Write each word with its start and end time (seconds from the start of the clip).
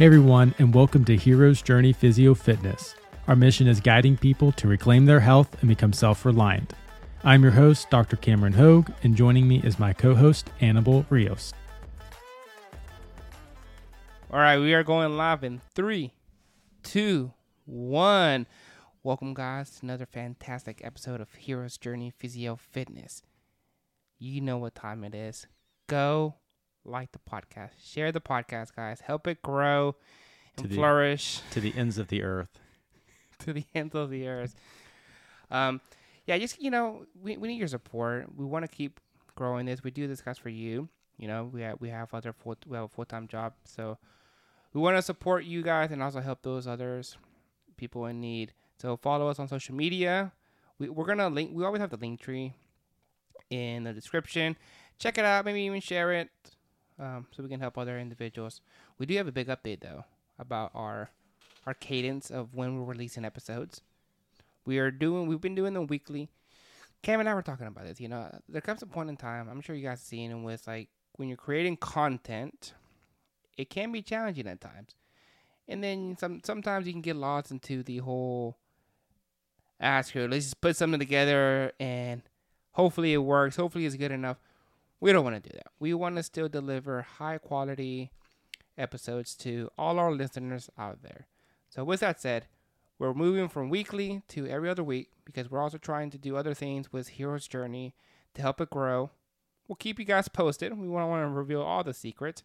Hey 0.00 0.06
everyone, 0.06 0.54
and 0.58 0.74
welcome 0.74 1.04
to 1.04 1.14
Hero's 1.14 1.60
Journey 1.60 1.92
Physio 1.92 2.32
Fitness. 2.32 2.94
Our 3.28 3.36
mission 3.36 3.66
is 3.66 3.80
guiding 3.80 4.16
people 4.16 4.50
to 4.52 4.66
reclaim 4.66 5.04
their 5.04 5.20
health 5.20 5.54
and 5.60 5.68
become 5.68 5.92
self 5.92 6.24
reliant. 6.24 6.72
I'm 7.22 7.42
your 7.42 7.52
host, 7.52 7.90
Dr. 7.90 8.16
Cameron 8.16 8.54
Hogue, 8.54 8.90
and 9.02 9.14
joining 9.14 9.46
me 9.46 9.60
is 9.62 9.78
my 9.78 9.92
co 9.92 10.14
host, 10.14 10.48
Annabelle 10.62 11.04
Rios. 11.10 11.52
All 14.30 14.40
right, 14.40 14.58
we 14.58 14.72
are 14.72 14.82
going 14.82 15.18
live 15.18 15.44
in 15.44 15.60
three, 15.74 16.14
two, 16.82 17.34
one. 17.66 18.46
Welcome, 19.02 19.34
guys, 19.34 19.68
to 19.72 19.80
another 19.84 20.06
fantastic 20.06 20.80
episode 20.82 21.20
of 21.20 21.34
Hero's 21.34 21.76
Journey 21.76 22.10
Physio 22.10 22.56
Fitness. 22.56 23.22
You 24.18 24.40
know 24.40 24.56
what 24.56 24.74
time 24.74 25.04
it 25.04 25.14
is. 25.14 25.46
Go 25.88 26.36
like 26.84 27.12
the 27.12 27.18
podcast, 27.18 27.70
share 27.82 28.12
the 28.12 28.20
podcast, 28.20 28.74
guys. 28.74 29.00
Help 29.00 29.26
it 29.26 29.42
grow 29.42 29.96
and 30.56 30.64
To 30.64 30.68
the- 30.68 30.74
flourish 30.76 31.40
To 31.52 31.60
the 31.60 31.74
ends 31.76 31.98
of 31.98 32.08
the 32.08 32.22
earth. 32.22 32.58
to 33.40 33.52
the 33.52 33.64
ends 33.74 33.94
of 33.94 34.10
the 34.10 34.26
earth. 34.28 34.54
Um, 35.50 35.80
yeah, 36.26 36.38
just 36.38 36.60
you 36.60 36.70
know, 36.70 37.06
we, 37.20 37.36
we 37.36 37.48
need 37.48 37.58
your 37.58 37.68
support. 37.68 38.26
We 38.36 38.44
want 38.44 38.64
to 38.64 38.68
keep 38.74 39.00
growing 39.34 39.66
this. 39.66 39.82
We 39.82 39.90
do 39.90 40.06
this, 40.06 40.20
guys, 40.20 40.38
for 40.38 40.48
you. 40.50 40.88
You 41.16 41.28
know, 41.28 41.50
we 41.52 41.62
have 41.62 41.80
we 41.80 41.88
have 41.90 42.12
other 42.14 42.32
full 42.32 42.56
we 42.66 42.76
have 42.76 42.84
a 42.84 42.88
full 42.88 43.04
time 43.04 43.26
job, 43.28 43.54
so 43.64 43.98
we 44.72 44.80
want 44.80 44.96
to 44.96 45.02
support 45.02 45.44
you 45.44 45.62
guys 45.62 45.90
and 45.90 46.02
also 46.02 46.20
help 46.20 46.42
those 46.42 46.66
others 46.66 47.16
people 47.76 48.06
in 48.06 48.20
need. 48.20 48.52
So 48.80 48.96
follow 48.96 49.28
us 49.28 49.38
on 49.38 49.48
social 49.48 49.74
media. 49.74 50.32
We 50.78 50.88
we're 50.88 51.04
gonna 51.06 51.28
link. 51.28 51.50
We 51.52 51.64
always 51.64 51.80
have 51.80 51.90
the 51.90 51.96
link 51.98 52.20
tree 52.20 52.54
in 53.50 53.84
the 53.84 53.92
description. 53.92 54.56
Check 54.98 55.18
it 55.18 55.24
out. 55.24 55.44
Maybe 55.44 55.62
even 55.62 55.80
share 55.80 56.12
it, 56.12 56.28
um, 57.00 57.26
so 57.30 57.42
we 57.42 57.48
can 57.48 57.60
help 57.60 57.78
other 57.78 57.98
individuals. 57.98 58.60
We 58.98 59.06
do 59.06 59.16
have 59.16 59.26
a 59.26 59.32
big 59.32 59.48
update 59.48 59.80
though 59.80 60.04
about 60.38 60.70
our 60.74 61.10
our 61.66 61.74
cadence 61.74 62.30
of 62.30 62.54
when 62.54 62.76
we're 62.78 62.84
releasing 62.84 63.24
episodes. 63.24 63.80
We 64.66 64.78
are 64.78 64.90
doing 64.90 65.26
we've 65.26 65.40
been 65.40 65.54
doing 65.54 65.74
them 65.74 65.86
weekly. 65.86 66.30
Cam 67.02 67.18
and 67.20 67.28
I 67.28 67.34
were 67.34 67.42
talking 67.42 67.66
about 67.66 67.86
this, 67.86 68.00
you 68.00 68.08
know. 68.08 68.30
There 68.48 68.60
comes 68.60 68.82
a 68.82 68.86
point 68.86 69.08
in 69.08 69.16
time, 69.16 69.48
I'm 69.50 69.62
sure 69.62 69.74
you 69.74 69.82
guys 69.82 70.00
have 70.00 70.00
seen 70.00 70.30
it 70.30 70.44
with 70.44 70.66
like 70.66 70.88
when 71.16 71.28
you're 71.28 71.36
creating 71.36 71.78
content, 71.78 72.74
it 73.56 73.70
can 73.70 73.90
be 73.90 74.02
challenging 74.02 74.46
at 74.46 74.60
times. 74.60 74.94
And 75.66 75.82
then 75.82 76.16
some 76.18 76.40
sometimes 76.44 76.86
you 76.86 76.92
can 76.92 77.02
get 77.02 77.16
lost 77.16 77.50
into 77.50 77.82
the 77.82 77.98
whole 77.98 78.58
ask 79.80 80.12
her, 80.12 80.28
let's 80.28 80.44
just 80.44 80.60
put 80.60 80.76
something 80.76 81.00
together 81.00 81.72
and 81.80 82.22
hopefully 82.72 83.14
it 83.14 83.18
works, 83.18 83.56
hopefully 83.56 83.86
it's 83.86 83.96
good 83.96 84.12
enough. 84.12 84.36
We 85.00 85.12
don't 85.12 85.24
want 85.24 85.42
to 85.42 85.48
do 85.50 85.54
that. 85.56 85.68
We 85.78 85.94
want 85.94 86.16
to 86.16 86.22
still 86.22 86.48
deliver 86.48 87.02
high 87.02 87.38
quality 87.38 88.10
episodes 88.76 89.34
to 89.36 89.70
all 89.78 89.98
our 89.98 90.12
listeners 90.12 90.68
out 90.78 91.02
there. 91.02 91.26
So, 91.68 91.84
with 91.84 92.00
that 92.00 92.20
said, 92.20 92.46
we're 92.98 93.14
moving 93.14 93.48
from 93.48 93.70
weekly 93.70 94.22
to 94.28 94.46
every 94.46 94.68
other 94.68 94.84
week 94.84 95.10
because 95.24 95.50
we're 95.50 95.62
also 95.62 95.78
trying 95.78 96.10
to 96.10 96.18
do 96.18 96.36
other 96.36 96.52
things 96.54 96.92
with 96.92 97.08
Hero's 97.08 97.48
Journey 97.48 97.94
to 98.34 98.42
help 98.42 98.60
it 98.60 98.70
grow. 98.70 99.10
We'll 99.68 99.76
keep 99.76 99.98
you 99.98 100.04
guys 100.04 100.28
posted. 100.28 100.76
We 100.76 100.86
don't 100.86 100.92
want 101.08 101.24
to 101.24 101.28
reveal 101.30 101.62
all 101.62 101.84
the 101.84 101.94
secrets. 101.94 102.42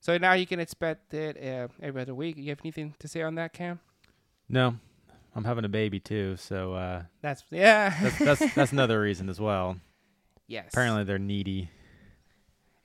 So 0.00 0.16
now 0.18 0.34
you 0.34 0.46
can 0.46 0.60
expect 0.60 1.12
it 1.14 1.36
uh, 1.36 1.68
every 1.82 2.02
other 2.02 2.14
week. 2.14 2.36
You 2.36 2.50
have 2.50 2.60
anything 2.62 2.94
to 3.00 3.08
say 3.08 3.22
on 3.22 3.34
that, 3.36 3.52
Cam? 3.52 3.80
No, 4.48 4.76
I'm 5.34 5.44
having 5.44 5.64
a 5.64 5.68
baby 5.68 5.98
too, 5.98 6.36
so 6.36 6.74
uh, 6.74 7.02
That's 7.22 7.42
yeah. 7.50 7.94
that's, 8.00 8.18
that's, 8.18 8.54
that's 8.54 8.72
another 8.72 9.00
reason 9.00 9.28
as 9.28 9.40
well. 9.40 9.78
yes. 10.46 10.66
Apparently, 10.72 11.02
they're 11.04 11.18
needy. 11.18 11.70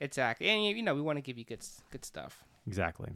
Exactly. 0.00 0.48
And 0.48 0.64
you 0.64 0.82
know 0.82 0.94
we 0.94 1.00
want 1.00 1.16
to 1.16 1.22
give 1.22 1.38
you 1.38 1.44
good 1.44 1.64
good 1.90 2.04
stuff. 2.04 2.44
Exactly. 2.66 3.10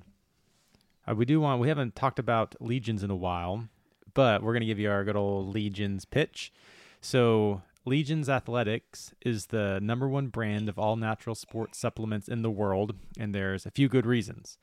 Uh, 1.09 1.15
we 1.15 1.25
do 1.25 1.41
want, 1.41 1.61
we 1.61 1.69
haven't 1.69 1.97
talked 1.97 2.19
about 2.19 2.55
Legions 2.61 3.03
in 3.03 3.11
a 3.11 3.17
while, 3.17 3.69
but 4.15 4.43
we're 4.43 4.53
going 4.53 4.61
to 4.61 4.67
give 4.67 4.79
you 4.79 4.91
our 4.91 5.05
good 5.05 5.17
old 5.17 5.55
Legions 5.55 6.05
pitch. 6.05 6.53
So, 7.01 7.63
Legions 7.85 8.29
Athletics 8.29 9.15
is 9.25 9.47
the 9.47 9.81
number 9.81 10.07
one 10.07 10.27
brand 10.27 10.69
of 10.69 10.79
all 10.79 10.97
natural 10.97 11.35
sports 11.35 11.79
supplements 11.79 12.29
in 12.29 12.43
the 12.43 12.51
world, 12.51 12.95
and 13.19 13.35
there's 13.35 13.65
a 13.65 13.71
few 13.71 13.89
good 13.89 14.05
reasons. 14.05 14.59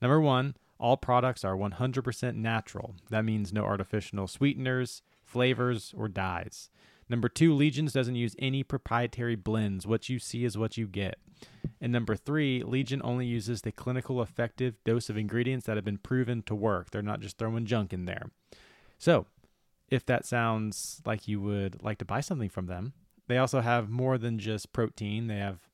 Number 0.00 0.18
one, 0.18 0.54
all 0.78 0.96
products 0.96 1.44
are 1.44 1.56
100% 1.56 2.36
natural. 2.36 2.94
That 3.10 3.26
means 3.26 3.52
no 3.52 3.64
artificial 3.64 4.26
sweeteners, 4.26 5.02
flavors, 5.22 5.92
or 5.94 6.08
dyes. 6.08 6.70
Number 7.10 7.28
two, 7.28 7.52
Legions 7.54 7.92
doesn't 7.92 8.14
use 8.14 8.36
any 8.38 8.62
proprietary 8.62 9.34
blends. 9.34 9.86
What 9.86 10.08
you 10.08 10.18
see 10.20 10.44
is 10.44 10.56
what 10.56 10.76
you 10.78 10.86
get. 10.86 11.18
And 11.80 11.92
number 11.92 12.14
three, 12.14 12.62
Legion 12.62 13.00
only 13.02 13.26
uses 13.26 13.62
the 13.62 13.72
clinical 13.72 14.22
effective 14.22 14.76
dose 14.84 15.10
of 15.10 15.16
ingredients 15.16 15.66
that 15.66 15.76
have 15.76 15.84
been 15.84 15.98
proven 15.98 16.42
to 16.42 16.54
work. 16.54 16.90
They're 16.90 17.02
not 17.02 17.18
just 17.20 17.36
throwing 17.36 17.66
junk 17.66 17.92
in 17.92 18.04
there. 18.04 18.30
So, 18.96 19.26
if 19.88 20.06
that 20.06 20.24
sounds 20.24 21.02
like 21.04 21.26
you 21.26 21.40
would 21.40 21.82
like 21.82 21.98
to 21.98 22.04
buy 22.04 22.20
something 22.20 22.48
from 22.48 22.66
them, 22.66 22.92
they 23.26 23.38
also 23.38 23.60
have 23.60 23.90
more 23.90 24.16
than 24.16 24.38
just 24.38 24.72
protein. 24.72 25.26
They 25.26 25.38
have 25.38 25.66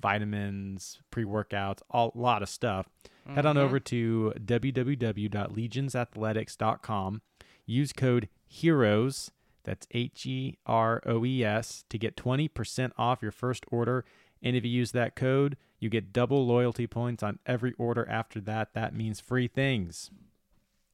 vitamins, 0.00 1.00
pre 1.10 1.24
workouts, 1.24 1.82
a 1.90 2.08
lot 2.14 2.42
of 2.42 2.48
stuff. 2.48 2.88
Head 3.26 3.44
on 3.44 3.56
Mhm. 3.56 3.60
over 3.60 3.78
to 3.80 4.32
www.legionsathletics.com. 4.42 7.22
Use 7.66 7.92
code 7.92 8.28
HEROES, 8.46 9.30
that's 9.64 9.86
H 9.90 10.26
E 10.26 10.58
R 10.66 11.02
O 11.06 11.24
E 11.24 11.44
S, 11.44 11.84
to 11.88 11.98
get 11.98 12.16
20% 12.16 12.92
off 12.96 13.22
your 13.22 13.32
first 13.32 13.64
order. 13.70 14.04
And 14.42 14.56
if 14.56 14.64
you 14.64 14.70
use 14.70 14.92
that 14.92 15.16
code, 15.16 15.56
you 15.80 15.88
get 15.88 16.12
double 16.12 16.46
loyalty 16.46 16.86
points 16.86 17.22
on 17.22 17.38
every 17.46 17.74
order 17.78 18.08
after 18.08 18.40
that. 18.42 18.74
That 18.74 18.94
means 18.94 19.20
free 19.20 19.48
things. 19.48 20.10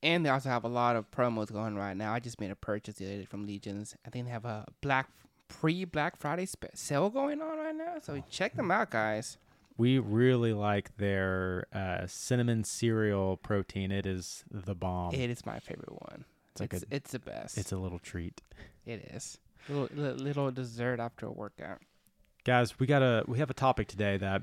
And 0.03 0.25
they 0.25 0.31
also 0.31 0.51
have 0.51 0.65
a 0.65 0.69
lot 0.69 0.97
of 0.97 1.11
promos 1.11 1.51
going 1.51 1.77
right 1.77 1.97
now. 1.97 2.13
I 2.13 2.21
just 2.21 2.41
made 2.41 2.51
a 2.51 2.57
purchase 2.57 2.97
the 2.97 3.07
other 3.07 3.19
day 3.19 3.25
from 3.25 3.47
Legions. 3.47 3.97
I 4.07 4.11
think 4.11 4.27
they 4.27 4.31
have 4.33 4.45
a 4.45 4.67
black 4.83 5.09
pre 5.49 5.85
Black 5.85 6.17
Friday 6.17 6.47
sale 6.75 7.11
going 7.11 7.41
on 7.41 7.59
right 7.59 7.75
now. 7.75 7.95
So 8.03 8.23
check 8.29 8.55
them 8.55 8.71
out, 8.71 8.91
guys. 8.91 9.39
We 9.77 9.99
really 9.99 10.53
like 10.53 10.97
their 10.99 11.67
uh, 11.73 12.07
cinnamon 12.07 12.65
cereal 12.65 13.37
protein. 13.37 13.91
It 13.91 14.07
is 14.07 14.45
the 14.51 14.75
bomb. 14.75 15.15
It 15.15 15.31
is 15.31 15.45
my 15.45 15.59
favorite 15.59 15.93
one. 15.93 16.25
It's 16.55 16.61
like 16.61 16.73
it's, 16.73 16.83
a- 16.85 16.95
it's 16.95 17.11
the 17.13 17.19
best. 17.19 17.59
it's 17.59 17.73
a 17.73 17.77
little 17.77 17.99
treat. 17.99 18.41
it 18.87 19.11
is 19.15 19.39
little 19.69 19.89
little 20.17 20.51
dessert 20.51 21.01
after 21.01 21.27
a 21.27 21.33
workout. 21.33 21.79
guys 22.45 22.79
we 22.79 22.87
got 22.87 23.03
a 23.03 23.25
we 23.27 23.39
have 23.39 23.51
a 23.51 23.55
topic 23.55 23.89
today 23.89 24.17
that 24.19 24.43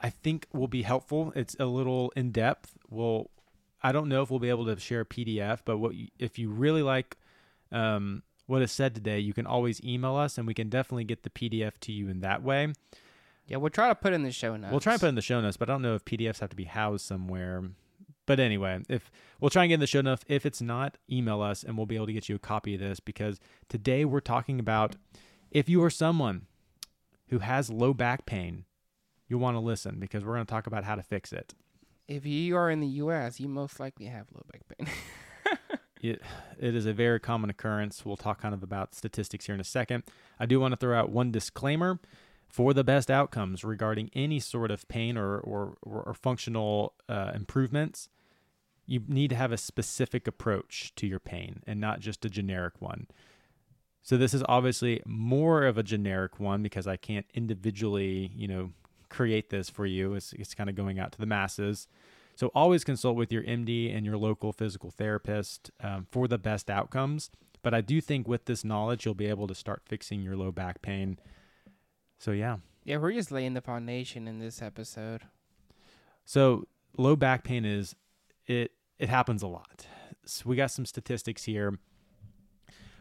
i 0.00 0.08
think 0.08 0.46
will 0.52 0.66
be 0.68 0.82
helpful 0.82 1.32
it's 1.36 1.54
a 1.60 1.66
little 1.66 2.10
in 2.16 2.30
depth 2.32 2.74
we'll 2.88 3.28
i 3.82 3.92
don't 3.92 4.08
know 4.08 4.22
if 4.22 4.30
we'll 4.30 4.40
be 4.40 4.48
able 4.48 4.64
to 4.64 4.78
share 4.80 5.02
a 5.02 5.04
pdf 5.04 5.58
but 5.64 5.76
what 5.78 5.94
you, 5.94 6.08
if 6.18 6.38
you 6.38 6.48
really 6.50 6.82
like 6.82 7.16
um, 7.70 8.22
what 8.46 8.62
is 8.62 8.72
said 8.72 8.94
today 8.94 9.18
you 9.18 9.34
can 9.34 9.44
always 9.46 9.82
email 9.84 10.16
us 10.16 10.38
and 10.38 10.46
we 10.46 10.54
can 10.54 10.68
definitely 10.70 11.04
get 11.04 11.22
the 11.22 11.30
pdf 11.30 11.72
to 11.80 11.92
you 11.92 12.08
in 12.08 12.20
that 12.20 12.42
way 12.42 12.72
Yeah, 13.46 13.58
we'll 13.58 13.68
try 13.70 13.88
to 13.88 13.94
put 13.94 14.14
in 14.14 14.22
the 14.22 14.32
show 14.32 14.56
notes. 14.56 14.70
we'll 14.70 14.80
try 14.80 14.94
and 14.94 15.00
put 15.00 15.08
in 15.10 15.14
the 15.16 15.20
show 15.22 15.38
notes 15.40 15.58
but 15.58 15.68
i 15.68 15.72
don't 15.74 15.82
know 15.82 15.94
if 15.96 16.04
pdfs 16.06 16.38
have 16.40 16.48
to 16.50 16.56
be 16.56 16.64
housed 16.64 17.04
somewhere 17.04 17.62
but 18.28 18.38
anyway 18.38 18.78
if 18.88 19.10
we'll 19.40 19.50
try 19.50 19.64
and 19.64 19.70
get 19.70 19.74
in 19.74 19.80
the 19.80 19.86
show 19.86 19.98
enough. 19.98 20.22
if 20.28 20.44
it's 20.44 20.60
not 20.60 20.98
email 21.10 21.40
us 21.40 21.64
and 21.64 21.76
we'll 21.76 21.86
be 21.86 21.96
able 21.96 22.06
to 22.06 22.12
get 22.12 22.28
you 22.28 22.36
a 22.36 22.38
copy 22.38 22.74
of 22.74 22.80
this 22.80 23.00
because 23.00 23.40
today 23.68 24.04
we're 24.04 24.20
talking 24.20 24.60
about 24.60 24.94
if 25.50 25.68
you 25.68 25.82
are 25.82 25.90
someone 25.90 26.46
who 27.30 27.38
has 27.38 27.70
low 27.70 27.94
back 27.94 28.26
pain 28.26 28.66
you'll 29.28 29.40
want 29.40 29.56
to 29.56 29.60
listen 29.60 29.98
because 29.98 30.24
we're 30.24 30.34
going 30.34 30.44
to 30.44 30.50
talk 30.50 30.66
about 30.66 30.84
how 30.84 30.94
to 30.94 31.02
fix 31.02 31.32
it 31.32 31.54
If 32.06 32.26
you 32.26 32.54
are 32.56 32.70
in 32.70 32.80
the 32.80 32.86
U.S., 32.86 33.40
you 33.40 33.48
most 33.48 33.80
likely 33.80 34.06
have 34.06 34.26
low 34.32 34.44
back 34.52 34.62
pain. 34.68 34.88
it, 36.02 36.22
it 36.60 36.74
is 36.74 36.84
a 36.84 36.92
very 36.92 37.18
common 37.18 37.48
occurrence 37.48 38.04
we'll 38.04 38.18
talk 38.18 38.42
kind 38.42 38.54
of 38.54 38.62
about 38.62 38.94
statistics 38.94 39.46
here 39.46 39.54
in 39.54 39.60
a 39.60 39.64
second 39.64 40.04
i 40.38 40.44
do 40.44 40.60
want 40.60 40.72
to 40.72 40.76
throw 40.76 40.98
out 40.98 41.10
one 41.10 41.32
disclaimer 41.32 41.98
for 42.48 42.72
the 42.72 42.84
best 42.84 43.10
outcomes 43.10 43.62
regarding 43.62 44.10
any 44.14 44.40
sort 44.40 44.70
of 44.70 44.88
pain 44.88 45.16
or, 45.16 45.38
or, 45.38 45.76
or, 45.82 46.02
or 46.02 46.14
functional 46.14 46.94
uh, 47.08 47.32
improvements 47.34 48.08
you 48.88 49.02
need 49.06 49.28
to 49.28 49.36
have 49.36 49.52
a 49.52 49.56
specific 49.56 50.26
approach 50.26 50.92
to 50.96 51.06
your 51.06 51.20
pain 51.20 51.62
and 51.66 51.80
not 51.80 52.00
just 52.00 52.24
a 52.24 52.30
generic 52.30 52.74
one 52.80 53.06
so 54.02 54.16
this 54.16 54.34
is 54.34 54.42
obviously 54.48 55.00
more 55.06 55.64
of 55.64 55.78
a 55.78 55.82
generic 55.82 56.40
one 56.40 56.62
because 56.62 56.86
i 56.86 56.96
can't 56.96 57.26
individually 57.34 58.32
you 58.34 58.48
know 58.48 58.70
create 59.08 59.50
this 59.50 59.70
for 59.70 59.86
you 59.86 60.14
it's, 60.14 60.32
it's 60.32 60.54
kind 60.54 60.68
of 60.68 60.76
going 60.76 60.98
out 60.98 61.12
to 61.12 61.18
the 61.18 61.26
masses 61.26 61.86
so 62.38 62.52
always 62.54 62.84
consult 62.84 63.16
with 63.16 63.32
your 63.32 63.42
MD 63.42 63.92
and 63.92 64.06
your 64.06 64.16
local 64.16 64.52
physical 64.52 64.92
therapist 64.92 65.72
um, 65.82 66.06
for 66.12 66.28
the 66.28 66.38
best 66.38 66.70
outcomes. 66.70 67.32
But 67.64 67.74
I 67.74 67.80
do 67.80 68.00
think 68.00 68.28
with 68.28 68.44
this 68.44 68.64
knowledge, 68.64 69.04
you'll 69.04 69.14
be 69.14 69.26
able 69.26 69.48
to 69.48 69.56
start 69.56 69.82
fixing 69.86 70.22
your 70.22 70.36
low 70.36 70.52
back 70.52 70.80
pain. 70.80 71.18
So 72.20 72.30
yeah. 72.30 72.58
yeah, 72.84 72.98
we're 72.98 73.12
just 73.12 73.32
laying 73.32 73.54
the 73.54 73.60
foundation 73.60 74.28
in 74.28 74.38
this 74.38 74.62
episode. 74.62 75.22
So 76.24 76.68
low 76.96 77.16
back 77.16 77.42
pain 77.42 77.64
is 77.64 77.96
it 78.46 78.70
it 78.98 79.08
happens 79.08 79.42
a 79.42 79.46
lot. 79.46 79.86
So 80.24 80.44
we 80.46 80.56
got 80.56 80.70
some 80.70 80.86
statistics 80.86 81.44
here. 81.44 81.78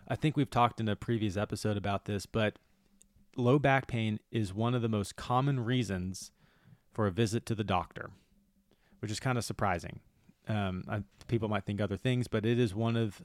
I 0.08 0.16
think 0.16 0.38
we've 0.38 0.50
talked 0.50 0.80
in 0.80 0.88
a 0.88 0.96
previous 0.96 1.36
episode 1.36 1.76
about 1.76 2.06
this, 2.06 2.26
but 2.26 2.58
low 3.36 3.60
back 3.60 3.88
pain 3.88 4.20
is 4.32 4.54
one 4.54 4.74
of 4.74 4.82
the 4.82 4.90
most 4.90 5.16
common 5.16 5.60
reasons 5.60 6.32
for 6.94 7.08
a 7.08 7.12
visit 7.12 7.46
to 7.48 7.56
the 7.56 7.64
doctor, 7.64 8.12
which 9.00 9.12
is 9.12 9.20
kind 9.20 9.38
of 9.38 9.44
surprising. 9.44 10.00
Um, 10.48 10.84
I, 10.88 11.04
people 11.28 11.50
might 11.50 11.66
think 11.66 11.82
other 11.82 11.98
things, 11.98 12.28
but 12.28 12.46
it 12.46 12.58
is 12.58 12.74
one 12.74 12.96
of 12.96 13.22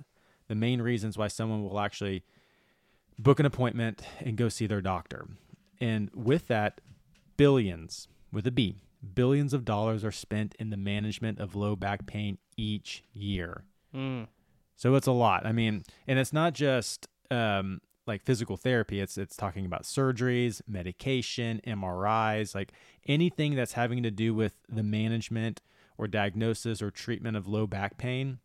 the 0.49 0.55
main 0.55 0.83
reasons 0.83 1.17
why 1.17 1.29
someone 1.29 1.63
will 1.63 1.79
actually 1.79 2.25
book 3.19 3.39
an 3.39 3.47
appointment 3.47 4.03
and 4.21 4.37
go 4.37 4.49
see 4.49 4.67
their 4.67 4.81
doctor. 4.81 5.29
And 5.81 6.11
with 6.15 6.49
that, 6.49 6.81
billions 7.37 8.09
with 8.33 8.47
a 8.47 8.51
B, 8.51 8.83
billions 9.15 9.53
of 9.55 9.65
dollars 9.65 10.05
are 10.05 10.13
spent 10.13 10.55
in 10.59 10.71
the 10.71 10.77
management 10.77 11.39
of 11.39 11.55
low 11.55 11.77
back 11.77 12.07
pain 12.07 12.39
each 12.57 13.05
year. 13.13 13.65
Mm. 13.95 14.29
So 14.77 14.95
it's 14.95 15.07
a 15.07 15.13
lot. 15.13 15.47
I 15.47 15.53
mean, 15.53 15.85
and 16.07 16.19
it's 16.19 16.33
not 16.33 16.55
just 16.55 17.09
um, 17.31 17.81
like 18.07 18.23
physical 18.25 18.57
therapy. 18.57 19.01
It's 19.01 19.17
it's 19.17 19.37
talking 19.37 19.67
about 19.67 19.83
surgeries, 19.83 20.61
medication, 20.67 21.61
MRIs, 21.67 22.55
like 22.55 22.73
anything 23.07 23.55
that's 23.55 23.73
having 23.75 24.03
to 24.03 24.11
do 24.11 24.35
with 24.35 24.55
the 24.69 24.83
management 24.83 25.61
or 25.99 26.09
diagnosis 26.09 26.83
or 26.83 26.91
treatment 26.91 27.37
of 27.37 27.47
low 27.47 27.67
back 27.67 27.99
pain. 27.99 28.39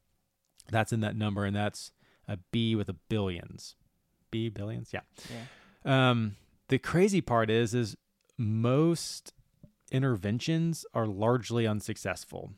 That's 0.70 0.92
in 0.92 1.00
that 1.02 1.16
number, 1.16 1.46
and 1.46 1.56
that's 1.56 1.92
a 2.28 2.38
B 2.52 2.76
with 2.76 2.90
a 2.90 2.94
billions. 2.94 3.76
B 4.32 4.50
billions, 4.50 4.92
yeah. 4.94 5.02
Yeah. 5.86 6.10
Um, 6.10 6.36
the 6.68 6.78
crazy 6.78 7.22
part 7.22 7.50
is, 7.50 7.74
is 7.74 7.96
most 8.38 9.34
interventions 9.92 10.86
are 10.94 11.08
largely 11.08 11.66
unsuccessful. 11.66 12.52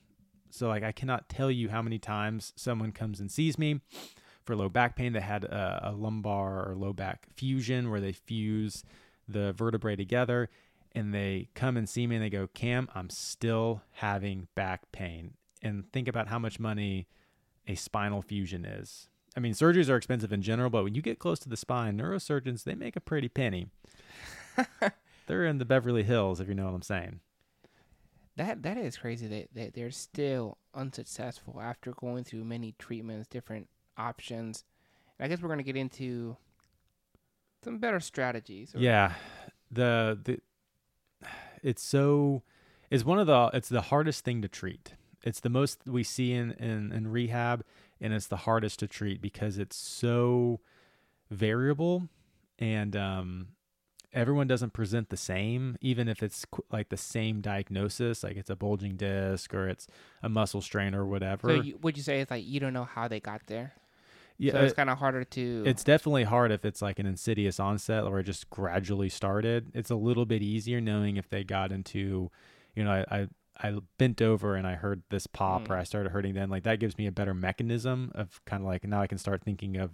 So, 0.51 0.67
like, 0.67 0.83
I 0.83 0.91
cannot 0.91 1.29
tell 1.29 1.51
you 1.51 1.69
how 1.69 1.81
many 1.81 1.99
times 1.99 2.53
someone 2.55 2.91
comes 2.91 3.19
and 3.19 3.31
sees 3.31 3.57
me 3.57 3.81
for 4.43 4.55
low 4.55 4.69
back 4.69 4.95
pain 4.95 5.13
that 5.13 5.21
had 5.21 5.43
a, 5.43 5.89
a 5.89 5.91
lumbar 5.91 6.67
or 6.67 6.75
low 6.75 6.93
back 6.93 7.27
fusion 7.35 7.89
where 7.89 8.01
they 8.01 8.11
fuse 8.11 8.83
the 9.27 9.53
vertebrae 9.53 9.95
together 9.95 10.49
and 10.93 11.13
they 11.13 11.49
come 11.53 11.77
and 11.77 11.87
see 11.87 12.07
me 12.07 12.15
and 12.15 12.25
they 12.25 12.29
go, 12.29 12.47
Cam, 12.53 12.89
I'm 12.95 13.09
still 13.09 13.83
having 13.93 14.47
back 14.55 14.91
pain. 14.91 15.35
And 15.61 15.91
think 15.91 16.07
about 16.07 16.27
how 16.27 16.39
much 16.39 16.59
money 16.59 17.07
a 17.67 17.75
spinal 17.75 18.21
fusion 18.21 18.65
is. 18.65 19.07
I 19.37 19.39
mean, 19.39 19.53
surgeries 19.53 19.89
are 19.89 19.95
expensive 19.95 20.33
in 20.33 20.41
general, 20.41 20.69
but 20.69 20.83
when 20.83 20.95
you 20.95 21.01
get 21.01 21.19
close 21.19 21.39
to 21.39 21.49
the 21.49 21.57
spine, 21.57 21.97
neurosurgeons, 21.97 22.63
they 22.63 22.75
make 22.75 22.95
a 22.95 23.01
pretty 23.01 23.29
penny. 23.29 23.67
They're 25.27 25.45
in 25.45 25.59
the 25.59 25.65
Beverly 25.65 26.03
Hills, 26.03 26.39
if 26.39 26.47
you 26.47 26.55
know 26.55 26.65
what 26.65 26.73
I'm 26.73 26.81
saying. 26.81 27.19
That 28.39 28.63
that 28.63 28.77
is 28.77 28.95
crazy 28.95 29.27
that, 29.27 29.49
that 29.53 29.73
they're 29.73 29.91
still 29.91 30.57
unsuccessful 30.73 31.59
after 31.61 31.91
going 31.91 32.23
through 32.23 32.45
many 32.45 32.73
treatments, 32.79 33.27
different 33.27 33.67
options. 33.97 34.63
And 35.17 35.25
I 35.25 35.27
guess 35.27 35.41
we're 35.41 35.49
gonna 35.49 35.61
get 35.61 35.75
into 35.75 36.37
some 37.65 37.79
better 37.79 37.99
strategies. 37.99 38.73
Yeah, 38.73 39.15
the 39.69 40.17
the 40.23 40.39
it's 41.61 41.83
so 41.83 42.43
it's 42.89 43.03
one 43.03 43.19
of 43.19 43.27
the 43.27 43.49
it's 43.53 43.67
the 43.67 43.81
hardest 43.81 44.23
thing 44.23 44.41
to 44.41 44.47
treat. 44.47 44.93
It's 45.21 45.41
the 45.41 45.49
most 45.49 45.81
we 45.85 46.03
see 46.03 46.31
in 46.31 46.51
in, 46.51 46.93
in 46.93 47.09
rehab, 47.09 47.65
and 47.99 48.13
it's 48.13 48.27
the 48.27 48.37
hardest 48.37 48.79
to 48.79 48.87
treat 48.87 49.21
because 49.21 49.57
it's 49.57 49.75
so 49.75 50.61
variable, 51.29 52.07
and 52.57 52.95
um, 52.95 53.47
everyone 54.13 54.47
doesn't 54.47 54.73
present 54.73 55.09
the 55.09 55.17
same. 55.17 55.77
Even 55.81 56.07
if 56.07 56.23
it's 56.23 56.45
qu- 56.45 56.63
like 56.71 56.89
the 56.89 56.97
same 56.97 57.41
diagnosis, 57.41 58.23
like 58.23 58.37
it's 58.37 58.49
a 58.49 58.55
bulging 58.55 58.95
disc 58.95 59.53
or 59.53 59.67
it's 59.67 59.87
a 60.23 60.29
muscle 60.29 60.61
strain 60.61 60.95
or 60.95 61.05
whatever. 61.05 61.49
So 61.49 61.61
you, 61.61 61.77
would 61.81 61.97
you 61.97 62.03
say 62.03 62.21
it's 62.21 62.31
like 62.31 62.45
you 62.45 62.59
don't 62.59 62.73
know 62.73 62.85
how 62.85 63.07
they 63.07 63.19
got 63.19 63.41
there? 63.47 63.73
yeah, 64.39 64.53
so 64.53 64.61
it's 64.61 64.71
uh, 64.73 64.75
kind 64.75 64.89
of 64.89 64.97
harder 64.97 65.23
to. 65.25 65.63
It's 65.65 65.83
definitely 65.83 66.23
hard 66.23 66.51
if 66.51 66.63
it's 66.63 66.81
like 66.81 66.97
an 66.97 67.05
insidious 67.05 67.59
onset 67.59 68.05
or 68.05 68.19
it 68.19 68.23
just 68.23 68.49
gradually 68.49 69.09
started. 69.09 69.71
It's 69.73 69.89
a 69.89 69.95
little 69.95 70.25
bit 70.25 70.41
easier 70.41 70.79
knowing 70.79 71.17
if 71.17 71.29
they 71.29 71.43
got 71.43 71.71
into, 71.71 72.31
you 72.73 72.83
know, 72.83 72.91
I 72.91 73.05
I, 73.19 73.27
I 73.61 73.77
bent 73.97 74.21
over 74.21 74.55
and 74.55 74.65
I 74.65 74.75
heard 74.75 75.03
this 75.09 75.27
pop 75.27 75.69
or 75.69 75.73
Mm. 75.73 75.79
I 75.79 75.83
started 75.83 76.11
hurting 76.13 76.33
then. 76.33 76.49
Like 76.49 76.63
that 76.63 76.79
gives 76.79 76.97
me 76.97 77.05
a 77.05 77.11
better 77.11 77.33
mechanism 77.33 78.11
of 78.15 78.39
kind 78.45 78.63
of 78.63 78.67
like 78.67 78.85
now 78.85 79.01
I 79.01 79.07
can 79.07 79.17
start 79.17 79.43
thinking 79.43 79.75
of 79.75 79.93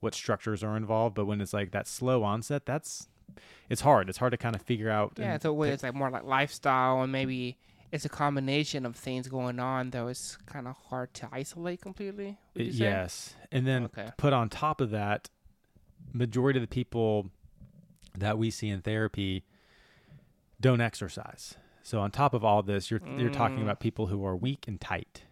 what 0.00 0.14
structures 0.14 0.62
are 0.62 0.76
involved. 0.76 1.14
But 1.14 1.24
when 1.24 1.40
it's 1.40 1.54
like 1.54 1.70
that 1.72 1.88
slow 1.88 2.22
onset, 2.22 2.66
that's 2.66 3.08
it's 3.68 3.80
hard. 3.80 4.08
It's 4.08 4.18
hard 4.18 4.32
to 4.32 4.36
kind 4.36 4.54
of 4.56 4.62
figure 4.62 4.90
out. 4.90 5.12
yeah. 5.18 5.38
So 5.38 5.52
what, 5.52 5.66
pick- 5.66 5.74
it's 5.74 5.82
like 5.82 5.94
more 5.94 6.10
like 6.10 6.24
lifestyle 6.24 7.02
and 7.02 7.10
maybe 7.12 7.58
it's 7.92 8.04
a 8.04 8.08
combination 8.08 8.86
of 8.86 8.94
things 8.96 9.28
going 9.28 9.58
on. 9.58 9.90
Though 9.90 10.08
it's 10.08 10.36
kind 10.46 10.68
of 10.68 10.76
hard 10.88 11.12
to 11.14 11.28
isolate 11.32 11.80
completely. 11.80 12.38
Would 12.54 12.66
you 12.66 12.72
say? 12.72 12.78
yes, 12.84 13.34
and 13.50 13.66
then 13.66 13.84
Okay. 13.84 14.10
put 14.16 14.32
on 14.32 14.48
top 14.48 14.80
of 14.80 14.90
that, 14.90 15.28
majority 16.12 16.58
of 16.58 16.62
the 16.62 16.68
people 16.68 17.30
that 18.16 18.38
we 18.38 18.50
see 18.50 18.68
in 18.68 18.80
therapy 18.82 19.44
don't 20.60 20.80
exercise. 20.80 21.54
So 21.82 22.00
on 22.00 22.10
top 22.10 22.34
of 22.34 22.44
all 22.44 22.62
this, 22.62 22.90
you're 22.90 23.00
you're 23.16 23.30
talking 23.30 23.58
Mm. 23.58 23.62
about 23.62 23.80
people 23.80 24.06
who 24.08 24.24
are 24.24 24.36
weak 24.36 24.68
and 24.68 24.80
tight. 24.80 25.24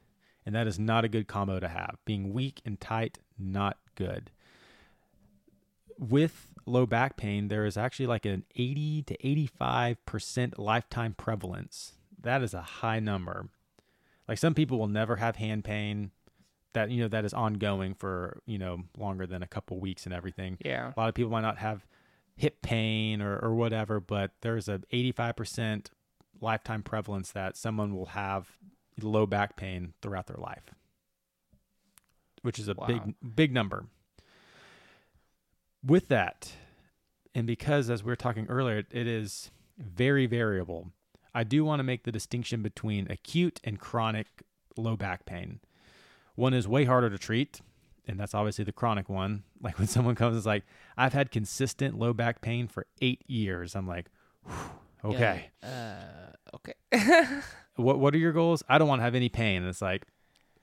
And 0.47 0.55
that 0.55 0.67
is 0.67 0.79
not 0.79 1.05
a 1.05 1.09
good 1.09 1.29
combo 1.29 1.61
to 1.61 1.69
have. 1.69 1.99
Being 2.07 2.33
weak 2.33 2.63
and 2.65 2.81
tight 2.81 3.19
not 3.39 3.77
good. 3.97 4.31
With 5.99 6.53
low 6.65 6.87
back 6.87 7.17
pain, 7.17 7.49
there 7.49 7.67
is 7.67 7.77
actually 7.77 8.07
like 8.07 8.25
an 8.25 8.45
80 8.55 9.03
to 9.05 9.17
85% 9.19 10.59
lifetime 10.59 11.15
prevalence. 11.15 11.95
That 12.21 12.43
is 12.43 12.55
a 12.55 12.63
high 12.63 13.01
number. 13.01 13.49
Like 14.29 14.39
some 14.39 14.55
people 14.55 14.79
will 14.79 14.87
never 14.89 15.17
have 15.17 15.37
hand 15.37 15.65
pain 15.65 16.11
that 16.75 16.91
you 16.91 17.01
know 17.01 17.09
that 17.09 17.25
is 17.25 17.33
ongoing 17.33 17.95
for, 17.95 18.43
you 18.47 18.59
know, 18.59 18.83
longer 18.97 19.27
than 19.27 19.43
a 19.43 19.47
couple 19.47 19.81
weeks 19.81 20.05
and 20.05 20.15
everything. 20.15 20.59
Yeah. 20.65 20.93
A 20.97 21.01
lot 21.01 21.09
of 21.09 21.15
people 21.15 21.31
might 21.33 21.41
not 21.41 21.59
have 21.59 21.87
hip 22.37 22.63
pain 22.63 23.21
or, 23.23 23.37
or 23.39 23.55
whatever, 23.55 23.99
but 23.99 24.33
there's 24.43 24.69
a 24.69 24.79
85% 24.93 25.87
lifetime 26.41 26.83
prevalence 26.85 27.33
that 27.33 27.57
someone 27.57 27.97
will 27.97 28.07
have 28.07 28.51
low 29.03 29.27
back 29.27 29.57
pain 29.57 29.95
throughout 30.03 30.27
their 30.29 30.37
life, 30.37 30.71
which 32.43 32.59
is 32.59 32.69
a 32.69 32.75
Wow. 32.75 32.87
big, 32.87 33.35
big 33.35 33.53
number. 33.53 33.87
With 35.89 36.09
that, 36.09 36.53
and 37.35 37.47
because 37.47 37.89
as 37.89 38.05
we 38.05 38.09
were 38.13 38.17
talking 38.17 38.47
earlier, 38.49 38.85
it 38.91 39.07
is 39.07 39.51
very 39.79 40.27
variable, 40.27 40.93
I 41.35 41.45
do 41.45 41.65
want 41.65 41.81
to 41.81 41.85
make 41.85 42.05
the 42.05 42.13
distinction 42.13 42.63
between 42.63 43.11
acute 43.11 43.61
and 43.65 43.81
chronic 43.81 44.27
low 44.77 44.97
back 44.97 45.25
pain. 45.25 45.61
One 46.35 46.53
is 46.53 46.69
way 46.69 46.85
harder 46.85 47.09
to 47.09 47.19
treat, 47.19 47.61
and 48.07 48.21
that's 48.21 48.35
obviously 48.35 48.65
the 48.65 48.73
chronic 48.73 49.09
one. 49.09 49.45
Like 49.61 49.77
when 49.77 49.89
someone 49.89 50.15
comes, 50.15 50.37
it's 50.37 50.47
like, 50.47 50.63
I've 50.97 51.15
had 51.15 51.33
consistent 51.33 51.99
low 51.99 52.13
back 52.13 52.41
pain 52.41 52.69
for 52.69 52.87
eight 53.03 53.25
years. 53.27 53.75
I'm 53.75 53.89
like, 53.89 54.07
okay. 55.05 55.51
Uh, 55.63 56.55
okay. 56.55 56.75
What 57.75 58.01
what 58.01 58.13
are 58.15 58.19
your 58.19 58.33
goals? 58.33 58.65
I 58.69 58.79
don't 58.79 58.89
want 58.89 59.01
to 59.01 59.05
have 59.05 59.15
any 59.15 59.29
pain. 59.29 59.63
And 59.63 59.69
it's 59.69 59.83
like, 59.83 60.07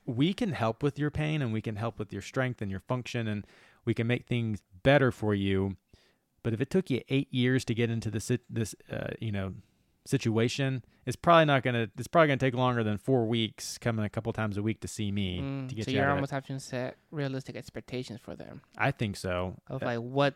we 0.05 0.33
can 0.33 0.51
help 0.51 0.83
with 0.83 0.99
your 0.99 1.09
pain 1.11 1.41
and 1.41 1.51
we 1.51 1.61
can 1.61 1.77
help 1.77 1.97
with 1.97 2.11
your 2.13 2.21
strength 2.21 2.61
and 2.61 2.69
your 2.69 2.81
function 2.81 3.27
and 3.27 3.45
we 3.85 3.93
can 3.93 4.07
make 4.07 4.25
things 4.25 4.61
better 4.83 5.11
for 5.11 5.33
you. 5.33 5.77
But 6.43 6.53
if 6.53 6.61
it 6.61 6.69
took 6.69 6.89
you 6.89 7.01
eight 7.09 7.33
years 7.33 7.63
to 7.65 7.73
get 7.73 7.89
into 7.89 8.11
this 8.11 8.31
this 8.49 8.75
uh, 8.91 9.09
you 9.19 9.31
know 9.31 9.53
situation, 10.05 10.83
it's 11.05 11.15
probably 11.15 11.45
not 11.45 11.63
gonna. 11.63 11.89
It's 11.97 12.07
probably 12.07 12.27
gonna 12.27 12.37
take 12.37 12.53
longer 12.53 12.83
than 12.83 12.97
four 12.97 13.25
weeks, 13.25 13.77
coming 13.77 14.05
a 14.05 14.09
couple 14.09 14.31
times 14.33 14.57
a 14.57 14.61
week 14.63 14.81
to 14.81 14.87
see 14.87 15.11
me 15.11 15.39
Mm, 15.41 15.69
to 15.69 15.75
get 15.75 15.85
so 15.85 15.91
you 15.91 15.97
you're 15.97 16.05
out 16.05 16.09
of 16.11 16.13
it. 16.13 16.17
almost 16.17 16.31
having 16.31 16.57
to 16.57 16.63
set 16.63 16.97
realistic 17.11 17.55
expectations 17.55 18.19
for 18.21 18.35
them 18.35 18.61
I 18.77 18.91
think 18.91 19.15
so. 19.17 19.55
of 19.67 19.81
Uh, 19.81 19.85
like 19.85 19.99
what 19.99 20.35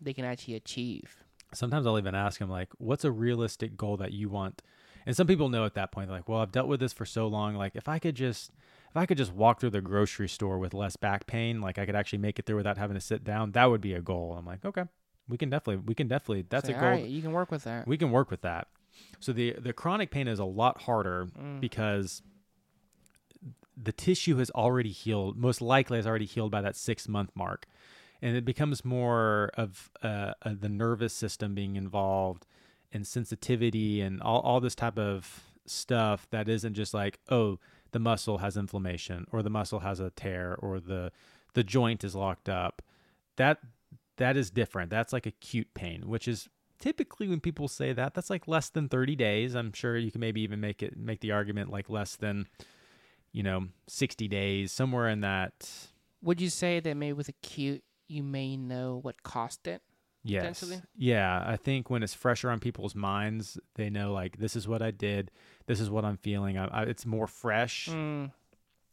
they 0.00 0.12
can 0.12 0.24
actually 0.24 0.54
achieve. 0.54 1.16
sometimes 1.52 1.86
I'll 1.86 1.98
even 1.98 2.14
ask 2.14 2.38
them 2.38 2.48
like, 2.48 2.68
"What's 2.78 3.04
a 3.04 3.10
realistic 3.10 3.76
goal 3.76 3.96
that 3.98 4.12
you 4.12 4.28
want?" 4.28 4.62
And 5.06 5.16
some 5.16 5.26
people 5.26 5.48
know 5.48 5.64
at 5.64 5.74
that 5.74 5.90
point, 5.92 6.10
like, 6.10 6.28
"Well, 6.28 6.40
I've 6.40 6.52
dealt 6.52 6.68
with 6.68 6.78
this 6.80 6.92
for 6.92 7.04
so 7.06 7.26
long. 7.26 7.54
Like, 7.56 7.74
if 7.74 7.88
I 7.88 7.98
could 7.98 8.14
just, 8.14 8.52
if 8.90 8.96
I 8.96 9.06
could 9.06 9.16
just 9.18 9.32
walk 9.32 9.60
through 9.60 9.70
the 9.70 9.80
grocery 9.80 10.28
store 10.28 10.58
with 10.58 10.74
less 10.74 10.96
back 10.96 11.26
pain, 11.26 11.60
like 11.60 11.78
I 11.78 11.86
could 11.86 11.94
actually 11.96 12.18
make 12.18 12.38
it 12.38 12.46
through 12.46 12.56
without 12.56 12.76
having 12.78 12.94
to 12.94 13.00
sit 13.00 13.24
down, 13.24 13.52
that 13.52 13.66
would 13.66 13.80
be 13.80 13.94
a 13.94 14.02
goal." 14.02 14.34
I'm 14.38 14.44
like, 14.46 14.64
"Okay, 14.64 14.84
we 15.28 15.36
can 15.38 15.48
definitely, 15.50 15.82
we 15.86 15.94
can 15.94 16.08
definitely. 16.08 16.44
That's 16.48 16.66
Say, 16.66 16.74
a 16.74 16.80
goal. 16.80 16.90
right, 16.90 17.04
you 17.06 17.22
can 17.22 17.32
work 17.32 17.50
with 17.50 17.64
that. 17.64 17.86
We 17.86 17.96
can 17.96 18.10
work 18.10 18.30
with 18.30 18.42
that." 18.42 18.68
So 19.20 19.32
the 19.32 19.52
the 19.58 19.72
chronic 19.72 20.10
pain 20.10 20.26
is 20.28 20.38
a 20.38 20.44
lot 20.44 20.82
harder 20.82 21.26
Mm. 21.26 21.60
because 21.60 22.22
the 23.82 23.92
tissue 23.92 24.36
has 24.36 24.50
already 24.50 24.90
healed 24.90 25.38
most 25.38 25.62
likely 25.62 25.96
has 25.96 26.06
already 26.06 26.26
healed 26.26 26.50
by 26.50 26.60
that 26.60 26.76
six 26.76 27.08
month 27.08 27.30
mark 27.34 27.66
and 28.20 28.36
it 28.36 28.44
becomes 28.44 28.84
more 28.84 29.50
of 29.54 29.90
uh, 30.02 30.34
uh, 30.42 30.54
the 30.58 30.68
nervous 30.68 31.14
system 31.14 31.54
being 31.54 31.76
involved 31.76 32.44
and 32.92 33.06
sensitivity 33.06 34.02
and 34.02 34.20
all, 34.20 34.40
all 34.40 34.60
this 34.60 34.74
type 34.74 34.98
of 34.98 35.44
stuff 35.64 36.26
that 36.30 36.46
isn't 36.48 36.74
just 36.74 36.92
like 36.92 37.20
oh 37.30 37.58
the 37.92 37.98
muscle 37.98 38.38
has 38.38 38.56
inflammation 38.56 39.26
or 39.32 39.42
the 39.42 39.50
muscle 39.50 39.80
has 39.80 40.00
a 40.00 40.10
tear 40.10 40.56
or 40.58 40.80
the 40.80 41.10
the 41.54 41.64
joint 41.64 42.04
is 42.04 42.14
locked 42.14 42.48
up 42.48 42.82
that 43.36 43.58
that 44.16 44.36
is 44.36 44.50
different 44.50 44.90
that's 44.90 45.12
like 45.12 45.26
acute 45.26 45.68
pain 45.74 46.02
which 46.06 46.28
is 46.28 46.48
typically 46.78 47.28
when 47.28 47.40
people 47.40 47.68
say 47.68 47.92
that 47.92 48.14
that's 48.14 48.30
like 48.30 48.48
less 48.48 48.68
than 48.70 48.88
30 48.88 49.16
days 49.16 49.54
i'm 49.54 49.72
sure 49.72 49.96
you 49.96 50.10
can 50.10 50.20
maybe 50.20 50.40
even 50.40 50.60
make 50.60 50.82
it 50.82 50.96
make 50.96 51.20
the 51.20 51.32
argument 51.32 51.70
like 51.70 51.88
less 51.90 52.16
than 52.16 52.46
you 53.32 53.42
know 53.42 53.66
60 53.88 54.28
days 54.28 54.72
somewhere 54.72 55.08
in 55.08 55.20
that 55.20 55.68
Would 56.22 56.40
you 56.40 56.50
say 56.50 56.80
that 56.80 56.96
maybe 56.96 57.12
with 57.14 57.28
acute, 57.28 57.82
you 58.08 58.22
may 58.22 58.56
know 58.56 58.98
what 59.00 59.22
caused 59.22 59.66
it? 59.66 59.82
Yes 60.22 60.60
Potentially? 60.60 60.82
yeah 60.96 61.42
i 61.46 61.56
think 61.56 61.88
when 61.90 62.02
it's 62.02 62.14
fresher 62.14 62.50
on 62.50 62.60
people's 62.60 62.94
minds 62.94 63.58
they 63.76 63.88
know 63.90 64.12
like 64.12 64.38
this 64.38 64.54
is 64.56 64.68
what 64.68 64.82
i 64.82 64.90
did 64.90 65.30
this 65.66 65.80
is 65.80 65.88
what 65.90 66.04
i'm 66.04 66.16
feeling 66.18 66.58
I, 66.58 66.66
I, 66.66 66.82
it's 66.82 67.06
more 67.06 67.26
fresh 67.26 67.88
Mm, 67.88 68.30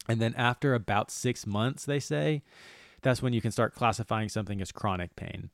And 0.10 0.22
then 0.22 0.34
after 0.36 0.74
about 0.74 1.12
six 1.12 1.46
months, 1.46 1.84
they 1.86 2.00
say, 2.00 2.42
that's 3.02 3.22
when 3.22 3.34
you 3.34 3.42
can 3.42 3.52
start 3.52 3.76
classifying 3.76 4.30
something 4.30 4.62
as 4.62 4.72
chronic 4.72 5.16
pain. 5.18 5.50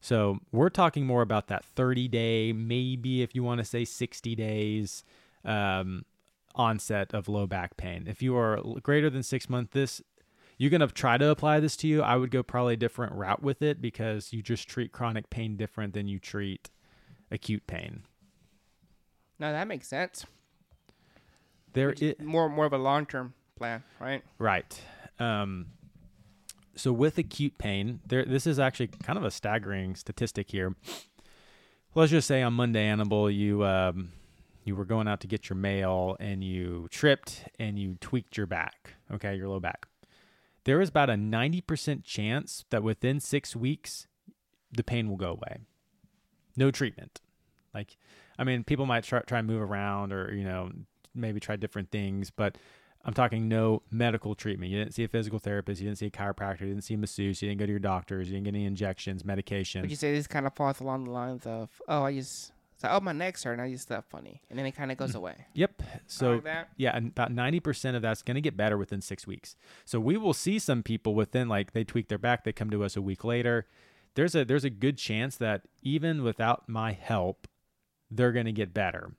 So 0.00 0.38
we're 0.52 0.68
talking 0.70 1.04
more 1.06 1.22
about 1.22 1.48
that 1.48 1.64
30 1.64 2.06
day, 2.08 2.52
maybe 2.52 3.22
if 3.22 3.34
you 3.34 3.42
want 3.42 3.58
to 3.58 3.64
say 3.64 3.84
60 3.84 4.34
days 4.36 5.04
um, 5.44 6.04
onset 6.54 7.12
of 7.14 7.28
low 7.28 7.46
back 7.48 7.76
pain. 7.76 8.06
If 8.08 8.22
you 8.22 8.36
are 8.36 8.60
greater 8.82 9.10
than 9.10 9.22
six 9.24 9.48
months, 9.50 9.70
this 9.72 10.00
you're 10.62 10.70
gonna 10.70 10.86
try 10.86 11.18
to 11.18 11.28
apply 11.28 11.58
this 11.58 11.76
to 11.76 11.88
you. 11.88 12.02
I 12.02 12.14
would 12.14 12.30
go 12.30 12.44
probably 12.44 12.74
a 12.74 12.76
different 12.76 13.14
route 13.14 13.42
with 13.42 13.62
it 13.62 13.82
because 13.82 14.32
you 14.32 14.42
just 14.42 14.68
treat 14.68 14.92
chronic 14.92 15.28
pain 15.28 15.56
different 15.56 15.92
than 15.92 16.06
you 16.06 16.20
treat 16.20 16.70
acute 17.32 17.66
pain. 17.66 18.04
No, 19.40 19.50
that 19.50 19.66
makes 19.66 19.88
sense. 19.88 20.24
There 21.72 21.88
Which- 21.88 22.02
is 22.02 22.14
more 22.20 22.48
more 22.48 22.64
of 22.64 22.72
a 22.72 22.78
long 22.78 23.06
term 23.06 23.34
plan, 23.56 23.82
right? 23.98 24.22
right. 24.38 24.80
Um, 25.18 25.66
so 26.76 26.92
with 26.92 27.18
acute 27.18 27.58
pain, 27.58 27.98
there 28.06 28.24
this 28.24 28.46
is 28.46 28.60
actually 28.60 28.86
kind 28.86 29.18
of 29.18 29.24
a 29.24 29.32
staggering 29.32 29.96
statistic 29.96 30.52
here. 30.52 30.76
Let's 31.96 32.12
just 32.12 32.28
say 32.28 32.40
on 32.40 32.52
Monday, 32.52 32.84
Annabelle, 32.86 33.30
you 33.30 33.64
um, 33.64 34.12
you 34.62 34.76
were 34.76 34.84
going 34.84 35.08
out 35.08 35.22
to 35.22 35.26
get 35.26 35.48
your 35.50 35.56
mail 35.56 36.16
and 36.20 36.44
you 36.44 36.86
tripped 36.92 37.48
and 37.58 37.80
you 37.80 37.96
tweaked 38.00 38.36
your 38.36 38.46
back, 38.46 38.94
okay, 39.12 39.34
your 39.34 39.48
low 39.48 39.58
back. 39.58 39.88
There 40.64 40.80
is 40.80 40.88
about 40.88 41.10
a 41.10 41.16
ninety 41.16 41.60
percent 41.60 42.04
chance 42.04 42.64
that 42.70 42.82
within 42.82 43.20
six 43.20 43.56
weeks, 43.56 44.06
the 44.70 44.84
pain 44.84 45.08
will 45.08 45.16
go 45.16 45.30
away. 45.30 45.58
No 46.56 46.70
treatment. 46.70 47.20
Like, 47.74 47.96
I 48.38 48.44
mean, 48.44 48.64
people 48.64 48.86
might 48.86 49.04
try 49.04 49.20
try 49.20 49.38
and 49.38 49.48
move 49.48 49.62
around 49.62 50.12
or 50.12 50.32
you 50.32 50.44
know 50.44 50.70
maybe 51.14 51.40
try 51.40 51.56
different 51.56 51.90
things, 51.90 52.30
but 52.30 52.56
I'm 53.04 53.14
talking 53.14 53.48
no 53.48 53.82
medical 53.90 54.34
treatment. 54.34 54.70
You 54.70 54.78
didn't 54.78 54.94
see 54.94 55.04
a 55.04 55.08
physical 55.08 55.38
therapist. 55.38 55.80
You 55.80 55.88
didn't 55.88 55.98
see 55.98 56.06
a 56.06 56.10
chiropractor. 56.10 56.60
You 56.60 56.68
didn't 56.68 56.84
see 56.84 56.94
a 56.94 56.98
masseuse. 56.98 57.42
You 57.42 57.48
didn't 57.48 57.58
go 57.58 57.66
to 57.66 57.72
your 57.72 57.80
doctors. 57.80 58.28
You 58.28 58.34
didn't 58.34 58.44
get 58.44 58.54
any 58.54 58.64
injections, 58.64 59.24
medication. 59.24 59.82
Would 59.82 59.90
you 59.90 59.96
say 59.96 60.12
this 60.12 60.26
kind 60.28 60.46
of 60.46 60.54
falls 60.54 60.80
along 60.80 61.04
the 61.04 61.10
lines 61.10 61.44
of, 61.44 61.68
oh, 61.88 62.04
I 62.04 62.14
just, 62.14 62.52
like, 62.82 62.92
oh, 62.92 63.00
my 63.00 63.12
neck's 63.12 63.44
hurt, 63.44 63.52
and 63.54 63.62
I 63.62 63.70
just 63.70 63.88
felt 63.88 64.04
funny, 64.08 64.42
and 64.50 64.58
then 64.58 64.66
it 64.66 64.72
kind 64.72 64.90
of 64.90 64.98
goes 64.98 65.14
away. 65.14 65.46
Yep. 65.54 65.82
So 66.06 66.34
like 66.34 66.44
that. 66.44 66.68
yeah, 66.76 66.96
and 66.96 67.08
about 67.08 67.32
ninety 67.32 67.60
percent 67.60 67.96
of 67.96 68.02
that's 68.02 68.22
going 68.22 68.34
to 68.34 68.40
get 68.40 68.56
better 68.56 68.76
within 68.78 69.00
six 69.00 69.26
weeks. 69.26 69.56
So 69.84 70.00
we 70.00 70.16
will 70.16 70.34
see 70.34 70.58
some 70.58 70.82
people 70.82 71.14
within 71.14 71.48
like 71.48 71.72
they 71.72 71.84
tweak 71.84 72.08
their 72.08 72.18
back, 72.18 72.44
they 72.44 72.52
come 72.52 72.70
to 72.70 72.84
us 72.84 72.96
a 72.96 73.02
week 73.02 73.24
later. 73.24 73.66
There's 74.14 74.34
a 74.34 74.44
there's 74.44 74.64
a 74.64 74.70
good 74.70 74.98
chance 74.98 75.36
that 75.36 75.62
even 75.82 76.22
without 76.22 76.68
my 76.68 76.92
help, 76.92 77.48
they're 78.10 78.32
going 78.32 78.46
to 78.46 78.52
get 78.52 78.74
better. 78.74 79.12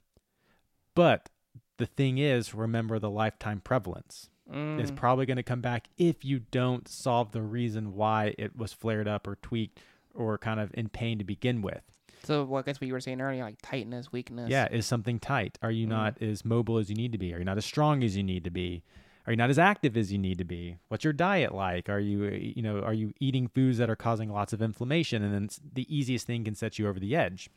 But 0.95 1.29
the 1.77 1.85
thing 1.85 2.17
is, 2.17 2.53
remember 2.53 2.99
the 2.99 3.09
lifetime 3.09 3.59
prevalence. 3.59 4.29
Mm. 4.51 4.79
It's 4.79 4.91
probably 4.91 5.25
going 5.25 5.37
to 5.37 5.43
come 5.43 5.61
back 5.61 5.87
if 5.97 6.23
you 6.25 6.39
don't 6.39 6.87
solve 6.87 7.31
the 7.31 7.41
reason 7.41 7.95
why 7.95 8.35
it 8.37 8.55
was 8.55 8.73
flared 8.73 9.07
up 9.07 9.27
or 9.27 9.37
tweaked 9.37 9.79
or 10.13 10.37
kind 10.37 10.59
of 10.59 10.71
in 10.73 10.89
pain 10.89 11.17
to 11.17 11.23
begin 11.23 11.61
with. 11.61 11.92
So, 12.23 12.43
well, 12.45 12.59
I 12.59 12.63
guess 12.63 12.79
what 12.79 12.87
you 12.87 12.93
were 12.93 12.99
saying 13.01 13.21
earlier, 13.21 13.43
like 13.43 13.57
tightness, 13.61 14.11
weakness. 14.11 14.49
Yeah, 14.49 14.67
is 14.71 14.85
something 14.85 15.19
tight? 15.19 15.57
Are 15.61 15.71
you 15.71 15.85
Mm. 15.85 15.89
not 15.89 16.21
as 16.21 16.43
mobile 16.45 16.77
as 16.77 16.89
you 16.89 16.95
need 16.95 17.11
to 17.11 17.17
be? 17.17 17.33
Are 17.33 17.39
you 17.39 17.45
not 17.45 17.57
as 17.57 17.65
strong 17.65 18.03
as 18.03 18.15
you 18.17 18.23
need 18.23 18.43
to 18.45 18.49
be? 18.51 18.83
Are 19.25 19.31
you 19.31 19.37
not 19.37 19.49
as 19.49 19.57
active 19.59 19.95
as 19.95 20.11
you 20.11 20.17
need 20.17 20.37
to 20.39 20.43
be? 20.43 20.77
What's 20.89 21.03
your 21.03 21.13
diet 21.13 21.53
like? 21.53 21.87
Are 21.89 21.99
you, 21.99 22.25
uh, 22.25 22.31
you 22.31 22.61
know, 22.61 22.81
are 22.81 22.93
you 22.93 23.13
eating 23.19 23.47
foods 23.47 23.77
that 23.77 23.89
are 23.89 23.95
causing 23.95 24.29
lots 24.29 24.51
of 24.51 24.61
inflammation? 24.61 25.23
And 25.23 25.33
then 25.33 25.49
the 25.73 25.87
easiest 25.95 26.27
thing 26.27 26.43
can 26.43 26.55
set 26.55 26.77
you 26.77 26.87
over 26.89 26.99
the 26.99 27.15
edge. 27.15 27.49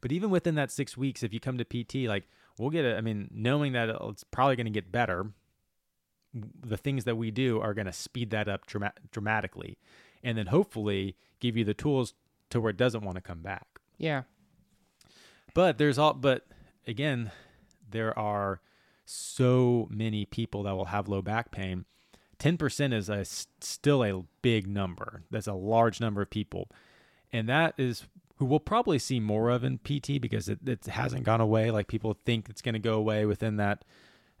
But 0.00 0.12
even 0.12 0.30
within 0.30 0.54
that 0.54 0.70
six 0.70 0.96
weeks, 0.96 1.22
if 1.22 1.32
you 1.32 1.40
come 1.40 1.58
to 1.58 1.64
PT, 1.64 2.06
like 2.08 2.28
we'll 2.58 2.70
get 2.70 2.84
it. 2.84 2.96
I 2.96 3.00
mean, 3.00 3.28
knowing 3.32 3.72
that 3.72 3.88
it's 3.88 4.22
probably 4.24 4.54
going 4.56 4.66
to 4.66 4.70
get 4.70 4.92
better, 4.92 5.32
the 6.32 6.76
things 6.76 7.04
that 7.04 7.16
we 7.16 7.30
do 7.30 7.60
are 7.60 7.74
going 7.74 7.86
to 7.86 7.92
speed 7.92 8.30
that 8.30 8.48
up 8.48 8.66
drama- 8.66 8.92
dramatically, 9.10 9.78
and 10.22 10.36
then 10.36 10.46
hopefully 10.46 11.16
give 11.40 11.56
you 11.56 11.64
the 11.64 11.74
tools 11.74 12.14
to 12.54 12.60
where 12.60 12.70
it 12.70 12.76
doesn't 12.76 13.02
want 13.02 13.16
to 13.16 13.20
come 13.20 13.40
back. 13.40 13.66
Yeah. 13.98 14.22
But 15.54 15.76
there's 15.76 15.98
all 15.98 16.14
but 16.14 16.46
again, 16.86 17.32
there 17.90 18.16
are 18.16 18.60
so 19.04 19.88
many 19.90 20.24
people 20.24 20.62
that 20.62 20.76
will 20.76 20.86
have 20.86 21.08
low 21.08 21.20
back 21.20 21.50
pain. 21.50 21.84
10% 22.38 22.92
is 22.92 23.08
a, 23.08 23.24
still 23.24 24.04
a 24.04 24.22
big 24.40 24.68
number. 24.68 25.24
That's 25.32 25.48
a 25.48 25.54
large 25.54 26.00
number 26.00 26.22
of 26.22 26.30
people. 26.30 26.68
And 27.32 27.48
that 27.48 27.74
is 27.76 28.06
who 28.36 28.44
we'll 28.44 28.60
probably 28.60 29.00
see 29.00 29.18
more 29.18 29.50
of 29.50 29.64
in 29.64 29.78
PT 29.78 30.20
because 30.20 30.48
it, 30.48 30.60
it 30.64 30.86
hasn't 30.86 31.24
gone 31.24 31.40
away. 31.40 31.72
Like 31.72 31.88
people 31.88 32.16
think 32.24 32.48
it's 32.48 32.62
going 32.62 32.74
to 32.74 32.78
go 32.78 32.94
away 32.94 33.26
within 33.26 33.56
that 33.56 33.84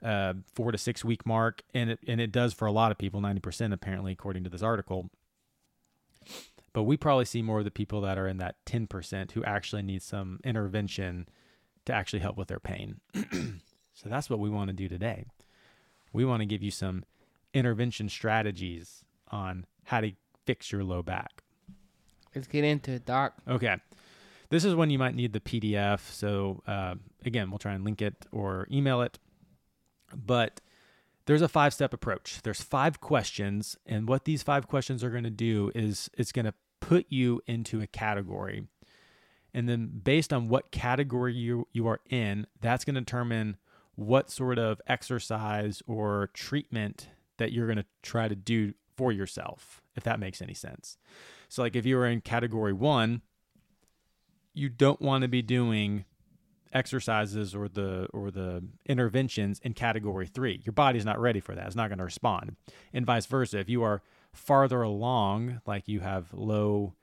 uh, 0.04 0.34
four 0.54 0.70
to 0.70 0.78
six 0.78 1.04
week 1.04 1.26
mark. 1.26 1.62
And 1.74 1.90
it, 1.90 1.98
and 2.06 2.20
it 2.20 2.30
does 2.30 2.54
for 2.54 2.66
a 2.66 2.72
lot 2.72 2.92
of 2.92 2.98
people, 2.98 3.20
90% 3.20 3.72
apparently, 3.72 4.12
according 4.12 4.44
to 4.44 4.50
this 4.50 4.62
article. 4.62 5.10
But 6.74 6.82
we 6.82 6.96
probably 6.98 7.24
see 7.24 7.40
more 7.40 7.60
of 7.60 7.64
the 7.64 7.70
people 7.70 8.02
that 8.02 8.18
are 8.18 8.28
in 8.28 8.36
that 8.38 8.56
10% 8.66 9.30
who 9.30 9.42
actually 9.44 9.82
need 9.82 10.02
some 10.02 10.40
intervention 10.44 11.28
to 11.86 11.94
actually 11.94 12.18
help 12.18 12.36
with 12.36 12.48
their 12.48 12.60
pain. 12.60 13.00
so 13.14 14.08
that's 14.08 14.28
what 14.28 14.40
we 14.40 14.50
want 14.50 14.68
to 14.68 14.74
do 14.74 14.88
today. 14.88 15.24
We 16.12 16.24
want 16.24 16.40
to 16.40 16.46
give 16.46 16.62
you 16.62 16.72
some 16.72 17.04
intervention 17.54 18.08
strategies 18.08 19.04
on 19.30 19.66
how 19.84 20.00
to 20.00 20.12
fix 20.44 20.72
your 20.72 20.82
low 20.82 21.02
back. 21.02 21.44
Let's 22.34 22.48
get 22.48 22.64
into 22.64 22.90
it, 22.90 23.06
Doc. 23.06 23.34
Okay. 23.48 23.76
This 24.50 24.64
is 24.64 24.74
when 24.74 24.90
you 24.90 24.98
might 24.98 25.14
need 25.14 25.32
the 25.32 25.40
PDF. 25.40 26.00
So, 26.10 26.62
uh, 26.66 26.96
again, 27.24 27.50
we'll 27.50 27.58
try 27.58 27.74
and 27.74 27.84
link 27.84 28.02
it 28.02 28.26
or 28.32 28.66
email 28.70 29.00
it. 29.00 29.20
But 30.14 30.60
there's 31.26 31.42
a 31.42 31.48
five 31.48 31.72
step 31.72 31.94
approach. 31.94 32.40
There's 32.42 32.62
five 32.62 33.00
questions. 33.00 33.76
And 33.86 34.08
what 34.08 34.24
these 34.24 34.42
five 34.42 34.66
questions 34.66 35.04
are 35.04 35.10
going 35.10 35.24
to 35.24 35.30
do 35.30 35.70
is 35.74 36.10
it's 36.18 36.32
going 36.32 36.44
to 36.46 36.54
put 36.88 37.06
you 37.08 37.40
into 37.46 37.80
a 37.80 37.86
category. 37.86 38.66
And 39.52 39.68
then, 39.68 40.00
based 40.02 40.32
on 40.32 40.48
what 40.48 40.70
category 40.70 41.32
you, 41.32 41.68
you 41.72 41.86
are 41.86 42.00
in, 42.10 42.46
that's 42.60 42.84
going 42.84 42.96
to 42.96 43.00
determine 43.00 43.56
what 43.94 44.30
sort 44.30 44.58
of 44.58 44.80
exercise 44.86 45.82
or 45.86 46.30
treatment 46.34 47.08
that 47.38 47.52
you're 47.52 47.66
going 47.66 47.78
to 47.78 47.86
try 48.02 48.26
to 48.26 48.34
do 48.34 48.74
for 48.96 49.12
yourself, 49.12 49.80
if 49.96 50.02
that 50.02 50.18
makes 50.18 50.42
any 50.42 50.54
sense. 50.54 50.98
So, 51.48 51.62
like 51.62 51.76
if 51.76 51.86
you 51.86 51.96
were 51.96 52.06
in 52.06 52.20
category 52.20 52.72
one, 52.72 53.22
you 54.52 54.68
don't 54.68 55.00
want 55.00 55.22
to 55.22 55.28
be 55.28 55.42
doing 55.42 56.04
exercises 56.72 57.54
or 57.54 57.68
the 57.68 58.08
or 58.12 58.32
the 58.32 58.64
interventions 58.86 59.60
in 59.60 59.72
category 59.72 60.26
three. 60.26 60.60
Your 60.64 60.72
body's 60.72 61.04
not 61.04 61.20
ready 61.20 61.40
for 61.40 61.54
that. 61.54 61.66
It's 61.66 61.76
not 61.76 61.88
going 61.88 61.98
to 61.98 62.04
respond. 62.04 62.56
And 62.92 63.06
vice 63.06 63.26
versa. 63.26 63.60
If 63.60 63.68
you 63.68 63.84
are 63.84 64.02
farther 64.34 64.82
along, 64.82 65.60
like 65.66 65.88
you 65.88 66.00
have 66.00 66.26
low 66.32 66.94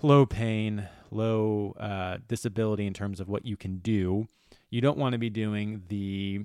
low 0.00 0.26
pain, 0.26 0.88
low 1.10 1.74
uh, 1.78 2.18
disability 2.26 2.86
in 2.86 2.94
terms 2.94 3.20
of 3.20 3.28
what 3.28 3.46
you 3.46 3.56
can 3.56 3.78
do, 3.78 4.26
you 4.70 4.80
don't 4.80 4.98
want 4.98 5.12
to 5.12 5.18
be 5.18 5.30
doing 5.30 5.82
the 5.88 6.44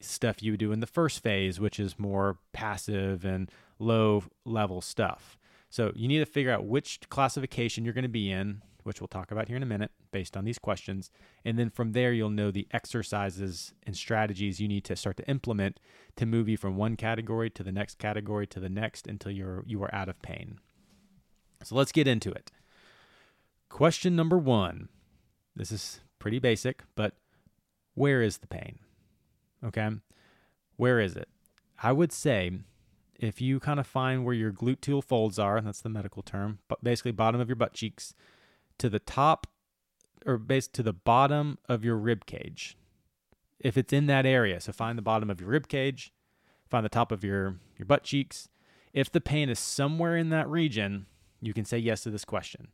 stuff 0.00 0.42
you 0.42 0.56
do 0.56 0.72
in 0.72 0.80
the 0.80 0.86
first 0.86 1.22
phase, 1.22 1.58
which 1.58 1.80
is 1.80 1.98
more 1.98 2.38
passive 2.52 3.24
and 3.24 3.50
low 3.78 4.24
level 4.44 4.80
stuff. 4.80 5.38
So 5.70 5.92
you 5.94 6.08
need 6.08 6.18
to 6.18 6.26
figure 6.26 6.52
out 6.52 6.66
which 6.66 7.00
classification 7.08 7.84
you're 7.84 7.94
going 7.94 8.02
to 8.02 8.08
be 8.08 8.30
in, 8.30 8.62
which 8.88 9.02
we'll 9.02 9.06
talk 9.06 9.30
about 9.30 9.46
here 9.46 9.56
in 9.56 9.62
a 9.62 9.66
minute 9.66 9.92
based 10.10 10.34
on 10.34 10.44
these 10.44 10.58
questions. 10.58 11.10
And 11.44 11.58
then 11.58 11.68
from 11.68 11.92
there, 11.92 12.12
you'll 12.12 12.30
know 12.30 12.50
the 12.50 12.66
exercises 12.72 13.74
and 13.86 13.94
strategies 13.94 14.60
you 14.60 14.66
need 14.66 14.84
to 14.86 14.96
start 14.96 15.18
to 15.18 15.28
implement 15.28 15.78
to 16.16 16.24
move 16.24 16.48
you 16.48 16.56
from 16.56 16.76
one 16.76 16.96
category 16.96 17.50
to 17.50 17.62
the 17.62 17.70
next 17.70 17.98
category 17.98 18.46
to 18.48 18.58
the 18.58 18.70
next 18.70 19.06
until 19.06 19.30
you're 19.30 19.62
you 19.66 19.82
are 19.82 19.94
out 19.94 20.08
of 20.08 20.20
pain. 20.22 20.58
So 21.62 21.76
let's 21.76 21.92
get 21.92 22.08
into 22.08 22.32
it. 22.32 22.50
Question 23.68 24.16
number 24.16 24.38
one. 24.38 24.88
This 25.54 25.70
is 25.70 26.00
pretty 26.18 26.38
basic, 26.38 26.82
but 26.96 27.14
where 27.94 28.22
is 28.22 28.38
the 28.38 28.46
pain? 28.46 28.78
Okay. 29.62 29.90
Where 30.76 30.98
is 30.98 31.14
it? 31.14 31.28
I 31.82 31.92
would 31.92 32.12
say 32.12 32.52
if 33.18 33.40
you 33.40 33.60
kind 33.60 33.78
of 33.78 33.86
find 33.86 34.24
where 34.24 34.34
your 34.34 34.52
gluteal 34.52 35.04
folds 35.04 35.38
are, 35.38 35.60
that's 35.60 35.82
the 35.82 35.88
medical 35.90 36.22
term, 36.22 36.60
but 36.68 36.82
basically 36.82 37.12
bottom 37.12 37.40
of 37.40 37.48
your 37.48 37.56
butt 37.56 37.74
cheeks 37.74 38.14
to 38.78 38.88
the 38.88 38.98
top 38.98 39.46
or 40.26 40.38
base 40.38 40.66
to 40.68 40.82
the 40.82 40.92
bottom 40.92 41.58
of 41.68 41.84
your 41.84 41.96
rib 41.96 42.26
cage. 42.26 42.76
If 43.60 43.76
it's 43.76 43.92
in 43.92 44.06
that 44.06 44.26
area, 44.26 44.60
so 44.60 44.72
find 44.72 44.96
the 44.96 45.02
bottom 45.02 45.30
of 45.30 45.40
your 45.40 45.50
rib 45.50 45.68
cage, 45.68 46.12
find 46.68 46.84
the 46.84 46.90
top 46.90 47.12
of 47.12 47.24
your 47.24 47.56
your 47.76 47.86
butt 47.86 48.04
cheeks. 48.04 48.48
If 48.92 49.10
the 49.10 49.20
pain 49.20 49.48
is 49.48 49.58
somewhere 49.58 50.16
in 50.16 50.30
that 50.30 50.48
region, 50.48 51.06
you 51.40 51.52
can 51.52 51.64
say 51.64 51.78
yes 51.78 52.02
to 52.02 52.10
this 52.10 52.24
question. 52.24 52.68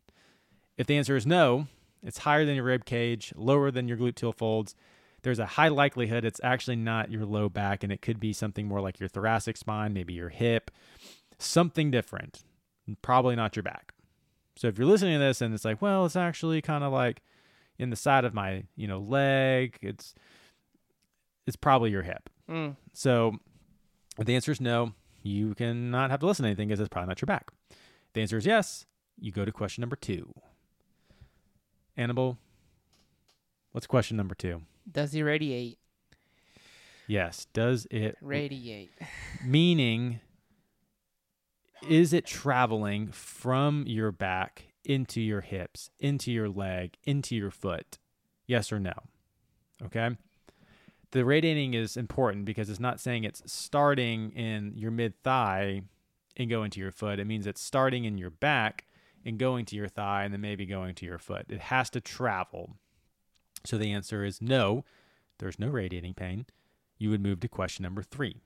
If 0.76 0.86
the 0.86 0.96
answer 0.96 1.16
is 1.16 1.26
no, 1.26 1.66
it's 2.02 2.18
higher 2.18 2.44
than 2.44 2.56
your 2.56 2.64
rib 2.64 2.84
cage, 2.84 3.32
lower 3.36 3.70
than 3.70 3.88
your 3.88 3.96
gluteal 3.96 4.34
folds, 4.34 4.74
there's 5.22 5.38
a 5.38 5.46
high 5.46 5.68
likelihood 5.68 6.24
it's 6.24 6.40
actually 6.44 6.76
not 6.76 7.10
your 7.10 7.24
low 7.24 7.48
back 7.48 7.82
and 7.82 7.90
it 7.90 8.02
could 8.02 8.20
be 8.20 8.32
something 8.32 8.68
more 8.68 8.80
like 8.80 9.00
your 9.00 9.08
thoracic 9.08 9.56
spine, 9.56 9.92
maybe 9.94 10.12
your 10.12 10.28
hip, 10.28 10.70
something 11.38 11.90
different. 11.90 12.44
Probably 13.00 13.34
not 13.34 13.56
your 13.56 13.62
back. 13.62 13.93
So 14.56 14.68
if 14.68 14.78
you're 14.78 14.86
listening 14.86 15.18
to 15.18 15.24
this 15.24 15.40
and 15.40 15.52
it's 15.54 15.64
like, 15.64 15.82
well, 15.82 16.04
it's 16.06 16.16
actually 16.16 16.62
kind 16.62 16.84
of 16.84 16.92
like 16.92 17.22
in 17.78 17.90
the 17.90 17.96
side 17.96 18.24
of 18.24 18.34
my, 18.34 18.64
you 18.76 18.86
know, 18.86 18.98
leg, 18.98 19.78
it's 19.82 20.14
it's 21.46 21.56
probably 21.56 21.90
your 21.90 22.02
hip. 22.02 22.30
Mm. 22.48 22.76
So 22.92 23.38
If 24.18 24.26
the 24.26 24.34
answer 24.34 24.52
is 24.52 24.60
no, 24.60 24.92
you 25.22 25.54
cannot 25.54 26.10
have 26.10 26.20
to 26.20 26.26
listen 26.26 26.44
to 26.44 26.48
anything 26.48 26.68
because 26.68 26.80
it's 26.80 26.88
probably 26.88 27.08
not 27.08 27.20
your 27.20 27.26
back. 27.26 27.48
If 27.70 28.12
the 28.14 28.20
answer 28.22 28.36
is 28.38 28.46
yes, 28.46 28.86
you 29.20 29.32
go 29.32 29.44
to 29.44 29.52
question 29.52 29.82
number 29.82 29.96
two. 29.96 30.32
Annabelle, 31.96 32.38
what's 33.72 33.86
question 33.86 34.16
number 34.16 34.34
two? 34.34 34.62
Does 34.90 35.12
he 35.12 35.22
radiate? 35.22 35.78
Yes. 37.06 37.46
Does 37.52 37.86
it 37.90 38.16
Radiate. 38.20 38.90
meaning 39.44 40.20
is 41.88 42.12
it 42.12 42.26
traveling 42.26 43.08
from 43.08 43.84
your 43.86 44.12
back 44.12 44.66
into 44.84 45.20
your 45.20 45.40
hips, 45.40 45.90
into 45.98 46.32
your 46.32 46.48
leg, 46.48 46.96
into 47.04 47.34
your 47.34 47.50
foot? 47.50 47.98
Yes 48.46 48.72
or 48.72 48.78
no? 48.78 48.92
Okay. 49.82 50.10
The 51.12 51.24
radiating 51.24 51.74
is 51.74 51.96
important 51.96 52.44
because 52.44 52.68
it's 52.68 52.80
not 52.80 53.00
saying 53.00 53.24
it's 53.24 53.42
starting 53.46 54.32
in 54.32 54.72
your 54.76 54.90
mid 54.90 55.22
thigh 55.22 55.82
and 56.36 56.50
going 56.50 56.70
to 56.72 56.80
your 56.80 56.90
foot. 56.90 57.20
It 57.20 57.26
means 57.26 57.46
it's 57.46 57.62
starting 57.62 58.04
in 58.04 58.18
your 58.18 58.30
back 58.30 58.86
and 59.24 59.38
going 59.38 59.64
to 59.66 59.76
your 59.76 59.88
thigh 59.88 60.24
and 60.24 60.34
then 60.34 60.40
maybe 60.40 60.66
going 60.66 60.94
to 60.96 61.06
your 61.06 61.18
foot. 61.18 61.46
It 61.48 61.60
has 61.60 61.88
to 61.90 62.00
travel. 62.00 62.76
So 63.64 63.78
the 63.78 63.92
answer 63.92 64.24
is 64.24 64.42
no, 64.42 64.84
there's 65.38 65.58
no 65.58 65.68
radiating 65.68 66.14
pain. 66.14 66.46
You 66.98 67.10
would 67.10 67.22
move 67.22 67.40
to 67.40 67.48
question 67.48 67.82
number 67.82 68.02
three. 68.02 68.42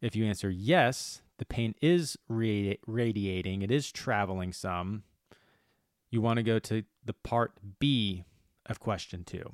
If 0.00 0.14
you 0.14 0.24
answer 0.24 0.50
yes, 0.50 1.22
the 1.38 1.44
pain 1.44 1.74
is 1.80 2.16
radi- 2.30 2.78
radiating, 2.86 3.62
it 3.62 3.70
is 3.70 3.90
traveling 3.90 4.52
some. 4.52 5.02
You 6.10 6.20
want 6.20 6.38
to 6.38 6.42
go 6.42 6.58
to 6.58 6.84
the 7.04 7.12
part 7.12 7.52
B 7.78 8.24
of 8.66 8.80
question 8.80 9.24
two. 9.24 9.52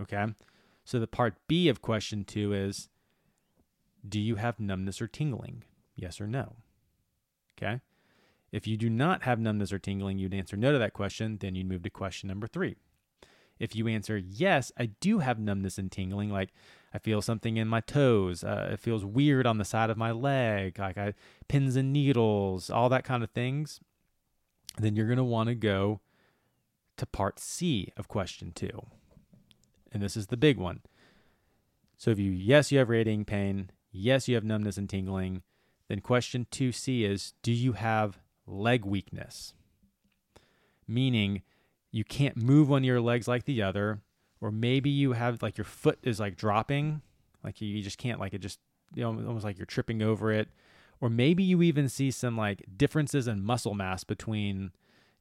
Okay. 0.00 0.26
So 0.84 0.98
the 0.98 1.06
part 1.06 1.34
B 1.48 1.68
of 1.68 1.80
question 1.80 2.24
two 2.24 2.52
is 2.52 2.88
Do 4.06 4.20
you 4.20 4.36
have 4.36 4.60
numbness 4.60 5.00
or 5.00 5.06
tingling? 5.06 5.64
Yes 5.96 6.20
or 6.20 6.26
no? 6.26 6.56
Okay. 7.56 7.80
If 8.52 8.66
you 8.66 8.76
do 8.76 8.90
not 8.90 9.24
have 9.24 9.40
numbness 9.40 9.72
or 9.72 9.78
tingling, 9.78 10.18
you'd 10.18 10.34
answer 10.34 10.56
no 10.56 10.72
to 10.72 10.78
that 10.78 10.92
question. 10.92 11.38
Then 11.40 11.54
you'd 11.54 11.68
move 11.68 11.82
to 11.82 11.90
question 11.90 12.28
number 12.28 12.46
three. 12.46 12.76
If 13.58 13.76
you 13.76 13.88
answer 13.88 14.16
yes, 14.16 14.72
I 14.78 14.86
do 14.86 15.20
have 15.20 15.38
numbness 15.38 15.78
and 15.78 15.90
tingling, 15.90 16.30
like 16.30 16.50
I 16.92 16.98
feel 16.98 17.22
something 17.22 17.56
in 17.56 17.68
my 17.68 17.80
toes, 17.80 18.44
uh, 18.44 18.70
it 18.72 18.80
feels 18.80 19.04
weird 19.04 19.46
on 19.46 19.58
the 19.58 19.64
side 19.64 19.90
of 19.90 19.96
my 19.96 20.10
leg, 20.10 20.78
like 20.78 20.98
I 20.98 21.14
pins 21.48 21.76
and 21.76 21.92
needles, 21.92 22.70
all 22.70 22.88
that 22.88 23.04
kind 23.04 23.22
of 23.22 23.30
things, 23.30 23.80
then 24.78 24.96
you're 24.96 25.06
going 25.06 25.18
to 25.18 25.24
want 25.24 25.48
to 25.48 25.54
go 25.54 26.00
to 26.96 27.06
part 27.06 27.38
C 27.38 27.92
of 27.96 28.08
question 28.08 28.52
two. 28.54 28.86
And 29.92 30.02
this 30.02 30.16
is 30.16 30.26
the 30.26 30.36
big 30.36 30.58
one. 30.58 30.80
So 31.96 32.10
if 32.10 32.18
you, 32.18 32.30
yes, 32.30 32.72
you 32.72 32.78
have 32.78 32.88
radiating 32.88 33.24
pain, 33.24 33.70
yes, 33.92 34.28
you 34.28 34.34
have 34.34 34.44
numbness 34.44 34.76
and 34.76 34.88
tingling, 34.88 35.42
then 35.88 36.00
question 36.00 36.46
2C 36.50 37.08
is 37.08 37.34
do 37.42 37.52
you 37.52 37.72
have 37.72 38.18
leg 38.46 38.84
weakness? 38.84 39.54
Meaning 40.86 41.42
you 41.94 42.02
can't 42.02 42.36
move 42.36 42.68
one 42.68 42.82
of 42.82 42.86
your 42.86 43.00
legs 43.00 43.28
like 43.28 43.44
the 43.44 43.62
other, 43.62 44.00
or 44.40 44.50
maybe 44.50 44.90
you 44.90 45.12
have 45.12 45.40
like 45.42 45.56
your 45.56 45.64
foot 45.64 45.96
is 46.02 46.18
like 46.18 46.36
dropping, 46.36 47.02
like 47.44 47.60
you 47.60 47.80
just 47.84 47.98
can't, 47.98 48.18
like 48.18 48.34
it 48.34 48.40
just, 48.40 48.58
you 48.96 49.04
know, 49.04 49.10
almost 49.10 49.44
like 49.44 49.56
you're 49.56 49.64
tripping 49.64 50.02
over 50.02 50.32
it. 50.32 50.48
Or 51.00 51.08
maybe 51.08 51.44
you 51.44 51.62
even 51.62 51.88
see 51.88 52.10
some 52.10 52.36
like 52.36 52.64
differences 52.76 53.28
in 53.28 53.44
muscle 53.44 53.74
mass 53.74 54.02
between 54.02 54.72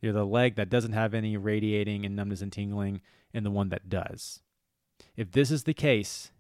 you 0.01 0.11
know, 0.11 0.17
the 0.17 0.25
leg 0.25 0.55
that 0.55 0.71
doesn't 0.71 0.93
have 0.93 1.13
any 1.13 1.37
radiating 1.37 2.07
and 2.07 2.15
numbness 2.15 2.41
and 2.41 2.51
tingling 2.51 3.01
and 3.35 3.45
the 3.45 3.51
one 3.51 3.69
that 3.69 3.87
does. 3.87 4.41
If 5.15 5.31
this 5.31 5.51
is 5.51 5.65
the 5.65 5.75
case, 5.75 6.31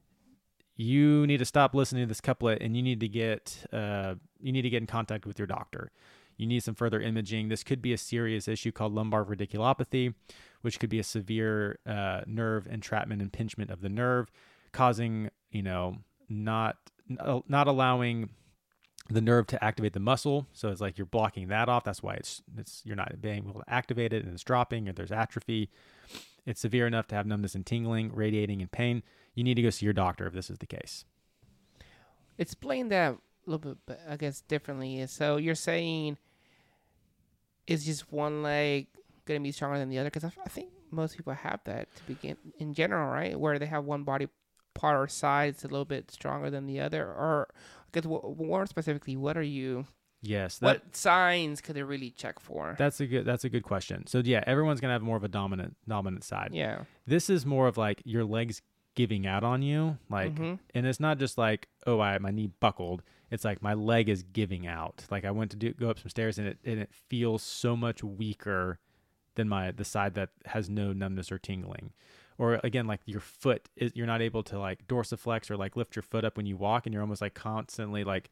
you 0.75 1.27
need 1.27 1.37
to 1.37 1.45
stop 1.45 1.75
listening 1.75 2.05
to 2.05 2.07
this 2.07 2.21
couplet 2.21 2.59
and 2.59 2.75
you 2.75 2.81
need 2.81 3.01
to 3.01 3.07
get 3.07 3.67
uh, 3.71 4.15
you 4.41 4.51
need 4.51 4.63
to 4.63 4.69
get 4.71 4.81
in 4.81 4.87
contact 4.87 5.27
with 5.27 5.37
your 5.37 5.45
doctor. 5.45 5.91
You 6.37 6.47
need 6.47 6.63
some 6.63 6.75
further 6.75 7.01
imaging. 7.01 7.49
This 7.49 7.63
could 7.63 7.81
be 7.81 7.93
a 7.93 7.97
serious 7.97 8.47
issue 8.47 8.71
called 8.71 8.93
lumbar 8.93 9.23
radiculopathy, 9.23 10.13
which 10.61 10.79
could 10.79 10.89
be 10.89 10.99
a 10.99 11.03
severe 11.03 11.79
uh, 11.85 12.21
nerve 12.25 12.67
entrapment 12.67 13.21
impingement 13.21 13.69
of 13.69 13.81
the 13.81 13.89
nerve, 13.89 14.31
causing 14.71 15.29
you 15.51 15.61
know 15.61 15.97
not 16.29 16.77
not 17.07 17.67
allowing 17.67 18.29
the 19.09 19.21
nerve 19.21 19.47
to 19.47 19.63
activate 19.63 19.93
the 19.93 19.99
muscle. 19.99 20.47
So 20.53 20.69
it's 20.69 20.81
like 20.81 20.97
you're 20.97 21.05
blocking 21.05 21.49
that 21.49 21.69
off. 21.69 21.83
That's 21.83 22.01
why 22.01 22.15
it's 22.15 22.41
it's 22.57 22.81
you're 22.85 22.95
not 22.95 23.21
being 23.21 23.49
able 23.49 23.61
to 23.61 23.73
activate 23.73 24.13
it 24.13 24.23
and 24.23 24.33
it's 24.33 24.43
dropping 24.43 24.87
or 24.87 24.93
there's 24.93 25.11
atrophy. 25.11 25.69
It's 26.45 26.61
severe 26.61 26.87
enough 26.87 27.07
to 27.07 27.15
have 27.15 27.25
numbness 27.25 27.55
and 27.55 27.65
tingling, 27.65 28.13
radiating 28.13 28.61
and 28.61 28.71
pain. 28.71 29.03
You 29.33 29.43
need 29.43 29.55
to 29.55 29.61
go 29.61 29.69
see 29.69 29.85
your 29.85 29.93
doctor 29.93 30.27
if 30.27 30.33
this 30.33 30.49
is 30.49 30.57
the 30.57 30.65
case. 30.65 31.05
Explain 32.37 32.89
that 32.89 33.17
little 33.49 33.75
bit, 33.75 33.99
I 34.07 34.17
guess, 34.17 34.41
differently. 34.41 35.05
So 35.07 35.37
you're 35.37 35.55
saying 35.55 36.17
is 37.67 37.85
just 37.85 38.11
one 38.11 38.43
leg 38.43 38.87
going 39.25 39.39
to 39.39 39.43
be 39.43 39.51
stronger 39.51 39.79
than 39.79 39.89
the 39.89 39.99
other? 39.99 40.09
Because 40.09 40.23
I, 40.23 40.31
I 40.45 40.49
think 40.49 40.69
most 40.91 41.17
people 41.17 41.33
have 41.33 41.61
that 41.65 41.93
to 41.95 42.03
begin 42.03 42.37
in 42.57 42.73
general, 42.73 43.09
right? 43.09 43.39
Where 43.39 43.57
they 43.59 43.65
have 43.65 43.85
one 43.85 44.03
body 44.03 44.27
part 44.73 44.97
or 44.97 45.07
side 45.07 45.55
is 45.55 45.63
a 45.63 45.67
little 45.67 45.85
bit 45.85 46.11
stronger 46.11 46.49
than 46.49 46.65
the 46.65 46.79
other, 46.79 47.05
or 47.05 47.49
because 47.91 48.09
more 48.37 48.65
specifically, 48.65 49.15
what 49.15 49.37
are 49.37 49.43
you? 49.43 49.85
Yes. 50.21 50.59
That, 50.59 50.67
what 50.67 50.95
signs 50.95 51.61
could 51.61 51.75
they 51.75 51.83
really 51.83 52.09
check 52.09 52.39
for? 52.39 52.75
That's 52.77 52.99
a 52.99 53.07
good. 53.07 53.25
That's 53.25 53.43
a 53.43 53.49
good 53.49 53.63
question. 53.63 54.07
So 54.07 54.21
yeah, 54.23 54.43
everyone's 54.47 54.79
gonna 54.79 54.93
have 54.93 55.01
more 55.01 55.17
of 55.17 55.23
a 55.23 55.29
dominant 55.29 55.75
dominant 55.87 56.23
side. 56.23 56.51
Yeah. 56.53 56.83
This 57.05 57.29
is 57.29 57.45
more 57.45 57.67
of 57.67 57.77
like 57.77 58.01
your 58.05 58.23
legs 58.23 58.61
giving 58.95 59.25
out 59.25 59.43
on 59.43 59.63
you, 59.63 59.97
like, 60.09 60.35
mm-hmm. 60.35 60.55
and 60.75 60.85
it's 60.85 60.99
not 60.99 61.17
just 61.17 61.37
like 61.37 61.67
oh, 61.85 61.99
I 61.99 62.17
my 62.19 62.31
knee 62.31 62.51
buckled. 62.59 63.03
It's 63.33 63.43
like 63.43 63.61
my 63.61 63.73
leg 63.73 64.09
is 64.09 64.23
giving 64.23 64.67
out. 64.67 65.05
Like 65.09 65.25
I 65.25 65.31
went 65.31 65.51
to 65.51 65.57
do 65.57 65.73
go 65.73 65.89
up 65.89 65.99
some 65.99 66.09
stairs 66.09 66.37
and 66.37 66.47
it 66.47 66.59
and 66.63 66.79
it 66.79 66.91
feels 67.09 67.41
so 67.41 67.75
much 67.75 68.03
weaker 68.03 68.79
than 69.35 69.49
my 69.49 69.71
the 69.71 69.83
side 69.83 70.13
that 70.13 70.29
has 70.45 70.69
no 70.69 70.93
numbness 70.93 71.31
or 71.31 71.39
tingling 71.39 71.91
or 72.37 72.59
again 72.63 72.87
like 72.87 72.99
your 73.05 73.19
foot 73.19 73.69
is 73.75 73.91
you're 73.95 74.07
not 74.07 74.21
able 74.21 74.43
to 74.43 74.59
like 74.59 74.87
dorsiflex 74.87 75.49
or 75.49 75.57
like 75.57 75.75
lift 75.75 75.95
your 75.95 76.03
foot 76.03 76.23
up 76.23 76.37
when 76.37 76.45
you 76.45 76.55
walk 76.55 76.85
and 76.85 76.93
you're 76.93 77.01
almost 77.01 77.21
like 77.21 77.33
constantly 77.33 78.03
like 78.03 78.29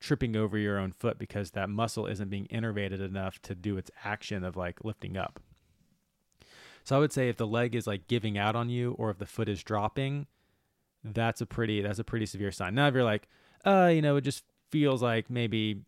tripping 0.00 0.36
over 0.36 0.58
your 0.58 0.78
own 0.78 0.92
foot 0.92 1.18
because 1.18 1.52
that 1.52 1.70
muscle 1.70 2.06
isn't 2.06 2.28
being 2.28 2.46
innervated 2.48 3.00
enough 3.00 3.40
to 3.40 3.54
do 3.54 3.76
its 3.76 3.90
action 4.04 4.42
of 4.42 4.56
like 4.56 4.84
lifting 4.84 5.16
up. 5.16 5.40
So 6.84 6.96
I 6.96 6.98
would 6.98 7.12
say 7.12 7.28
if 7.28 7.36
the 7.36 7.46
leg 7.46 7.74
is 7.74 7.86
like 7.86 8.08
giving 8.08 8.36
out 8.36 8.56
on 8.56 8.68
you 8.68 8.92
or 8.98 9.10
if 9.10 9.18
the 9.18 9.26
foot 9.26 9.48
is 9.48 9.62
dropping, 9.62 10.26
that's 11.04 11.40
a 11.40 11.46
pretty 11.46 11.82
that's 11.82 12.00
a 12.00 12.04
pretty 12.04 12.26
severe 12.26 12.50
sign. 12.50 12.74
Now 12.74 12.88
if 12.88 12.94
you're 12.94 13.04
like, 13.04 13.28
uh, 13.64 13.90
you 13.92 14.02
know, 14.02 14.16
it 14.16 14.22
just 14.22 14.44
feels 14.70 15.02
like 15.02 15.30
maybe 15.30 15.82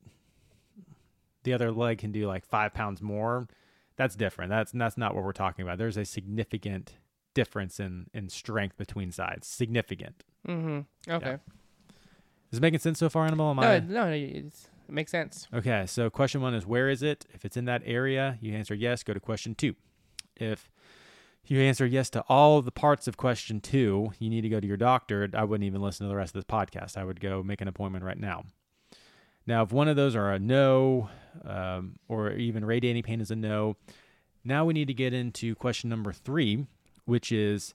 the 1.43 1.53
other 1.53 1.73
leg 1.73 1.99
can 1.99 2.13
do 2.13 2.27
like 2.27 2.45
five 2.45 2.75
pounds 2.75 3.01
more, 3.01 3.47
that's 3.97 4.17
different. 4.17 4.51
That's 4.51 4.73
that's 4.73 4.99
not 4.99 5.15
what 5.15 5.25
we're 5.25 5.33
talking 5.33 5.63
about. 5.63 5.79
There's 5.79 5.97
a 5.97 6.05
significant 6.05 6.95
difference 7.35 7.79
in 7.79 8.07
in 8.13 8.29
strength 8.29 8.77
between 8.77 9.13
sides. 9.13 9.47
Significant. 9.47 10.25
Mm-hmm. 10.47 11.13
Okay. 11.13 11.31
Yeah. 11.31 11.37
Is 12.51 12.59
it 12.59 12.63
making 12.63 12.81
sense 12.81 12.99
so 12.99 13.09
far, 13.09 13.27
Animal? 13.27 13.51
Am 13.51 13.57
no, 13.57 13.63
I... 13.63 13.79
no, 13.81 14.07
it 14.09 14.53
makes 14.89 15.11
sense. 15.11 15.49
Okay, 15.53 15.85
so 15.87 16.11
question 16.11 16.41
one 16.41 16.55
is 16.55 16.67
where 16.67 16.89
is 16.89 17.03
it? 17.03 17.27
If 17.33 17.45
it's 17.45 17.57
in 17.57 17.65
that 17.65 17.83
area, 17.85 18.39
you 18.41 18.55
answer 18.55 18.75
yes. 18.75 19.03
Go 19.03 19.15
to 19.15 19.21
question 19.21 19.55
two. 19.55 19.75
If 20.37 20.71
you 21.51 21.61
answer 21.61 21.85
yes 21.85 22.11
to 22.11 22.25
all 22.29 22.63
the 22.63 22.71
parts 22.71 23.07
of 23.07 23.17
question 23.17 23.61
two, 23.61 24.13
you 24.19 24.31
need 24.31 24.43
to 24.43 24.49
go 24.49 24.61
to 24.61 24.67
your 24.67 24.77
doctor. 24.77 25.29
I 25.35 25.45
wouldn't 25.45 25.67
even 25.67 25.83
listen 25.83 26.07
to 26.07 26.09
the 26.09 26.17
rest 26.17 26.35
of 26.35 26.45
this 26.45 26.51
podcast. 26.51 26.97
I 26.97 27.05
would 27.05 27.21
go 27.21 27.43
make 27.43 27.61
an 27.61 27.69
appointment 27.69 28.05
right 28.05 28.19
now. 28.19 28.45
Now, 29.47 29.63
if 29.63 29.73
one 29.73 29.89
of 29.89 29.97
those 29.97 30.17
are 30.17 30.33
a 30.33 30.39
no, 30.39 31.11
um, 31.45 31.99
or 32.09 32.33
even 32.33 32.65
radiating 32.65 33.03
pain 33.03 33.21
is 33.21 33.31
a 33.31 33.37
no, 33.37 33.77
now 34.43 34.65
we 34.65 34.75
need 34.75 34.89
to 34.89 34.95
get 34.95 35.13
into 35.13 35.55
question 35.55 35.91
number 35.91 36.13
three, 36.13 36.67
which 37.05 37.31
is 37.31 37.75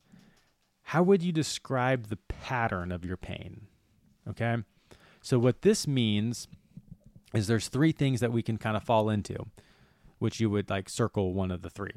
how 0.83 1.03
would 1.03 1.21
you 1.21 1.31
describe 1.31 2.07
the 2.07 2.17
pattern 2.27 2.91
of 2.91 3.05
your 3.05 3.17
pain? 3.17 3.67
Okay. 4.27 4.57
So, 5.21 5.37
what 5.37 5.61
this 5.61 5.87
means 5.87 6.47
is 7.33 7.47
there's 7.47 7.67
three 7.67 7.91
things 7.91 8.19
that 8.19 8.31
we 8.31 8.41
can 8.41 8.57
kind 8.57 8.75
of 8.75 8.83
fall 8.83 9.09
into, 9.09 9.35
which 10.17 10.39
you 10.39 10.49
would 10.49 10.69
like 10.69 10.89
circle 10.89 11.33
one 11.33 11.51
of 11.51 11.61
the 11.61 11.69
three. 11.69 11.93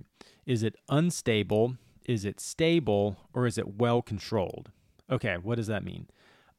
Is 0.47 0.63
it 0.63 0.77
unstable? 0.89 1.77
Is 2.07 2.25
it 2.25 2.41
stable? 2.41 3.17
Or 3.33 3.47
is 3.47 3.59
it 3.59 3.77
well 3.77 4.03
controlled? 4.03 4.71
Okay, 5.11 5.37
what 5.37 5.57
does 5.57 5.67
that 5.67 5.85
mean? 5.85 6.09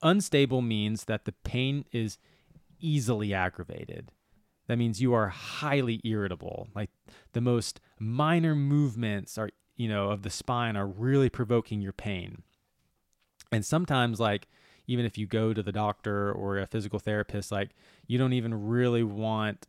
Unstable 0.01 0.61
means 0.61 1.05
that 1.05 1.25
the 1.25 1.31
pain 1.43 1.85
is 1.91 2.17
easily 2.79 3.33
aggravated. 3.33 4.11
That 4.67 4.77
means 4.77 5.01
you 5.01 5.13
are 5.13 5.29
highly 5.29 5.99
irritable. 6.03 6.67
Like 6.75 6.89
the 7.33 7.41
most 7.41 7.79
minor 7.99 8.55
movements 8.55 9.37
are, 9.37 9.49
you 9.75 9.89
know, 9.89 10.09
of 10.09 10.21
the 10.21 10.29
spine 10.29 10.77
are 10.77 10.87
really 10.87 11.29
provoking 11.29 11.81
your 11.81 11.93
pain. 11.93 12.43
And 13.51 13.65
sometimes 13.65 14.19
like 14.19 14.47
even 14.87 15.05
if 15.05 15.17
you 15.17 15.25
go 15.25 15.53
to 15.53 15.63
the 15.63 15.71
doctor 15.71 16.31
or 16.31 16.59
a 16.59 16.67
physical 16.67 16.99
therapist, 16.99 17.51
like 17.51 17.71
you 18.07 18.17
don't 18.17 18.33
even 18.33 18.67
really 18.67 19.03
want 19.03 19.67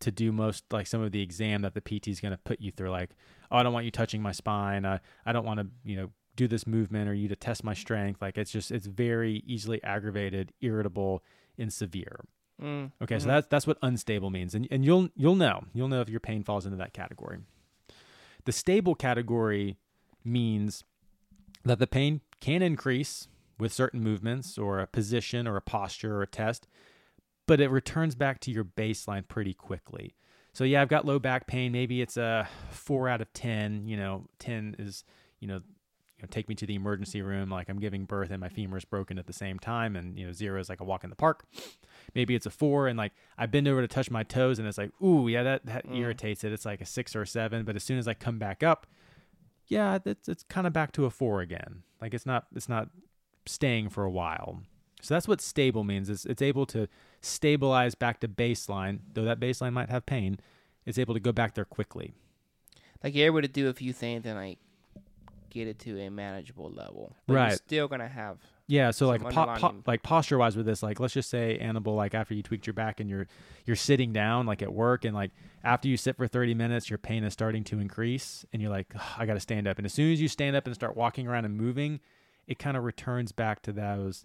to 0.00 0.10
do 0.10 0.32
most 0.32 0.64
like 0.72 0.86
some 0.86 1.00
of 1.00 1.12
the 1.12 1.22
exam 1.22 1.62
that 1.62 1.74
the 1.74 1.80
PT 1.80 2.08
is 2.08 2.20
going 2.20 2.32
to 2.32 2.38
put 2.38 2.60
you 2.60 2.70
through. 2.70 2.90
Like, 2.90 3.10
oh, 3.52 3.58
I 3.58 3.62
don't 3.62 3.72
want 3.72 3.84
you 3.84 3.90
touching 3.92 4.22
my 4.22 4.32
spine. 4.32 4.84
I, 4.84 5.00
I 5.26 5.32
don't 5.32 5.44
want 5.44 5.60
to, 5.60 5.66
you 5.84 5.96
know, 5.96 6.10
do 6.34 6.48
this 6.48 6.66
movement 6.66 7.08
or 7.08 7.14
you 7.14 7.28
to 7.28 7.36
test 7.36 7.62
my 7.62 7.74
strength. 7.74 8.22
Like 8.22 8.38
it's 8.38 8.50
just, 8.50 8.70
it's 8.70 8.86
very 8.86 9.42
easily 9.46 9.82
aggravated, 9.84 10.52
irritable, 10.60 11.22
and 11.58 11.72
severe. 11.72 12.24
Mm, 12.60 12.92
Okay, 13.02 13.18
so 13.18 13.24
mhm. 13.24 13.28
that's 13.28 13.46
that's 13.48 13.66
what 13.66 13.78
unstable 13.82 14.30
means, 14.30 14.54
and 14.54 14.68
and 14.70 14.84
you'll 14.84 15.08
you'll 15.16 15.34
know 15.34 15.64
you'll 15.74 15.88
know 15.88 16.00
if 16.00 16.08
your 16.08 16.20
pain 16.20 16.44
falls 16.44 16.64
into 16.64 16.76
that 16.78 16.92
category. 16.92 17.38
The 18.44 18.52
stable 18.52 18.94
category 18.94 19.78
means 20.24 20.84
that 21.64 21.78
the 21.78 21.86
pain 21.86 22.20
can 22.40 22.62
increase 22.62 23.28
with 23.58 23.72
certain 23.72 24.00
movements 24.02 24.58
or 24.58 24.80
a 24.80 24.86
position 24.86 25.46
or 25.48 25.56
a 25.56 25.60
posture 25.62 26.16
or 26.16 26.22
a 26.22 26.26
test, 26.26 26.66
but 27.46 27.60
it 27.60 27.68
returns 27.68 28.14
back 28.14 28.38
to 28.40 28.50
your 28.50 28.64
baseline 28.64 29.26
pretty 29.26 29.54
quickly. 29.54 30.14
So 30.52 30.64
yeah, 30.64 30.82
I've 30.82 30.88
got 30.88 31.04
low 31.06 31.18
back 31.18 31.46
pain. 31.46 31.72
Maybe 31.72 32.02
it's 32.02 32.16
a 32.16 32.48
four 32.70 33.08
out 33.08 33.20
of 33.20 33.32
ten. 33.32 33.86
You 33.86 33.96
know, 33.96 34.26
ten 34.38 34.76
is 34.78 35.04
you 35.40 35.48
know, 35.48 35.54
you 35.54 36.22
know, 36.22 36.28
take 36.30 36.48
me 36.48 36.54
to 36.56 36.66
the 36.66 36.74
emergency 36.74 37.22
room 37.22 37.48
like 37.50 37.68
I'm 37.68 37.80
giving 37.80 38.04
birth 38.04 38.30
and 38.30 38.38
my 38.40 38.48
femur 38.48 38.76
is 38.76 38.84
broken 38.84 39.18
at 39.18 39.26
the 39.26 39.32
same 39.32 39.58
time, 39.58 39.96
and 39.96 40.18
you 40.18 40.26
know, 40.26 40.32
zero 40.32 40.60
is 40.60 40.68
like 40.68 40.80
a 40.80 40.84
walk 40.84 41.04
in 41.04 41.10
the 41.10 41.16
park. 41.16 41.46
Maybe 42.14 42.34
it's 42.34 42.46
a 42.46 42.50
four, 42.50 42.86
and 42.88 42.98
like 42.98 43.12
I 43.38 43.46
bend 43.46 43.66
over 43.66 43.80
to 43.80 43.88
touch 43.88 44.10
my 44.10 44.22
toes, 44.24 44.58
and 44.58 44.68
it's 44.68 44.76
like, 44.78 44.90
ooh, 45.02 45.26
yeah, 45.28 45.42
that 45.42 45.66
that 45.66 45.86
Mm. 45.86 45.96
irritates 45.98 46.44
it. 46.44 46.52
It's 46.52 46.66
like 46.66 46.80
a 46.80 46.86
six 46.86 47.16
or 47.16 47.22
a 47.22 47.26
seven, 47.26 47.64
but 47.64 47.74
as 47.76 47.82
soon 47.82 47.98
as 47.98 48.06
I 48.06 48.14
come 48.14 48.38
back 48.38 48.62
up, 48.62 48.86
yeah, 49.68 49.98
it's 50.04 50.28
it's 50.28 50.42
kind 50.44 50.66
of 50.66 50.72
back 50.74 50.92
to 50.92 51.06
a 51.06 51.10
four 51.10 51.40
again. 51.40 51.82
Like 52.00 52.12
it's 52.12 52.26
not 52.26 52.46
it's 52.54 52.68
not 52.68 52.90
staying 53.46 53.88
for 53.88 54.04
a 54.04 54.10
while. 54.10 54.60
So 55.02 55.14
that's 55.14 55.28
what 55.28 55.40
stable 55.40 55.84
means. 55.84 56.08
Is 56.08 56.24
it's 56.24 56.40
able 56.42 56.64
to 56.66 56.88
stabilize 57.20 57.94
back 57.94 58.20
to 58.20 58.28
baseline, 58.28 59.00
though 59.12 59.24
that 59.24 59.38
baseline 59.40 59.72
might 59.74 59.90
have 59.90 60.06
pain. 60.06 60.38
It's 60.86 60.98
able 60.98 61.14
to 61.14 61.20
go 61.20 61.32
back 61.32 61.54
there 61.54 61.64
quickly. 61.64 62.14
like 63.04 63.14
you're 63.14 63.26
able 63.26 63.42
to 63.42 63.48
do 63.48 63.68
a 63.68 63.72
few 63.74 63.92
things 63.92 64.24
and 64.24 64.36
like 64.36 64.58
get 65.50 65.66
it 65.68 65.78
to 65.80 66.00
a 66.00 66.08
manageable 66.08 66.70
level. 66.70 67.14
But 67.26 67.34
Right. 67.34 67.48
You're 67.48 67.56
still 67.56 67.88
gonna 67.88 68.08
have. 68.08 68.38
Yeah, 68.68 68.90
so 68.90 69.06
like 69.08 69.20
po- 69.20 69.54
po- 69.56 69.74
like 69.86 70.02
posture 70.02 70.38
wise 70.38 70.56
with 70.56 70.64
this, 70.64 70.82
like 70.82 70.98
let's 70.98 71.12
just 71.12 71.28
say 71.28 71.58
Annabelle, 71.58 71.94
like 71.94 72.14
after 72.14 72.32
you 72.32 72.42
tweaked 72.42 72.66
your 72.66 72.72
back 72.74 73.00
and 73.00 73.10
you're 73.10 73.26
you're 73.66 73.76
sitting 73.76 74.12
down 74.12 74.46
like 74.46 74.62
at 74.62 74.72
work 74.72 75.04
and 75.04 75.14
like 75.14 75.32
after 75.62 75.88
you 75.88 75.96
sit 75.96 76.16
for 76.16 76.26
30 76.26 76.54
minutes, 76.54 76.88
your 76.88 76.98
pain 76.98 77.22
is 77.24 77.32
starting 77.32 77.64
to 77.64 77.78
increase 77.80 78.46
and 78.52 78.62
you're 78.62 78.70
like, 78.70 78.86
"Ugh, 78.94 79.02
I 79.18 79.26
got 79.26 79.34
to 79.34 79.40
stand 79.40 79.66
up. 79.66 79.78
And 79.78 79.84
as 79.84 79.92
soon 79.92 80.12
as 80.12 80.20
you 80.22 80.28
stand 80.28 80.56
up 80.56 80.64
and 80.66 80.74
start 80.74 80.96
walking 80.96 81.26
around 81.26 81.44
and 81.44 81.56
moving, 81.56 82.00
it 82.46 82.58
kind 82.58 82.76
of 82.76 82.84
returns 82.84 83.30
back 83.32 83.62
to 83.62 83.72
those 83.72 84.24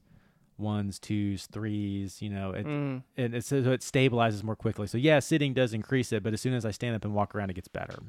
ones, 0.57 0.99
twos, 0.99 1.45
threes, 1.47 2.21
you 2.21 2.29
know, 2.29 2.51
it, 2.51 2.65
Mm, 2.65 3.03
and 3.15 3.35
it's, 3.35 3.47
so 3.47 3.57
it 3.57 3.81
stabilizes 3.81 4.43
more 4.43 4.55
quickly. 4.55 4.87
So 4.87 4.97
yeah, 4.97 5.19
sitting 5.19 5.53
does 5.53 5.73
increase 5.73 6.11
it, 6.11 6.23
but 6.23 6.33
as 6.33 6.41
soon 6.41 6.53
as 6.53 6.65
I 6.65 6.71
stand 6.71 6.95
up 6.95 7.05
and 7.05 7.13
walk 7.13 7.35
around, 7.35 7.49
it 7.49 7.53
gets 7.53 7.67
better. 7.67 7.99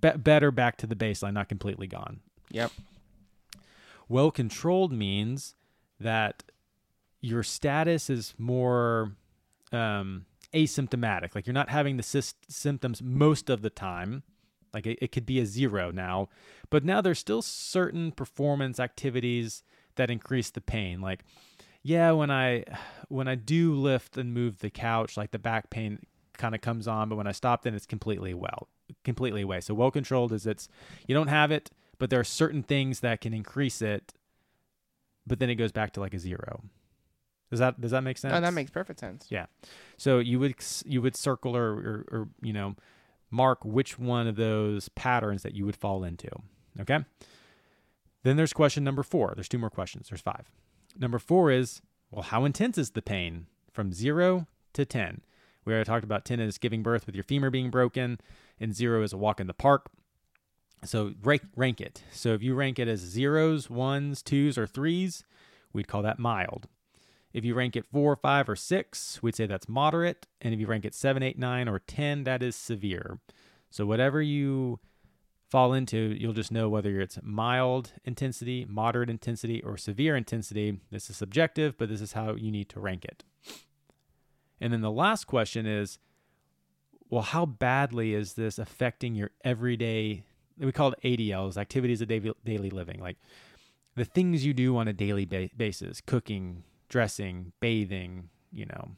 Be- 0.00 0.16
better 0.16 0.50
back 0.50 0.76
to 0.78 0.86
the 0.86 0.94
baseline, 0.96 1.32
not 1.32 1.48
completely 1.48 1.86
gone. 1.86 2.20
yep. 2.50 2.70
Well 4.08 4.30
controlled 4.30 4.92
means 4.92 5.56
that 5.98 6.44
your 7.20 7.42
status 7.42 8.08
is 8.08 8.34
more 8.38 9.16
um, 9.72 10.26
asymptomatic. 10.54 11.34
Like 11.34 11.46
you're 11.46 11.54
not 11.54 11.70
having 11.70 11.96
the 11.96 12.02
sys- 12.04 12.34
symptoms 12.48 13.02
most 13.02 13.50
of 13.50 13.62
the 13.62 13.70
time. 13.70 14.22
Like 14.72 14.86
it, 14.86 14.98
it 15.00 15.12
could 15.12 15.26
be 15.26 15.40
a 15.40 15.46
zero 15.46 15.90
now, 15.90 16.28
but 16.70 16.84
now 16.84 17.00
there's 17.00 17.18
still 17.18 17.42
certain 17.42 18.12
performance 18.12 18.78
activities 18.78 19.62
that 19.96 20.10
increase 20.10 20.50
the 20.50 20.60
pain. 20.60 21.00
Like, 21.00 21.24
yeah, 21.82 22.12
when 22.12 22.30
I 22.30 22.64
when 23.08 23.28
I 23.28 23.34
do 23.34 23.74
lift 23.74 24.16
and 24.16 24.32
move 24.32 24.58
the 24.58 24.70
couch, 24.70 25.16
like 25.16 25.30
the 25.30 25.38
back 25.38 25.70
pain 25.70 26.00
kind 26.36 26.54
of 26.54 26.60
comes 26.60 26.88
on, 26.88 27.08
but 27.08 27.16
when 27.16 27.26
I 27.26 27.32
stop, 27.32 27.62
then 27.62 27.74
it's 27.74 27.86
completely 27.86 28.34
well, 28.34 28.68
completely 29.04 29.42
away. 29.42 29.60
So 29.60 29.74
well 29.74 29.90
controlled 29.90 30.32
is 30.32 30.46
it's 30.46 30.68
you 31.06 31.14
don't 31.14 31.28
have 31.28 31.50
it, 31.50 31.70
but 31.98 32.10
there 32.10 32.20
are 32.20 32.24
certain 32.24 32.62
things 32.62 33.00
that 33.00 33.20
can 33.20 33.32
increase 33.32 33.82
it, 33.82 34.12
but 35.26 35.38
then 35.38 35.50
it 35.50 35.56
goes 35.56 35.72
back 35.72 35.92
to 35.92 36.00
like 36.00 36.14
a 36.14 36.18
zero. 36.18 36.62
Does 37.50 37.60
that 37.60 37.80
does 37.80 37.92
that 37.92 38.02
make 38.02 38.18
sense? 38.18 38.34
Oh, 38.34 38.40
that 38.40 38.52
makes 38.52 38.70
perfect 38.70 38.98
sense. 38.98 39.26
Yeah. 39.28 39.46
So 39.96 40.18
you 40.18 40.38
would 40.40 40.56
you 40.84 41.00
would 41.00 41.16
circle 41.16 41.56
or, 41.56 41.72
or, 41.72 42.04
or 42.10 42.28
you 42.42 42.52
know 42.52 42.74
mark 43.30 43.64
which 43.64 43.98
one 43.98 44.26
of 44.26 44.36
those 44.36 44.88
patterns 44.90 45.42
that 45.42 45.54
you 45.54 45.64
would 45.66 45.76
fall 45.76 46.04
into. 46.04 46.30
Okay. 46.80 46.98
Then 48.26 48.36
there's 48.36 48.52
question 48.52 48.82
number 48.82 49.04
four. 49.04 49.34
There's 49.36 49.48
two 49.48 49.56
more 49.56 49.70
questions. 49.70 50.08
There's 50.08 50.20
five. 50.20 50.50
Number 50.98 51.20
four 51.20 51.52
is 51.52 51.80
well, 52.10 52.24
how 52.24 52.44
intense 52.44 52.76
is 52.76 52.90
the 52.90 53.00
pain 53.00 53.46
from 53.70 53.92
zero 53.92 54.48
to 54.72 54.84
ten? 54.84 55.20
We 55.64 55.72
already 55.72 55.86
talked 55.86 56.02
about 56.02 56.24
ten 56.24 56.40
is 56.40 56.58
giving 56.58 56.82
birth 56.82 57.06
with 57.06 57.14
your 57.14 57.22
femur 57.22 57.50
being 57.50 57.70
broken, 57.70 58.18
and 58.58 58.74
zero 58.74 59.04
is 59.04 59.12
a 59.12 59.16
walk 59.16 59.38
in 59.38 59.46
the 59.46 59.54
park. 59.54 59.90
So 60.84 61.12
rank 61.22 61.42
rank 61.54 61.80
it. 61.80 62.02
So 62.10 62.34
if 62.34 62.42
you 62.42 62.56
rank 62.56 62.80
it 62.80 62.88
as 62.88 62.98
zeros, 62.98 63.70
ones, 63.70 64.22
twos, 64.22 64.58
or 64.58 64.66
threes, 64.66 65.22
we'd 65.72 65.86
call 65.86 66.02
that 66.02 66.18
mild. 66.18 66.66
If 67.32 67.44
you 67.44 67.54
rank 67.54 67.76
it 67.76 67.86
four, 67.86 68.16
five, 68.16 68.48
or 68.48 68.56
six, 68.56 69.22
we'd 69.22 69.36
say 69.36 69.46
that's 69.46 69.68
moderate. 69.68 70.26
And 70.40 70.52
if 70.52 70.58
you 70.58 70.66
rank 70.66 70.84
it 70.84 70.96
seven, 70.96 71.22
eight, 71.22 71.38
nine, 71.38 71.68
or 71.68 71.78
10, 71.78 72.24
that 72.24 72.42
is 72.42 72.56
severe. 72.56 73.20
So 73.70 73.86
whatever 73.86 74.20
you 74.20 74.80
fall 75.48 75.72
into, 75.72 76.16
you'll 76.18 76.32
just 76.32 76.52
know 76.52 76.68
whether 76.68 77.00
it's 77.00 77.18
mild 77.22 77.92
intensity, 78.04 78.66
moderate 78.68 79.10
intensity, 79.10 79.62
or 79.62 79.76
severe 79.76 80.16
intensity. 80.16 80.80
This 80.90 81.08
is 81.08 81.16
subjective, 81.16 81.78
but 81.78 81.88
this 81.88 82.00
is 82.00 82.12
how 82.12 82.34
you 82.34 82.50
need 82.50 82.68
to 82.70 82.80
rank 82.80 83.04
it. 83.04 83.24
And 84.60 84.72
then 84.72 84.80
the 84.80 84.90
last 84.90 85.26
question 85.26 85.66
is 85.66 85.98
well, 87.08 87.22
how 87.22 87.46
badly 87.46 88.14
is 88.14 88.34
this 88.34 88.58
affecting 88.58 89.14
your 89.14 89.30
everyday? 89.44 90.24
We 90.58 90.72
call 90.72 90.92
it 90.92 91.00
ADLs, 91.04 91.56
activities 91.56 92.00
of 92.00 92.08
daily, 92.08 92.70
living, 92.70 93.00
like 93.00 93.16
the 93.94 94.04
things 94.04 94.44
you 94.44 94.52
do 94.52 94.76
on 94.76 94.88
a 94.88 94.92
daily 94.92 95.24
ba- 95.24 95.50
basis, 95.56 96.00
cooking, 96.00 96.64
dressing, 96.88 97.52
bathing, 97.60 98.30
you 98.52 98.66
know, 98.66 98.90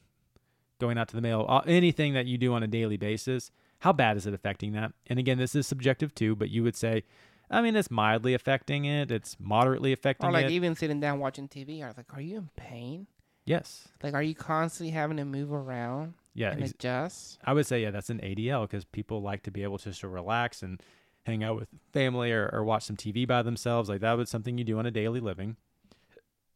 going 0.81 0.97
out 0.97 1.09
to 1.09 1.17
the 1.17 1.23
mail, 1.23 1.63
anything 1.67 2.15
that 2.15 2.27
you 2.27 2.39
do 2.39 2.55
on 2.55 2.63
a 2.63 2.67
daily 2.67 2.97
basis. 2.97 3.51
How 3.81 3.93
bad 3.93 4.17
is 4.17 4.27
it 4.27 4.35
affecting 4.35 4.73
that? 4.73 4.93
And 5.07 5.19
again, 5.19 5.39
this 5.39 5.55
is 5.55 5.67
subjective 5.67 6.15
too, 6.15 6.35
but 6.35 6.51
you 6.51 6.63
would 6.65 6.75
say, 6.77 7.05
I 7.51 7.63
mean, 7.63 7.77
it's 7.77 7.91
mildly 7.91 8.35
affecting 8.35 8.85
it. 8.85 9.11
It's 9.11 9.37
moderately 9.39 9.93
affecting 9.93 10.29
Or 10.29 10.33
like 10.33 10.47
it. 10.47 10.51
even 10.53 10.75
sitting 10.75 11.01
down 11.01 11.19
watching 11.21 11.49
TV, 11.49 11.83
I 11.83 11.87
was 11.89 11.97
like, 11.97 12.13
"Are 12.15 12.21
you 12.21 12.37
in 12.39 12.51
pain? 12.57 13.07
yes. 13.47 13.89
Like, 14.03 14.13
are 14.15 14.23
you 14.23 14.35
constantly 14.35 14.91
having 14.91 15.17
to 15.17 15.25
move 15.25 15.53
around 15.53 16.15
Yeah. 16.35 16.51
and 16.51 16.63
ex- 16.63 16.73
adjust?" 16.73 17.39
I 17.45 17.53
would 17.55 17.67
say, 17.67 17.81
yeah, 17.83 17.91
that's 17.91 18.11
an 18.11 18.21
ADL 18.21 18.63
because 18.63 18.85
people 18.85 19.23
like 19.23 19.43
to 19.45 19.51
be 19.51 19.63
able 19.63 19.79
to 19.79 19.85
just 19.91 20.01
to 20.01 20.09
relax 20.09 20.63
and 20.63 20.83
hang 21.25 21.43
out 21.45 21.57
with 21.57 21.69
family 21.93 22.33
or, 22.33 22.51
or 22.53 22.65
watch 22.65 22.83
some 22.85 22.97
TV 22.97 23.27
by 23.27 23.43
themselves. 23.43 23.89
Like 23.89 24.01
that 24.03 24.15
was 24.19 24.29
something 24.29 24.59
you 24.59 24.65
do 24.65 24.79
on 24.79 24.85
a 24.87 24.91
daily 24.91 25.21
living. 25.21 25.57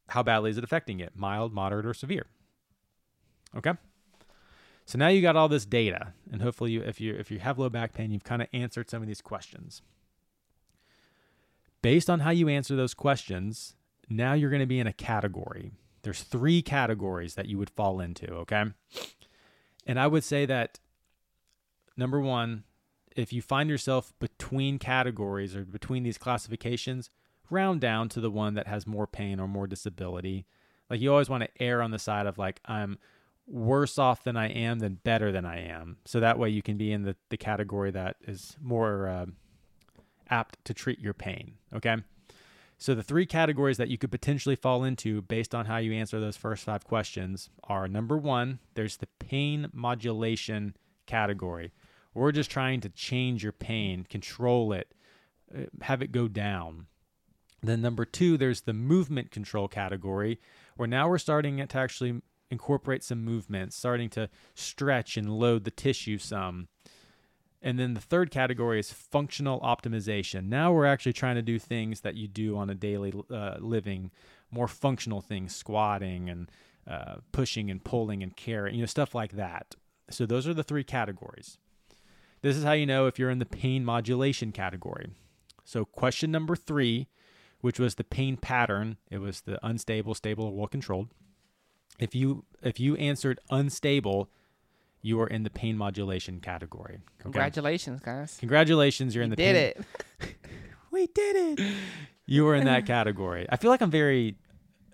How 0.09 0.23
badly 0.23 0.51
is 0.51 0.59
it 0.59 0.65
affecting 0.65 1.01
it? 1.01 1.13
Mild, 1.17 1.55
moderate, 1.55 1.87
or 1.87 1.95
severe? 1.95 2.27
Okay. 3.57 3.73
So 4.85 4.99
now 4.99 5.09
you 5.09 5.23
got 5.23 5.37
all 5.37 5.49
this 5.49 5.65
data, 5.65 6.13
and 6.31 6.43
hopefully, 6.43 6.73
you, 6.73 6.83
if 6.83 7.01
you 7.01 7.15
if 7.15 7.31
you 7.31 7.39
have 7.39 7.59
low 7.59 7.69
back 7.69 7.93
pain, 7.93 8.11
you've 8.11 8.25
kind 8.25 8.43
of 8.43 8.49
answered 8.53 8.91
some 8.91 9.01
of 9.03 9.09
these 9.09 9.23
questions. 9.23 9.83
Based 11.83 12.11
on 12.11 12.21
how 12.21 12.31
you 12.31 12.49
answer 12.49 12.77
those 12.77 12.95
questions, 12.95 13.75
now 14.09 14.35
you're 14.35 14.51
going 14.51 14.61
to 14.61 14.67
be 14.67 14.81
in 14.81 14.87
a 14.87 14.93
category. 14.93 15.73
There's 16.03 16.23
three 16.23 16.63
categories 16.63 17.35
that 17.35 17.47
you 17.47 17.59
would 17.59 17.71
fall 17.71 18.01
into. 18.01 18.33
Okay. 18.33 18.65
And 19.87 19.99
I 19.99 20.07
would 20.07 20.25
say 20.25 20.47
that 20.47 20.79
number 21.97 22.21
one, 22.21 22.65
if 23.17 23.33
you 23.33 23.43
find 23.43 23.69
yourself 23.69 24.13
between 24.21 24.79
categories 24.79 25.57
or 25.57 25.65
between 25.65 26.03
these 26.03 26.19
classifications, 26.19 27.11
round 27.51 27.81
down 27.81 28.09
to 28.11 28.21
the 28.21 28.31
one 28.31 28.55
that 28.55 28.67
has 28.67 28.87
more 28.87 29.07
pain 29.07 29.39
or 29.39 29.47
more 29.47 29.67
disability. 29.67 30.47
Like 30.89 31.01
you 31.01 31.11
always 31.11 31.29
want 31.29 31.45
to 31.45 31.63
err 31.63 31.83
on 31.83 31.91
the 31.91 31.99
side 31.99 32.27
of 32.27 32.39
like, 32.39 32.61
I'm 32.65 32.99
worse 33.53 33.99
off 33.99 34.25
than 34.25 34.37
I 34.37 34.49
am 34.49 34.79
than 34.79 34.95
better 34.95 35.31
than 35.31 35.45
I 35.45 35.61
am. 35.61 35.99
So 36.07 36.21
that 36.21 36.39
way 36.39 36.49
you 36.49 36.63
can 36.63 36.79
be 36.79 36.91
in 36.91 37.03
the, 37.03 37.17
the 37.29 37.37
category 37.37 37.91
that 37.91 38.17
is 38.27 38.57
more 38.61 39.07
uh, 39.07 39.27
apt 40.31 40.65
to 40.65 40.75
treat 40.75 40.99
your 40.99 41.13
pain. 41.13 41.55
Okay. 41.75 41.97
So 42.79 42.95
the 42.95 43.03
three 43.03 43.27
categories 43.27 43.77
that 43.77 43.89
you 43.89 43.99
could 43.99 44.11
potentially 44.11 44.57
fall 44.57 44.83
into 44.83 45.23
based 45.23 45.55
on 45.55 45.67
how 45.67 45.77
you 45.77 45.93
answer 45.93 46.19
those 46.19 46.37
first 46.37 46.65
five 46.65 46.85
questions 46.85 47.51
are 47.65 47.87
number 47.87 48.17
one, 48.17 48.59
there's 48.75 48.97
the 48.97 49.07
pain 49.21 49.69
modulation 49.73 50.75
category. 51.07 51.73
We're 52.15 52.33
just 52.33 52.51
trying 52.51 52.81
to 52.81 52.89
change 52.89 53.43
your 53.43 53.53
pain, 53.53 54.05
control 54.09 54.73
it, 54.73 54.95
uh, 55.57 55.67
have 55.83 56.03
it 56.03 56.11
go 56.11 56.27
down. 56.27 56.87
Then 57.63 57.81
number 57.81 58.05
two, 58.05 58.37
there's 58.37 58.63
the 58.63 58.73
movement 58.73 59.31
control 59.31 59.69
category, 59.69 60.41
where 60.77 60.89
now 60.89 61.09
we're 61.09 61.19
starting 61.19 61.65
to 61.65 61.79
actually 61.79 62.21
incorporate 62.53 63.03
some 63.03 63.25
movement, 63.25 63.73
starting 63.73 64.11
to 64.11 64.29
stretch 64.55 65.17
and 65.17 65.29
load 65.31 65.65
the 65.65 65.71
tissue 65.71 66.19
some. 66.19 66.69
And 67.61 67.79
then 67.79 67.95
the 67.95 68.01
third 68.01 68.31
category 68.31 68.79
is 68.79 68.93
functional 68.93 69.61
optimization. 69.61 70.49
Now 70.49 70.73
we're 70.73 70.87
actually 70.87 71.13
trying 71.15 71.37
to 71.37 71.43
do 71.43 71.59
things 71.59 72.01
that 72.01 72.17
you 72.17 72.29
do 72.29 72.57
on 72.57 72.71
a 72.71 72.75
daily 72.75 73.13
uh, 73.31 73.57
living, 73.61 74.11
more 74.51 74.69
functional 74.69 75.21
things, 75.21 75.55
squatting 75.55 76.29
and 76.29 76.51
uh, 76.87 77.17
pushing 77.31 77.71
and 77.71 77.83
pulling 77.83 78.23
and 78.23 78.37
carrying, 78.37 78.77
you 78.77 78.83
know, 78.83 78.87
stuff 78.87 79.15
like 79.15 79.33
that. 79.33 79.77
So 80.11 80.27
those 80.27 80.47
are 80.47 80.55
the 80.55 80.65
three 80.65 80.85
categories. 80.85 81.59
This 82.43 82.57
is 82.57 82.65
how 82.65 82.73
you 82.73 82.87
know 82.87 83.07
if 83.07 83.19
you're 83.19 83.31
in 83.31 83.39
the 83.39 83.47
pain 83.47 83.85
modulation 83.85 84.51
category. 84.51 85.11
So 85.65 85.85
question 85.85 86.33
number 86.33 86.57
three, 86.57 87.07
which 87.61 87.79
was 87.79 87.95
the 87.95 88.05
pain 88.05 88.37
pattern, 88.37 88.97
it 89.09 89.19
was 89.19 89.43
the 89.43 89.65
unstable, 89.65 90.15
stable, 90.15 90.47
or 90.47 90.53
well 90.53 90.67
controlled. 90.67 91.11
If 91.99 92.15
you 92.15 92.45
if 92.63 92.79
you 92.81 92.97
answered 92.97 93.39
unstable, 93.51 94.29
you 95.03 95.21
are 95.21 95.27
in 95.27 95.43
the 95.43 95.51
pain 95.51 95.77
modulation 95.77 96.41
category. 96.41 96.95
Okay? 96.95 97.23
Congratulations, 97.23 98.01
guys. 98.01 98.37
Congratulations, 98.39 99.15
you're 99.15 99.25
in 99.25 99.31
You 99.31 99.37
the 99.37 99.43
did 99.43 99.77
pain. 99.77 99.85
it. 100.29 100.37
We 100.93 101.07
did 101.07 101.59
it. 101.59 101.75
You 102.27 102.45
were 102.45 102.55
in 102.55 102.67
that 102.67 102.85
category. 102.85 103.47
I 103.49 103.57
feel 103.57 103.71
like 103.71 103.81
I'm 103.81 103.91
very 103.91 104.37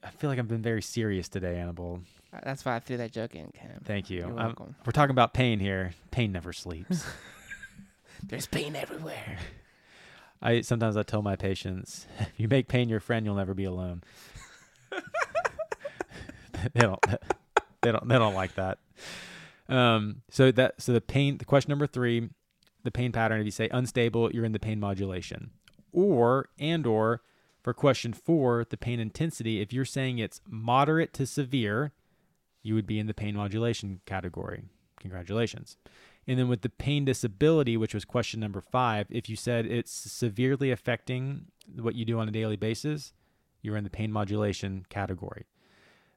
I 0.04 0.11
feel 0.11 0.30
like 0.30 0.38
I've 0.38 0.46
been 0.46 0.62
very 0.62 0.80
serious 0.82 1.28
today, 1.28 1.58
Annabelle. 1.58 2.00
Uh, 2.32 2.38
that's 2.44 2.64
why 2.64 2.76
I 2.76 2.78
threw 2.78 2.98
that 2.98 3.11
joke 3.11 3.34
in, 3.34 3.48
Cam. 3.52 3.80
Thank 3.84 4.08
you. 4.08 4.22
I'm- 4.38 4.54
we're 4.87 4.92
talking 4.92 5.11
about 5.11 5.34
pain 5.34 5.58
here. 5.58 5.92
Pain 6.12 6.30
never 6.30 6.52
sleeps. 6.52 7.04
There's 8.22 8.46
pain 8.46 8.76
everywhere. 8.76 9.38
I 10.40 10.61
sometimes 10.61 10.96
I 10.96 11.02
tell 11.02 11.22
my 11.22 11.34
patients, 11.34 12.06
if 12.20 12.32
you 12.37 12.46
make 12.46 12.68
pain 12.68 12.88
your 12.88 13.00
friend, 13.00 13.26
you'll 13.26 13.34
never 13.34 13.54
be 13.54 13.64
alone. 13.64 14.02
they 16.75 16.81
don't 16.81 17.01
they 17.83 17.92
don't 17.92 18.09
they 18.09 18.18
don't 18.18 18.35
like 18.35 18.55
that. 18.55 18.79
Um 19.68 20.23
so 20.31 20.51
that 20.53 20.81
so 20.81 20.92
the 20.92 21.01
pain 21.01 21.38
the 21.38 21.44
question 21.44 21.71
number 21.71 21.87
3, 21.87 22.29
the 22.85 22.90
pain 22.90 23.12
pattern 23.12 23.40
if 23.40 23.47
you 23.47 23.51
say 23.51 23.68
unstable, 23.71 24.31
you're 24.33 24.44
in 24.44 24.53
the 24.53 24.59
pain 24.59 24.81
modulation. 24.81 25.51
Or 25.92 26.49
and 26.59 26.87
or 26.87 27.23
for 27.62 27.75
question 27.75 28.12
4, 28.12 28.66
the 28.71 28.77
pain 28.77 29.01
intensity, 29.01 29.61
if 29.61 29.73
you're 29.73 29.85
saying 29.85 30.18
it's 30.18 30.40
moderate 30.49 31.12
to 31.14 31.27
severe, 31.27 31.92
you 32.62 32.75
would 32.75 32.87
be 32.87 32.99
in 32.99 33.07
the 33.07 33.14
pain 33.14 33.35
modulation 33.35 34.01
category. 34.07 34.62
Congratulations. 35.01 35.77
And 36.27 36.38
then 36.38 36.49
with 36.49 36.61
the 36.61 36.68
pain 36.68 37.05
disability, 37.05 37.77
which 37.77 37.94
was 37.94 38.05
question 38.05 38.40
number 38.40 38.61
five, 38.61 39.07
if 39.11 39.29
you 39.31 39.37
said 39.37 39.64
it's 39.64 39.90
severely 39.90 40.71
affecting 40.71 41.47
what 41.75 41.94
you 41.94 42.05
do 42.05 42.18
on 42.18 42.29
a 42.29 42.33
daily 42.33 42.57
basis, 42.57 43.12
you're 43.62 43.77
in 43.77 43.85
the 43.85 43.90
pain 43.90 44.12
modulation 44.12 44.85
category. 44.90 45.47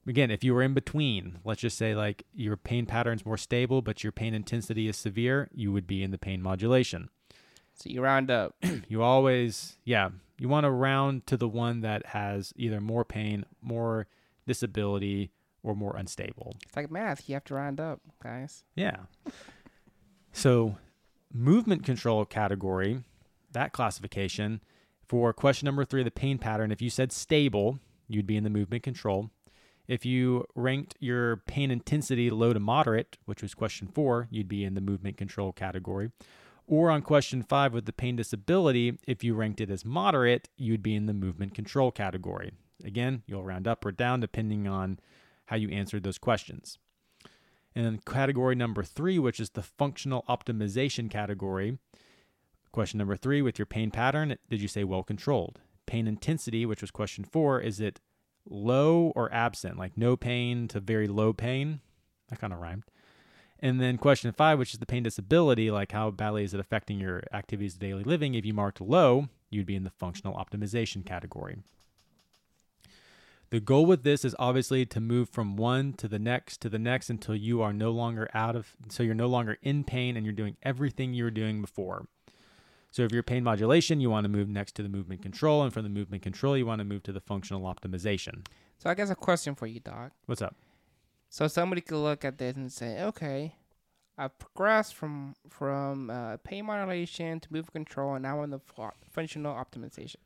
Again, 0.08 0.32
if 0.32 0.44
you 0.44 0.54
were 0.54 0.64
in 0.64 0.74
between, 0.74 1.40
let's 1.46 1.62
just 1.62 1.78
say 1.78 1.94
like 1.96 2.26
your 2.34 2.58
pain 2.58 2.86
pattern's 2.86 3.26
more 3.26 3.38
stable, 3.38 3.82
but 3.82 4.04
your 4.04 4.12
pain 4.12 4.34
intensity 4.34 4.88
is 4.88 4.98
severe, 4.98 5.50
you 5.54 5.72
would 5.72 5.86
be 5.86 6.02
in 6.02 6.12
the 6.12 6.18
pain 6.18 6.42
modulation. 6.42 7.10
So 7.76 7.90
you 7.90 8.02
round 8.02 8.32
up. 8.32 8.56
You 8.88 9.04
always, 9.04 9.78
yeah, 9.86 10.10
you 10.38 10.50
want 10.50 10.66
to 10.66 10.72
round 10.72 11.28
to 11.28 11.38
the 11.38 11.48
one 11.48 11.82
that 11.82 12.08
has 12.08 12.52
either 12.56 12.82
more 12.82 13.06
pain, 13.06 13.46
more 13.62 14.08
disability, 14.48 15.32
or 15.64 15.76
more 15.76 15.96
unstable. 15.96 16.56
It's 16.66 16.76
like 16.76 16.92
math. 16.92 17.30
You 17.30 17.36
have 17.36 17.44
to 17.46 17.54
round 17.54 17.80
up, 17.80 18.02
guys. 18.22 18.64
Yeah. 18.76 18.98
So, 20.34 20.78
movement 21.34 21.84
control 21.86 22.26
category, 22.26 23.04
that 23.52 23.72
classification 23.72 24.62
for 25.08 25.34
question 25.34 25.66
number 25.66 25.86
three, 25.86 26.04
the 26.04 26.12
pain 26.12 26.38
pattern, 26.38 26.72
if 26.72 26.82
you 26.82 26.90
said 26.90 27.12
stable, 27.12 27.80
you'd 28.08 28.28
be 28.28 28.38
in 28.38 28.44
the 28.44 28.50
movement 28.50 28.84
control. 28.84 29.30
If 29.92 30.06
you 30.06 30.46
ranked 30.56 30.96
your 31.02 31.36
pain 31.36 31.70
intensity 31.70 32.30
low 32.30 32.54
to 32.54 32.62
moderate, 32.62 33.18
which 33.26 33.42
was 33.42 33.54
question 33.54 33.90
four, 33.90 34.30
you'd 34.32 34.48
be 34.48 34.64
in 34.64 34.74
the 34.74 34.80
movement 34.80 35.18
control 35.18 35.52
category. 35.52 36.12
Or 36.66 36.90
on 36.90 37.02
question 37.02 37.44
five 37.44 37.74
with 37.74 37.84
the 37.84 37.92
pain 37.92 38.16
disability, 38.16 39.00
if 39.06 39.22
you 39.22 39.34
ranked 39.34 39.60
it 39.60 39.70
as 39.70 39.84
moderate, 39.84 40.48
you'd 40.56 40.82
be 40.82 40.96
in 40.96 41.08
the 41.08 41.14
movement 41.14 41.54
control 41.54 41.92
category. 41.92 42.54
Again, 42.86 43.24
you'll 43.26 43.44
round 43.44 43.68
up 43.68 43.84
or 43.84 43.92
down 43.92 44.22
depending 44.22 44.66
on 44.66 44.98
how 45.48 45.58
you 45.58 45.68
answered 45.72 46.04
those 46.04 46.18
questions. 46.18 46.78
And 47.76 47.86
then 47.86 48.00
category 48.06 48.56
number 48.56 48.84
three, 48.84 49.20
which 49.20 49.42
is 49.42 49.50
the 49.50 49.62
functional 49.62 50.24
optimization 50.30 51.10
category. 51.12 51.80
Question 52.72 53.00
number 53.00 53.18
three, 53.18 53.42
with 53.42 53.60
your 53.60 53.66
pain 53.66 53.92
pattern, 53.92 54.38
did 54.50 54.62
you 54.62 54.70
say 54.70 54.86
well 54.86 55.04
controlled? 55.04 55.60
Pain 55.86 56.08
intensity, 56.08 56.66
which 56.66 56.80
was 56.80 56.92
question 56.92 57.26
four, 57.26 57.60
is 57.60 57.82
it 57.82 58.00
low 58.50 59.12
or 59.16 59.34
absent, 59.34 59.78
like 59.78 59.98
no 59.98 60.16
pain 60.16 60.68
to 60.70 60.80
very 60.80 61.08
low 61.08 61.34
pain? 61.34 61.82
That 62.30 62.40
kind 62.40 62.54
of 62.54 62.60
rhymed. 62.60 62.84
And 63.60 63.80
then 63.80 63.98
question 63.98 64.32
five, 64.32 64.58
which 64.58 64.74
is 64.74 64.80
the 64.80 64.86
pain 64.86 65.04
disability, 65.04 65.70
like 65.70 65.92
how 65.92 66.10
badly 66.10 66.44
is 66.44 66.54
it 66.54 66.60
affecting 66.60 67.00
your 67.00 67.24
activities 67.32 67.76
of 67.76 67.80
daily 67.80 68.04
living? 68.04 68.34
If 68.34 68.46
you 68.46 68.54
marked 68.54 68.82
low, 68.82 69.30
you'd 69.52 69.68
be 69.68 69.76
in 69.76 69.84
the 69.84 69.92
functional 69.92 70.34
optimization 70.34 71.06
category. 71.06 71.58
The 73.52 73.60
goal 73.60 73.86
with 73.86 74.04
this 74.04 74.24
is 74.24 74.34
obviously 74.40 74.86
to 74.86 75.02
move 75.02 75.30
from 75.30 75.58
one 75.58 75.94
to 75.94 76.08
the 76.08 76.18
next 76.18 76.62
to 76.62 76.70
the 76.70 76.80
next 76.80 77.10
until 77.10 77.36
you 77.36 77.62
are 77.62 77.74
no 77.74 77.92
longer 77.92 78.30
out 78.34 78.56
of, 78.56 78.76
so 78.88 79.04
you're 79.04 79.14
no 79.14 79.28
longer 79.28 79.58
in 79.62 79.84
pain 79.84 80.16
and 80.16 80.26
you're 80.26 80.34
doing 80.34 80.56
everything 80.64 81.14
you 81.14 81.26
were 81.26 81.32
doing 81.32 81.62
before. 81.62 82.08
So 82.92 83.04
if 83.04 83.12
you're 83.12 83.24
pain 83.24 83.44
modulation, 83.44 84.02
you 84.02 84.10
want 84.10 84.26
to 84.26 84.30
move 84.30 84.50
next 84.50 84.76
to 84.76 84.84
the 84.84 84.90
movement 84.90 85.22
control, 85.22 85.64
and 85.64 85.74
from 85.74 85.84
the 85.84 85.90
movement 85.90 86.24
control, 86.24 86.58
you 86.58 86.66
want 86.66 86.80
to 86.80 86.86
move 86.86 87.04
to 87.04 87.12
the 87.12 87.22
functional 87.22 87.62
optimization. 87.62 88.46
So 88.78 88.90
I 88.90 88.94
guess 88.94 89.10
a 89.10 89.16
question 89.16 89.56
for 89.56 89.66
you, 89.66 89.80
Doc. 89.80 90.12
What's 90.26 90.42
up? 90.42 90.56
So 91.30 91.48
somebody 91.48 91.82
could 91.82 92.04
look 92.04 92.26
at 92.26 92.38
this 92.38 92.58
and 92.58 92.72
say, 92.72 93.02
okay, 93.02 93.56
I've 94.18 94.38
progressed 94.38 94.96
from 94.96 95.36
from 95.50 96.10
uh, 96.10 96.38
pain 96.44 96.66
modulation 96.66 97.40
to 97.40 97.48
movement 97.52 97.88
control, 97.88 98.16
and 98.16 98.24
now 98.24 98.40
I'm 98.40 98.46
in 98.46 98.50
the 98.52 98.60
fu- 98.60 98.90
functional 99.10 99.56
optimization. 99.56 100.18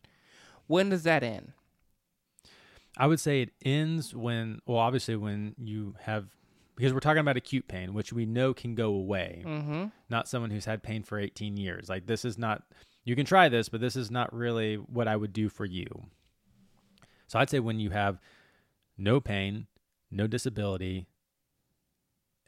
When 0.68 0.90
does 0.90 1.04
that 1.04 1.22
end? 1.22 1.54
I 2.98 3.08
would 3.08 3.20
say 3.20 3.42
it 3.42 3.50
ends 3.64 4.16
when, 4.16 4.62
well, 4.66 4.80
obviously 4.80 5.16
when 5.18 5.54
you 5.58 5.96
have, 6.02 6.28
because 6.76 6.94
we're 6.94 7.00
talking 7.00 7.20
about 7.22 7.38
acute 7.38 7.68
pain, 7.68 7.94
which 7.94 8.12
we 8.14 8.26
know 8.26 8.54
can 8.54 8.76
go 8.76 8.88
away, 8.94 9.44
Mm-hmm. 9.46 9.86
not 10.10 10.28
someone 10.28 10.52
who's 10.52 10.66
had 10.66 10.84
pain 10.84 11.04
for 11.04 11.18
18 11.20 11.58
years. 11.58 11.88
Like 11.90 12.06
this 12.08 12.26
is 12.26 12.38
not, 12.38 12.64
you 13.04 13.16
can 13.16 13.26
try 13.26 13.48
this, 13.50 13.70
but 13.70 13.82
this 13.82 13.96
is 13.96 14.12
not 14.12 14.34
really 14.34 14.76
what 14.76 15.08
I 15.08 15.16
would 15.16 15.32
do 15.34 15.48
for 15.50 15.66
you. 15.66 15.86
So 17.28 17.40
I'd 17.40 17.50
say 17.50 17.60
when 17.60 17.80
you 17.80 17.90
have 17.92 18.20
no 18.98 19.20
pain, 19.20 19.68
no 20.12 20.28
disability, 20.28 21.08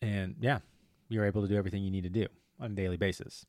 and 0.02 0.36
yeah, 0.40 0.60
you're 1.10 1.26
able 1.26 1.42
to 1.42 1.48
do 1.48 1.56
everything 1.56 1.84
you 1.84 1.92
need 1.92 2.04
to 2.04 2.10
do 2.10 2.28
on 2.60 2.72
a 2.72 2.76
daily 2.76 2.98
basis. 2.98 3.46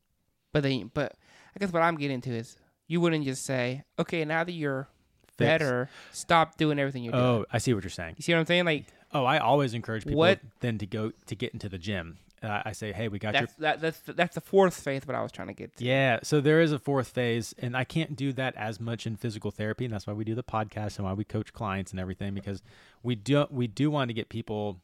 But 0.53 0.63
then, 0.63 0.91
but 0.95 1.15
I 1.55 1.59
guess 1.59 1.73
what 1.73 1.83
I'm 1.83 1.97
getting 1.97 2.21
to 2.23 2.31
is 2.31 2.57
you 2.87 3.01
wouldn't 3.01 3.25
just 3.25 3.45
say, 3.45 3.85
okay, 3.99 4.25
now 4.25 4.45
that 4.45 4.53
you're 4.53 4.89
Fix. 5.37 5.37
better, 5.39 5.91
stop 6.13 6.57
doing 6.57 6.79
everything 6.79 7.05
you're 7.05 7.13
doing. 7.13 7.25
Oh, 7.25 7.45
I 7.53 7.59
see 7.59 7.75
what 7.75 7.83
you're 7.85 7.91
saying. 7.91 8.15
You 8.17 8.23
see 8.23 8.33
what 8.33 8.41
I'm 8.41 8.47
saying? 8.47 8.65
Like 8.65 8.87
Oh, 9.13 9.25
I 9.25 9.39
always 9.39 9.75
encourage 9.75 10.05
people 10.05 10.19
What- 10.19 10.41
then 10.61 10.79
to 10.79 10.87
go 10.87 11.13
to 11.27 11.35
get 11.35 11.53
into 11.53 11.69
the 11.69 11.79
gym. 11.79 12.19
Uh, 12.41 12.63
I 12.65 12.71
say, 12.71 12.93
hey, 12.93 13.09
we 13.09 13.19
got 13.19 13.35
your 13.35 13.43
that's 13.43 13.55
that, 13.55 13.81
that's 13.81 14.01
that's 14.01 14.35
the 14.37 14.41
fourth 14.41 14.81
phase. 14.81 15.05
What 15.05 15.17
I 15.17 15.23
was 15.23 15.33
trying 15.33 15.49
to 15.49 15.55
get 15.55 15.77
to. 15.77 15.85
Yeah, 15.85 16.21
so 16.23 16.41
there 16.41 16.61
is 16.61 16.71
a 16.71 16.79
fourth 16.79 17.09
phase, 17.09 17.53
and 17.59 17.77
I 17.77 17.83
can't 17.83 18.15
do 18.15 18.33
that 18.35 18.55
as 18.57 18.79
much 18.79 19.09
in 19.09 19.17
physical 19.17 19.51
therapy, 19.51 19.85
and 19.85 19.93
that's 19.93 20.07
why 20.07 20.13
we 20.13 20.25
do 20.25 20.37
the 20.37 20.45
podcast 20.45 20.99
and 20.99 21.05
why 21.05 21.15
we 21.15 21.25
coach 21.25 21.53
clients 21.53 21.91
and 21.91 21.99
everything 21.99 22.35
because 22.35 22.63
we 23.03 23.17
do 23.17 23.47
we 23.51 23.67
do 23.67 23.91
want 23.91 24.09
to 24.11 24.15
get 24.15 24.29
people 24.29 24.81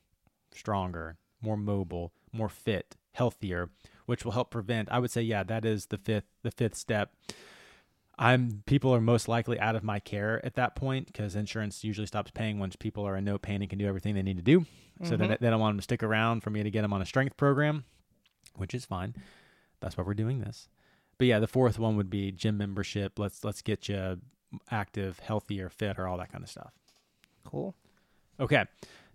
stronger, 0.52 1.16
more 1.40 1.56
mobile, 1.56 2.12
more 2.32 2.48
fit, 2.48 2.96
healthier, 3.12 3.70
which 4.06 4.24
will 4.24 4.32
help 4.32 4.50
prevent. 4.50 4.90
I 4.90 4.98
would 4.98 5.12
say, 5.12 5.22
yeah, 5.22 5.44
that 5.44 5.64
is 5.64 5.86
the 5.86 5.98
fifth 5.98 6.26
the 6.42 6.50
fifth 6.50 6.74
step. 6.74 7.12
I'm 8.18 8.62
people 8.66 8.94
are 8.94 9.00
most 9.00 9.26
likely 9.28 9.58
out 9.58 9.74
of 9.76 9.82
my 9.82 9.98
care 9.98 10.44
at 10.44 10.54
that 10.54 10.76
point 10.76 11.06
because 11.06 11.34
insurance 11.34 11.82
usually 11.82 12.06
stops 12.06 12.30
paying 12.30 12.58
once 12.58 12.76
people 12.76 13.06
are 13.06 13.16
in 13.16 13.24
no 13.24 13.38
pain 13.38 13.60
and 13.60 13.68
can 13.68 13.78
do 13.78 13.86
everything 13.86 14.14
they 14.14 14.22
need 14.22 14.36
to 14.36 14.42
do. 14.42 14.66
So 15.02 15.16
then 15.16 15.28
mm-hmm. 15.28 15.44
they 15.44 15.50
don't 15.50 15.58
want 15.58 15.72
them 15.72 15.78
to 15.78 15.82
stick 15.82 16.02
around 16.04 16.42
for 16.42 16.50
me 16.50 16.62
to 16.62 16.70
get 16.70 16.82
them 16.82 16.92
on 16.92 17.02
a 17.02 17.06
strength 17.06 17.36
program, 17.36 17.84
which 18.56 18.74
is 18.74 18.84
fine. 18.84 19.16
That's 19.80 19.96
why 19.96 20.04
we're 20.04 20.14
doing 20.14 20.40
this. 20.40 20.68
But 21.18 21.26
yeah, 21.26 21.40
the 21.40 21.48
fourth 21.48 21.78
one 21.78 21.96
would 21.96 22.10
be 22.10 22.30
gym 22.30 22.56
membership. 22.56 23.18
Let's 23.18 23.44
let's 23.44 23.62
get 23.62 23.88
you 23.88 24.20
active, 24.70 25.18
healthier, 25.18 25.68
fit, 25.68 25.98
or 25.98 26.06
all 26.06 26.18
that 26.18 26.30
kind 26.30 26.44
of 26.44 26.50
stuff. 26.50 26.72
Cool. 27.44 27.74
Okay, 28.38 28.64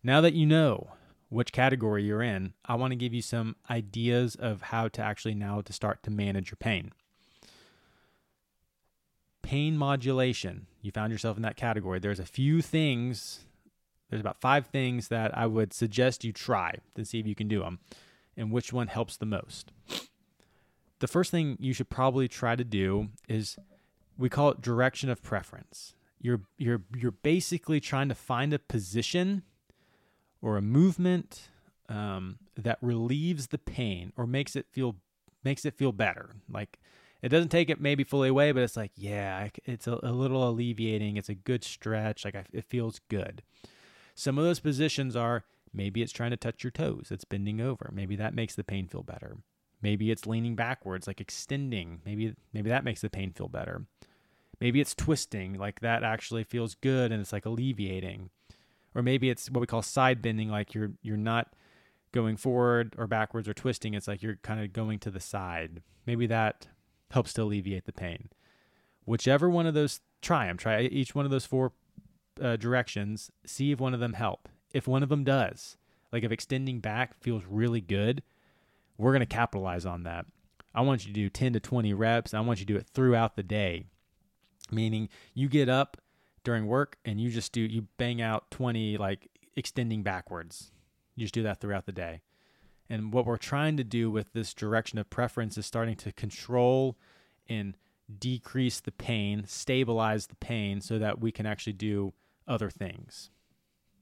now 0.04 0.22
that 0.22 0.34
you 0.34 0.46
know 0.46 0.92
which 1.30 1.52
category 1.52 2.04
you're 2.04 2.22
in, 2.22 2.54
I 2.66 2.76
want 2.76 2.92
to 2.92 2.96
give 2.96 3.14
you 3.14 3.22
some 3.22 3.56
ideas 3.70 4.36
of 4.36 4.64
how 4.64 4.88
to 4.90 5.02
actually 5.02 5.36
now 5.36 5.62
to 5.62 5.74
start 5.74 6.04
to 6.04 6.12
manage 6.12 6.52
your 6.52 6.58
pain. 6.58 6.92
Pain 9.50 9.80
modulation. 9.80 10.68
You 10.84 10.92
found 10.92 11.12
yourself 11.12 11.36
in 11.36 11.42
that 11.42 11.58
category. 11.58 11.98
There's 11.98 12.20
a 12.20 12.26
few 12.26 12.62
things. 12.62 13.46
There's 14.08 14.20
about 14.20 14.40
five 14.40 14.68
things 14.68 15.08
that 15.08 15.36
I 15.36 15.48
would 15.48 15.74
suggest 15.74 16.24
you 16.24 16.32
try 16.32 16.76
to 16.94 17.04
see 17.04 17.20
if 17.20 17.26
you 17.26 17.34
can 17.34 17.48
do 17.48 17.62
them, 17.62 17.80
and 18.38 18.52
which 18.52 18.72
one 18.72 18.86
helps 18.86 19.18
the 19.18 19.26
most. 19.26 19.72
The 21.00 21.08
first 21.08 21.32
thing 21.32 21.58
you 21.60 21.74
should 21.74 21.90
probably 21.90 22.28
try 22.28 22.56
to 22.56 22.64
do 22.64 23.08
is 23.28 23.58
we 24.20 24.30
call 24.30 24.50
it 24.50 24.62
direction 24.62 25.10
of 25.10 25.24
preference. 25.24 25.96
You're 26.22 26.42
you're 26.60 26.84
you're 26.96 27.10
basically 27.10 27.80
trying 27.80 28.10
to 28.10 28.16
find 28.16 28.54
a 28.54 28.60
position 28.60 29.42
or 30.44 30.58
a 30.58 30.62
movement 30.62 31.50
um, 31.88 32.38
that 32.56 32.78
relieves 32.84 33.48
the 33.48 33.58
pain 33.58 34.14
or 34.16 34.28
makes 34.28 34.56
it 34.56 34.68
feel 34.70 34.98
makes 35.44 35.66
it 35.66 35.74
feel 35.74 35.92
better. 35.92 36.36
Like 36.48 36.78
it 37.22 37.30
doesn't 37.30 37.50
take 37.50 37.70
it 37.70 37.82
maybe 37.82 38.04
fully 38.04 38.30
away, 38.30 38.52
but 38.52 38.64
it's 38.64 38.78
like 38.78 38.92
yeah, 38.96 39.50
it's 39.66 39.88
a, 39.88 40.00
a 40.04 40.12
little 40.12 40.48
alleviating. 40.48 41.18
It's 41.18 41.30
a 41.30 41.36
good 41.36 41.64
stretch. 41.64 42.26
Like 42.26 42.36
I, 42.36 42.46
it 42.52 42.66
feels 42.66 43.00
good. 43.10 43.42
Some 44.16 44.38
of 44.38 44.44
those 44.44 44.60
positions 44.60 45.16
are 45.16 45.44
maybe 45.74 46.02
it's 46.02 46.12
trying 46.12 46.32
to 46.32 46.38
touch 46.38 46.64
your 46.64 46.72
toes. 46.72 47.08
It's 47.12 47.26
bending 47.26 47.62
over. 47.62 47.92
Maybe 47.94 48.16
that 48.16 48.34
makes 48.34 48.56
the 48.56 48.64
pain 48.64 48.88
feel 48.88 49.04
better. 49.04 49.38
Maybe 49.82 50.12
it's 50.12 50.28
leaning 50.28 50.56
backwards, 50.56 51.08
like 51.08 51.22
extending. 51.22 52.02
Maybe 52.06 52.36
maybe 52.54 52.70
that 52.70 52.84
makes 52.84 53.02
the 53.02 53.10
pain 53.10 53.32
feel 53.32 53.48
better. 53.48 53.86
Maybe 54.60 54.82
it's 54.82 54.94
twisting, 54.94 55.54
like 55.54 55.80
that 55.80 56.04
actually 56.04 56.44
feels 56.44 56.76
good 56.76 57.12
and 57.12 57.22
it's 57.22 57.32
like 57.32 57.46
alleviating. 57.46 58.30
Or 58.94 59.02
maybe 59.02 59.30
it's 59.30 59.50
what 59.50 59.62
we 59.62 59.68
call 59.68 59.82
side 59.82 60.22
bending, 60.22 60.50
like 60.50 60.74
you're 60.74 60.92
you're 61.02 61.18
not 61.18 61.54
going 62.12 62.38
forward 62.38 62.96
or 62.98 63.08
backwards 63.08 63.48
or 63.48 63.54
twisting. 63.54 63.94
It's 63.94 64.08
like 64.08 64.22
you're 64.22 64.38
kind 64.38 64.60
of 64.60 64.74
going 64.74 65.00
to 65.00 65.12
the 65.12 65.20
side. 65.20 65.82
Maybe 66.06 66.28
that 66.28 66.68
helps 67.12 67.34
to 67.34 67.44
alleviate 67.44 67.86
the 67.86 67.94
pain. 67.94 68.30
Whichever 69.06 69.50
one 69.50 69.66
of 69.66 69.74
those, 69.74 70.02
try 70.22 70.48
them. 70.48 70.58
Try 70.58 70.82
each 70.82 71.16
one 71.16 71.26
of 71.26 71.32
those 71.32 71.46
four 71.46 71.74
uh, 72.42 72.56
directions. 72.56 73.32
See 73.46 73.72
if 73.72 73.80
one 73.80 73.94
of 73.94 74.00
them 74.00 74.14
help. 74.14 74.48
If 74.74 74.88
one 74.88 75.02
of 75.02 75.10
them 75.10 75.24
does, 75.24 75.78
like 76.12 76.24
if 76.24 76.32
extending 76.32 76.80
back 76.80 77.20
feels 77.20 77.44
really 77.50 77.82
good, 77.82 78.22
we're 78.98 79.12
going 79.12 79.22
to 79.22 79.26
capitalize 79.26 79.86
on 79.86 80.04
that. 80.04 80.26
I 80.76 80.82
want 80.82 81.06
you 81.06 81.14
to 81.14 81.20
do 81.20 81.30
10 81.30 81.54
to 81.54 81.60
20 81.60 81.94
reps. 81.94 82.34
I 82.34 82.40
want 82.42 82.60
you 82.60 82.66
to 82.66 82.74
do 82.74 82.80
it 82.80 82.86
throughout 82.94 83.36
the 83.36 83.44
day. 83.44 83.86
Meaning 84.72 85.10
you 85.34 85.50
get 85.50 85.70
up 85.70 85.98
during 86.44 86.68
work 86.68 86.98
and 87.04 87.20
you 87.20 87.30
just 87.30 87.52
do 87.52 87.62
you 87.62 87.88
bang 87.98 88.22
out 88.22 88.52
20 88.52 88.98
like 88.98 89.30
extending 89.56 90.04
backwards. 90.04 90.72
You 91.16 91.26
just 91.26 91.34
do 91.34 91.44
that 91.44 91.60
throughout 91.60 91.86
the 91.86 91.92
day. 91.92 92.22
And 92.90 93.14
what 93.14 93.26
we're 93.26 93.38
trying 93.38 93.78
to 93.78 93.84
do 93.84 94.10
with 94.10 94.34
this 94.34 94.54
direction 94.54 94.98
of 94.98 95.10
preference 95.10 95.58
is 95.58 95.66
starting 95.66 95.96
to 95.98 96.12
control 96.12 96.98
and 97.48 97.78
decrease 98.18 98.80
the 98.80 98.92
pain, 98.92 99.44
stabilize 99.46 100.28
the 100.28 100.36
pain 100.36 100.82
so 100.82 100.98
that 100.98 101.20
we 101.20 101.32
can 101.32 101.46
actually 101.46 101.74
do 101.74 102.14
other 102.48 102.70
things. 102.70 103.30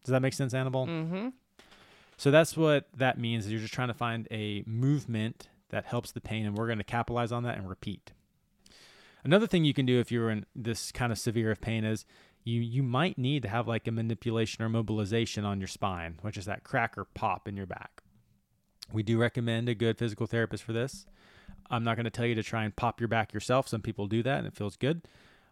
Does 0.03 0.11
that 0.11 0.21
make 0.21 0.33
sense, 0.33 0.53
Annabelle? 0.53 0.87
Mm-hmm. 0.87 1.29
So 2.15 2.31
that's 2.31 2.55
what 2.55 2.87
that 2.95 3.19
means 3.19 3.45
is 3.45 3.51
you're 3.51 3.61
just 3.61 3.73
trying 3.73 3.89
to 3.89 3.93
find 3.93 4.27
a 4.31 4.63
movement 4.65 5.49
that 5.69 5.85
helps 5.85 6.11
the 6.11 6.21
pain 6.21 6.45
and 6.45 6.57
we're 6.57 6.65
going 6.65 6.77
to 6.77 6.83
capitalize 6.83 7.31
on 7.31 7.43
that 7.43 7.57
and 7.57 7.69
repeat. 7.69 8.13
Another 9.23 9.47
thing 9.47 9.65
you 9.65 9.73
can 9.73 9.85
do 9.85 9.99
if 9.99 10.11
you're 10.11 10.29
in 10.29 10.45
this 10.55 10.91
kind 10.91 11.11
of 11.11 11.19
severe 11.19 11.51
of 11.51 11.59
pain 11.59 11.83
is 11.83 12.05
you 12.43 12.61
you 12.61 12.81
might 12.81 13.17
need 13.17 13.43
to 13.43 13.49
have 13.49 13.67
like 13.67 13.87
a 13.87 13.91
manipulation 13.91 14.63
or 14.63 14.69
mobilization 14.69 15.43
on 15.43 15.59
your 15.59 15.67
spine, 15.67 16.17
which 16.21 16.37
is 16.37 16.45
that 16.45 16.63
crack 16.63 16.97
or 16.97 17.03
pop 17.03 17.47
in 17.47 17.57
your 17.57 17.65
back. 17.65 17.96
We 18.93 19.03
do 19.03 19.17
recommend 19.17 19.69
a 19.69 19.75
good 19.75 19.97
physical 19.97 20.27
therapist 20.27 20.63
for 20.63 20.73
this. 20.73 21.05
I'm 21.69 21.83
not 21.83 21.95
going 21.95 22.05
to 22.05 22.11
tell 22.11 22.25
you 22.25 22.35
to 22.35 22.43
try 22.43 22.63
and 22.63 22.75
pop 22.75 23.01
your 23.01 23.07
back 23.07 23.33
yourself. 23.33 23.67
Some 23.67 23.81
people 23.81 24.07
do 24.07 24.23
that 24.23 24.39
and 24.39 24.47
it 24.47 24.55
feels 24.55 24.77
good. 24.77 25.07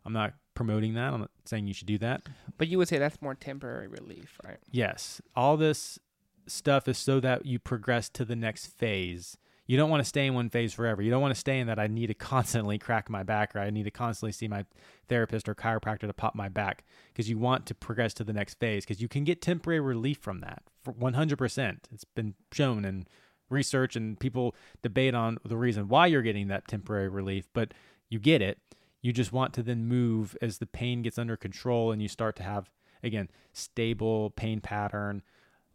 I'm 0.06 0.14
not 0.14 0.34
promoting 0.54 0.94
that. 0.94 1.14
I'm 1.14 1.22
not 1.22 1.32
saying 1.46 1.68
you 1.68 1.74
should 1.74 1.88
do 1.88 1.98
that. 1.98 2.28
But 2.58 2.68
you 2.68 2.78
would 2.78 2.88
say 2.88 2.98
that's 2.98 3.22
more 3.22 3.36
temporary 3.36 3.88
relief, 3.88 4.40
right? 4.46 4.58
Yes. 4.72 5.22
All 5.36 5.58
this 5.58 6.00
stuff 6.48 6.88
is 6.88 6.98
so 6.98 7.20
that 7.20 7.46
you 7.46 7.60
progress 7.60 8.08
to 8.10 8.24
the 8.24 8.36
next 8.36 8.68
phase. 8.68 9.38
You 9.68 9.78
don't 9.78 9.90
want 9.90 10.02
to 10.02 10.08
stay 10.08 10.28
in 10.28 10.36
one 10.36 10.50
phase 10.50 10.74
forever. 10.74 11.02
You 11.02 11.10
don't 11.10 11.24
want 11.24 11.34
to 11.34 11.40
stay 11.40 11.60
in 11.60 11.66
that 11.68 11.80
I 11.80 11.88
need 11.88 12.08
to 12.08 12.14
constantly 12.14 12.78
crack 12.78 13.10
my 13.10 13.24
back 13.24 13.56
or 13.56 13.60
I 13.60 13.72
need 13.72 13.84
to 13.84 13.92
constantly 13.92 14.32
see 14.32 14.48
my 14.48 14.66
therapist 15.10 15.50
or 15.50 15.56
chiropractor 15.56 16.02
to 16.02 16.14
pop 16.14 16.36
my 16.36 16.50
back 16.50 16.84
because 17.12 17.30
you 17.30 17.40
want 17.40 17.66
to 17.66 17.76
progress 17.76 18.14
to 18.16 18.24
the 18.24 18.34
next 18.34 18.60
phase 18.60 18.86
because 18.86 19.02
you 19.02 19.08
can 19.08 19.24
get 19.24 19.42
temporary 19.42 19.80
relief 19.80 20.20
from 20.20 20.42
that 20.42 20.64
for 20.84 20.94
100%. 20.94 21.78
It's 21.92 22.04
been 22.04 22.36
shown 22.52 22.86
in 22.86 23.08
research 23.50 23.96
and 23.96 24.20
people 24.20 24.56
debate 24.82 25.14
on 25.14 25.38
the 25.46 25.58
reason 25.58 25.88
why 25.88 26.08
you're 26.08 26.22
getting 26.22 26.48
that 26.48 26.68
temporary 26.68 27.10
relief, 27.10 27.48
but 27.54 27.74
you 28.10 28.20
get 28.20 28.42
it. 28.42 28.60
You 29.02 29.14
just 29.14 29.32
want 29.32 29.54
to 29.54 29.64
then 29.64 29.86
move 29.86 30.36
as 30.42 30.58
the 30.58 30.66
pain 30.66 31.02
gets 31.02 31.18
under 31.18 31.38
control 31.38 31.92
and 31.92 32.02
you 32.02 32.08
start 32.08 32.36
to 32.38 32.44
have, 32.44 32.72
again, 33.04 33.30
stable 33.54 34.32
pain 34.32 34.62
pattern, 34.62 35.22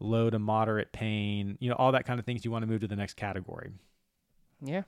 low 0.01 0.31
to 0.31 0.39
moderate 0.39 0.93
pain, 0.93 1.57
you 1.61 1.69
know, 1.71 1.77
all 1.77 1.93
that 1.93 2.07
kind 2.07 2.19
of 2.19 2.27
things. 2.27 2.45
You 2.45 2.51
want 2.51 2.63
to 2.63 2.67
move 2.67 2.81
to 2.81 2.89
the 2.89 2.97
next 2.97 3.15
category. 3.15 3.71
Yeah. 4.61 4.83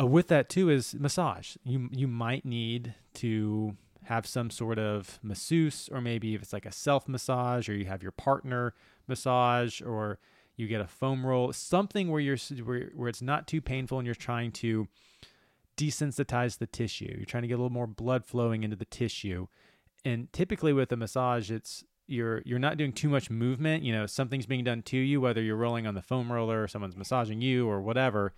Uh, 0.00 0.06
with 0.06 0.28
that 0.28 0.48
too 0.48 0.70
is 0.70 0.94
massage. 0.94 1.56
You 1.64 1.88
you 1.90 2.06
might 2.06 2.44
need 2.44 2.94
to 3.14 3.76
have 4.04 4.26
some 4.26 4.50
sort 4.50 4.78
of 4.78 5.18
masseuse, 5.22 5.88
or 5.90 6.00
maybe 6.00 6.34
if 6.34 6.42
it's 6.42 6.52
like 6.52 6.66
a 6.66 6.72
self 6.72 7.08
massage, 7.08 7.68
or 7.68 7.74
you 7.74 7.86
have 7.86 8.02
your 8.02 8.12
partner 8.12 8.74
massage, 9.08 9.80
or 9.82 10.18
you 10.56 10.66
get 10.66 10.80
a 10.80 10.86
foam 10.86 11.24
roll, 11.24 11.52
something 11.52 12.10
where 12.10 12.20
you're 12.20 12.38
where, 12.64 12.90
where 12.94 13.08
it's 13.08 13.22
not 13.22 13.46
too 13.46 13.60
painful, 13.60 13.98
and 13.98 14.06
you're 14.06 14.14
trying 14.14 14.52
to 14.52 14.88
desensitize 15.76 16.58
the 16.58 16.66
tissue. 16.66 17.14
You're 17.16 17.26
trying 17.26 17.42
to 17.42 17.48
get 17.48 17.54
a 17.54 17.58
little 17.58 17.70
more 17.70 17.86
blood 17.86 18.24
flowing 18.24 18.64
into 18.64 18.76
the 18.76 18.86
tissue. 18.86 19.46
And 20.04 20.32
typically 20.32 20.72
with 20.72 20.90
a 20.92 20.96
massage, 20.96 21.50
it's 21.50 21.84
you're 22.06 22.42
you're 22.44 22.58
not 22.58 22.76
doing 22.76 22.92
too 22.92 23.08
much 23.08 23.30
movement. 23.30 23.82
You 23.82 23.92
know, 23.92 24.06
something's 24.06 24.46
being 24.46 24.64
done 24.64 24.82
to 24.82 24.96
you, 24.96 25.20
whether 25.20 25.42
you're 25.42 25.56
rolling 25.56 25.86
on 25.86 25.94
the 25.94 26.02
foam 26.02 26.32
roller 26.32 26.62
or 26.62 26.68
someone's 26.68 26.96
massaging 26.96 27.40
you 27.40 27.68
or 27.68 27.80
whatever. 27.80 28.32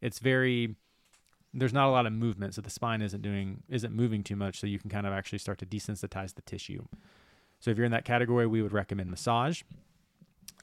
It's 0.00 0.18
very 0.18 0.76
there's 1.52 1.72
not 1.72 1.88
a 1.88 1.90
lot 1.90 2.04
of 2.06 2.12
movement, 2.12 2.54
so 2.54 2.60
the 2.60 2.70
spine 2.70 3.00
isn't 3.00 3.22
doing 3.22 3.62
isn't 3.68 3.94
moving 3.94 4.22
too 4.22 4.36
much, 4.36 4.60
so 4.60 4.66
you 4.66 4.78
can 4.78 4.90
kind 4.90 5.06
of 5.06 5.12
actually 5.12 5.38
start 5.38 5.58
to 5.58 5.66
desensitize 5.66 6.34
the 6.34 6.42
tissue. 6.42 6.84
So 7.60 7.70
if 7.70 7.78
you're 7.78 7.86
in 7.86 7.92
that 7.92 8.04
category, 8.04 8.46
we 8.46 8.60
would 8.60 8.72
recommend 8.72 9.10
massage. 9.10 9.62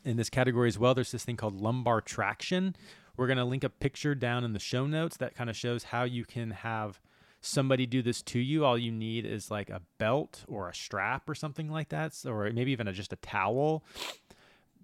In 0.03 0.17
this 0.17 0.29
category 0.29 0.67
as 0.67 0.79
well, 0.79 0.93
there's 0.95 1.11
this 1.11 1.23
thing 1.23 1.37
called 1.37 1.61
lumbar 1.61 2.01
traction. 2.01 2.75
We're 3.17 3.27
going 3.27 3.37
to 3.37 3.45
link 3.45 3.63
a 3.63 3.69
picture 3.69 4.15
down 4.15 4.43
in 4.43 4.53
the 4.53 4.59
show 4.59 4.87
notes 4.87 5.17
that 5.17 5.35
kind 5.35 5.49
of 5.49 5.55
shows 5.55 5.83
how 5.85 6.03
you 6.03 6.25
can 6.25 6.51
have 6.51 6.99
somebody 7.41 7.85
do 7.85 8.01
this 8.01 8.21
to 8.23 8.39
you. 8.39 8.65
All 8.65 8.77
you 8.77 8.91
need 8.91 9.25
is 9.25 9.51
like 9.51 9.69
a 9.69 9.81
belt 9.97 10.43
or 10.47 10.69
a 10.69 10.75
strap 10.75 11.29
or 11.29 11.35
something 11.35 11.69
like 11.69 11.89
that, 11.89 12.15
or 12.25 12.49
maybe 12.51 12.71
even 12.71 12.87
a, 12.87 12.93
just 12.93 13.13
a 13.13 13.17
towel. 13.17 13.83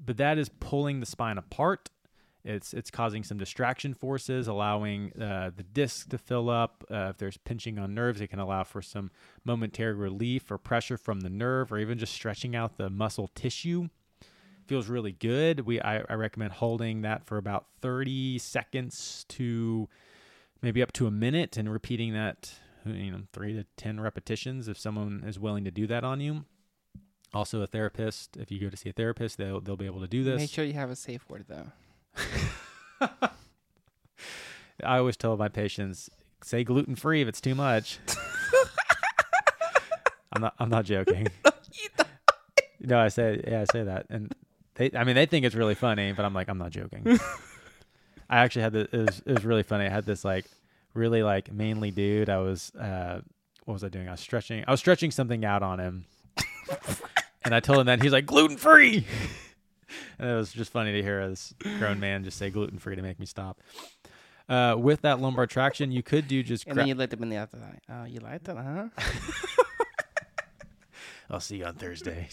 But 0.03 0.17
that 0.17 0.37
is 0.37 0.49
pulling 0.59 0.99
the 0.99 1.05
spine 1.05 1.37
apart. 1.37 1.89
It's 2.43 2.73
it's 2.73 2.91
causing 2.91 3.23
some 3.23 3.37
distraction 3.37 3.93
forces, 3.93 4.47
allowing 4.47 5.11
uh, 5.19 5.51
the 5.55 5.63
disc 5.63 6.09
to 6.09 6.17
fill 6.17 6.49
up. 6.49 6.85
Uh, 6.89 7.07
if 7.09 7.17
there's 7.17 7.37
pinching 7.37 7.77
on 7.77 7.93
nerves, 7.93 8.21
it 8.21 8.27
can 8.27 8.39
allow 8.39 8.63
for 8.63 8.81
some 8.81 9.11
momentary 9.43 9.93
relief 9.93 10.49
or 10.49 10.57
pressure 10.57 10.97
from 10.97 11.21
the 11.21 11.29
nerve, 11.29 11.71
or 11.71 11.79
even 11.79 11.97
just 11.97 12.13
stretching 12.13 12.55
out 12.55 12.77
the 12.77 12.89
muscle 12.89 13.29
tissue 13.35 13.89
feels 14.67 14.87
really 14.87 15.13
good. 15.13 15.61
We 15.61 15.81
I, 15.81 16.03
I, 16.09 16.13
recommend 16.13 16.53
holding 16.53 17.01
that 17.01 17.25
for 17.25 17.37
about 17.37 17.65
30 17.81 18.37
seconds 18.39 19.25
to 19.29 19.87
maybe 20.61 20.81
up 20.81 20.91
to 20.93 21.07
a 21.07 21.11
minute 21.11 21.57
and 21.57 21.71
repeating 21.71 22.13
that 22.13 22.53
you 22.85 23.11
know 23.11 23.21
3 23.33 23.53
to 23.53 23.65
10 23.77 23.99
repetitions 23.99 24.67
if 24.67 24.77
someone 24.77 25.23
is 25.25 25.39
willing 25.39 25.63
to 25.63 25.71
do 25.71 25.87
that 25.87 26.03
on 26.03 26.19
you. 26.19 26.45
Also 27.33 27.61
a 27.61 27.67
therapist, 27.67 28.37
if 28.37 28.51
you 28.51 28.59
go 28.59 28.69
to 28.69 28.77
see 28.77 28.89
a 28.89 28.93
therapist, 28.93 29.37
they'll 29.37 29.59
they'll 29.59 29.77
be 29.77 29.85
able 29.85 30.01
to 30.01 30.07
do 30.07 30.23
this. 30.23 30.37
Make 30.39 30.49
sure 30.49 30.65
you 30.65 30.73
have 30.73 30.89
a 30.89 30.95
safe 30.95 31.27
word 31.29 31.45
though. 31.47 31.67
I 34.83 34.97
always 34.97 35.17
tell 35.17 35.35
my 35.37 35.49
patients 35.49 36.09
say 36.43 36.63
gluten 36.63 36.95
free 36.95 37.21
if 37.21 37.27
it's 37.27 37.41
too 37.41 37.55
much. 37.55 37.99
I'm 40.33 40.41
not 40.41 40.53
I'm 40.59 40.69
not 40.69 40.85
joking. 40.85 41.27
no, 42.79 42.99
I 42.99 43.09
say 43.09 43.43
yeah, 43.47 43.61
I 43.61 43.65
say 43.65 43.83
that. 43.83 44.05
And 44.09 44.33
they, 44.77 44.91
I 44.95 45.03
mean, 45.03 45.15
they 45.15 45.25
think 45.25 45.45
it's 45.45 45.55
really 45.55 45.75
funny, 45.75 46.11
but 46.13 46.23
I'm 46.23 46.33
like, 46.33 46.47
I'm 46.49 46.57
not 46.57 46.71
joking. 46.71 47.05
I 48.29 48.39
actually 48.39 48.61
had 48.61 48.73
this. 48.73 48.87
It 48.91 48.97
was, 48.97 49.21
it 49.25 49.33
was 49.33 49.45
really 49.45 49.63
funny. 49.63 49.85
I 49.85 49.89
had 49.89 50.05
this 50.05 50.23
like 50.23 50.45
really 50.93 51.23
like 51.23 51.51
manly 51.51 51.91
dude. 51.91 52.29
I 52.29 52.37
was, 52.37 52.73
uh, 52.75 53.21
what 53.65 53.73
was 53.73 53.83
I 53.83 53.89
doing? 53.89 54.07
I 54.07 54.11
was 54.11 54.19
stretching. 54.19 54.63
I 54.67 54.71
was 54.71 54.79
stretching 54.79 55.11
something 55.11 55.43
out 55.43 55.63
on 55.63 55.79
him, 55.79 56.05
and 57.43 57.55
I 57.55 57.59
told 57.59 57.79
him 57.79 57.87
that 57.87 58.01
he's 58.01 58.11
like 58.11 58.25
gluten 58.25 58.57
free. 58.57 59.05
and 60.19 60.29
it 60.29 60.35
was 60.35 60.53
just 60.53 60.71
funny 60.71 60.91
to 60.93 61.01
hear 61.01 61.27
this 61.27 61.53
grown 61.79 61.99
man 61.99 62.23
just 62.23 62.37
say 62.37 62.49
gluten 62.49 62.77
free 62.77 62.95
to 62.95 63.01
make 63.01 63.19
me 63.19 63.25
stop. 63.25 63.59
Uh, 64.49 64.75
with 64.77 65.01
that 65.01 65.19
lumbar 65.19 65.45
traction, 65.47 65.91
you 65.91 66.03
could 66.03 66.27
do 66.27 66.43
just. 66.43 66.67
And 66.67 66.77
then 66.77 66.87
you 66.87 66.95
looked 66.95 67.13
him 67.13 67.23
in 67.23 67.29
the 67.29 67.37
other 67.37 67.57
eye. 67.57 67.79
Oh, 67.89 68.05
you 68.05 68.19
liked 68.19 68.47
it, 68.47 68.55
huh? 68.55 68.87
I'll 71.29 71.41
see 71.41 71.57
you 71.57 71.65
on 71.65 71.73
Thursday. 71.75 72.29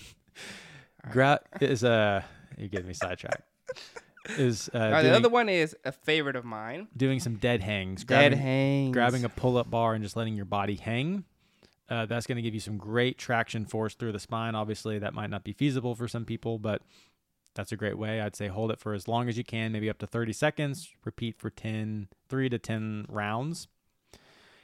Gra- 1.10 1.40
is 1.60 1.84
uh 1.84 2.22
you 2.56 2.68
get 2.68 2.84
me 2.86 2.94
sidetracked. 2.94 3.42
Is 4.38 4.70
uh, 4.74 4.78
right, 4.78 5.02
the 5.02 5.14
other 5.14 5.28
one 5.28 5.50
is 5.50 5.76
a 5.84 5.92
favorite 5.92 6.36
of 6.36 6.44
mine. 6.44 6.88
Doing 6.96 7.20
some 7.20 7.36
dead 7.36 7.60
hangs. 7.60 8.04
Dead 8.04 8.30
grabbing, 8.30 8.38
hangs. 8.38 8.92
Grabbing 8.94 9.24
a 9.24 9.28
pull 9.28 9.58
up 9.58 9.68
bar 9.70 9.92
and 9.92 10.02
just 10.02 10.16
letting 10.16 10.34
your 10.34 10.46
body 10.46 10.76
hang. 10.76 11.24
Uh, 11.90 12.06
that's 12.06 12.26
going 12.26 12.36
to 12.36 12.42
give 12.42 12.54
you 12.54 12.60
some 12.60 12.78
great 12.78 13.18
traction 13.18 13.66
force 13.66 13.94
through 13.94 14.12
the 14.12 14.18
spine. 14.18 14.54
Obviously, 14.54 14.98
that 14.98 15.12
might 15.12 15.28
not 15.28 15.44
be 15.44 15.52
feasible 15.52 15.94
for 15.94 16.08
some 16.08 16.24
people, 16.24 16.58
but 16.58 16.80
that's 17.54 17.72
a 17.72 17.76
great 17.76 17.98
way. 17.98 18.22
I'd 18.22 18.34
say 18.34 18.48
hold 18.48 18.70
it 18.70 18.80
for 18.80 18.94
as 18.94 19.06
long 19.06 19.28
as 19.28 19.36
you 19.36 19.44
can, 19.44 19.72
maybe 19.72 19.90
up 19.90 19.98
to 19.98 20.06
30 20.06 20.32
seconds. 20.32 20.88
Repeat 21.04 21.36
for 21.36 21.50
10, 21.50 22.08
3 22.30 22.48
to 22.48 22.58
10 22.58 23.06
rounds. 23.10 23.68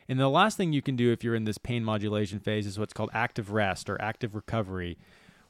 And 0.08 0.18
the 0.18 0.30
last 0.30 0.56
thing 0.56 0.72
you 0.72 0.82
can 0.82 0.96
do 0.96 1.12
if 1.12 1.22
you're 1.22 1.34
in 1.34 1.44
this 1.44 1.58
pain 1.58 1.84
modulation 1.84 2.40
phase 2.40 2.66
is 2.66 2.78
what's 2.78 2.94
called 2.94 3.10
active 3.12 3.52
rest 3.52 3.90
or 3.90 4.00
active 4.00 4.34
recovery 4.34 4.96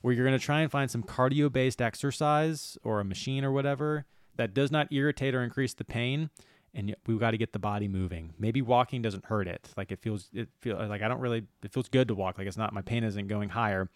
where 0.00 0.14
you're 0.14 0.26
going 0.26 0.38
to 0.38 0.44
try 0.44 0.60
and 0.60 0.70
find 0.70 0.90
some 0.90 1.02
cardio 1.02 1.52
based 1.52 1.82
exercise 1.82 2.78
or 2.82 3.00
a 3.00 3.04
machine 3.04 3.44
or 3.44 3.52
whatever 3.52 4.06
that 4.36 4.54
does 4.54 4.70
not 4.70 4.92
irritate 4.92 5.34
or 5.34 5.42
increase 5.42 5.74
the 5.74 5.84
pain 5.84 6.30
and 6.74 6.94
we've 7.06 7.18
got 7.18 7.32
to 7.32 7.38
get 7.38 7.52
the 7.52 7.58
body 7.58 7.88
moving. 7.88 8.32
Maybe 8.38 8.62
walking 8.62 9.02
doesn't 9.02 9.24
hurt 9.24 9.48
it. 9.48 9.70
Like 9.76 9.90
it 9.90 10.00
feels 10.00 10.28
it 10.32 10.48
feel 10.60 10.76
like 10.76 11.02
I 11.02 11.08
don't 11.08 11.20
really 11.20 11.44
it 11.62 11.72
feels 11.72 11.88
good 11.88 12.08
to 12.08 12.14
walk. 12.14 12.38
Like 12.38 12.46
it's 12.46 12.56
not 12.56 12.72
my 12.72 12.82
pain 12.82 13.04
isn't 13.04 13.28
going 13.28 13.50
higher. 13.50 13.88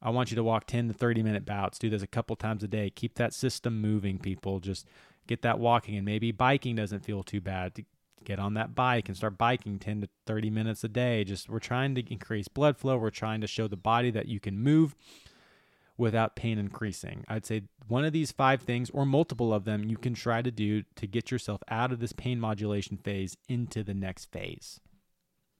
I 0.00 0.10
want 0.10 0.30
you 0.30 0.36
to 0.36 0.44
walk 0.44 0.66
10 0.66 0.88
to 0.88 0.94
30 0.94 1.22
minute 1.22 1.44
bouts. 1.44 1.78
Do 1.78 1.90
this 1.90 2.02
a 2.02 2.06
couple 2.06 2.36
times 2.36 2.62
a 2.62 2.68
day. 2.68 2.90
Keep 2.90 3.16
that 3.16 3.34
system 3.34 3.80
moving, 3.80 4.18
people. 4.18 4.60
Just 4.60 4.86
get 5.26 5.42
that 5.42 5.58
walking 5.58 5.96
and 5.96 6.04
maybe 6.04 6.30
biking 6.32 6.76
doesn't 6.76 7.04
feel 7.04 7.22
too 7.22 7.40
bad. 7.40 7.74
To 7.74 7.84
get 8.24 8.38
on 8.38 8.54
that 8.54 8.74
bike 8.74 9.08
and 9.08 9.16
start 9.16 9.38
biking 9.38 9.78
10 9.78 10.02
to 10.02 10.08
30 10.26 10.50
minutes 10.50 10.84
a 10.84 10.88
day. 10.88 11.24
Just 11.24 11.48
we're 11.48 11.58
trying 11.58 11.94
to 11.94 12.12
increase 12.12 12.48
blood 12.48 12.76
flow. 12.76 12.96
We're 12.96 13.10
trying 13.10 13.40
to 13.40 13.46
show 13.46 13.68
the 13.68 13.76
body 13.76 14.10
that 14.10 14.26
you 14.26 14.40
can 14.40 14.58
move 14.58 14.94
without 15.98 16.36
pain 16.36 16.58
increasing. 16.58 17.24
I'd 17.28 17.46
say 17.46 17.62
one 17.88 18.04
of 18.04 18.12
these 18.12 18.32
five 18.32 18.62
things 18.62 18.90
or 18.90 19.06
multiple 19.06 19.52
of 19.54 19.64
them 19.64 19.84
you 19.84 19.96
can 19.96 20.14
try 20.14 20.42
to 20.42 20.50
do 20.50 20.82
to 20.96 21.06
get 21.06 21.30
yourself 21.30 21.62
out 21.68 21.92
of 21.92 22.00
this 22.00 22.12
pain 22.12 22.38
modulation 22.38 22.96
phase 22.96 23.36
into 23.48 23.82
the 23.82 23.94
next 23.94 24.26
phase. 24.30 24.80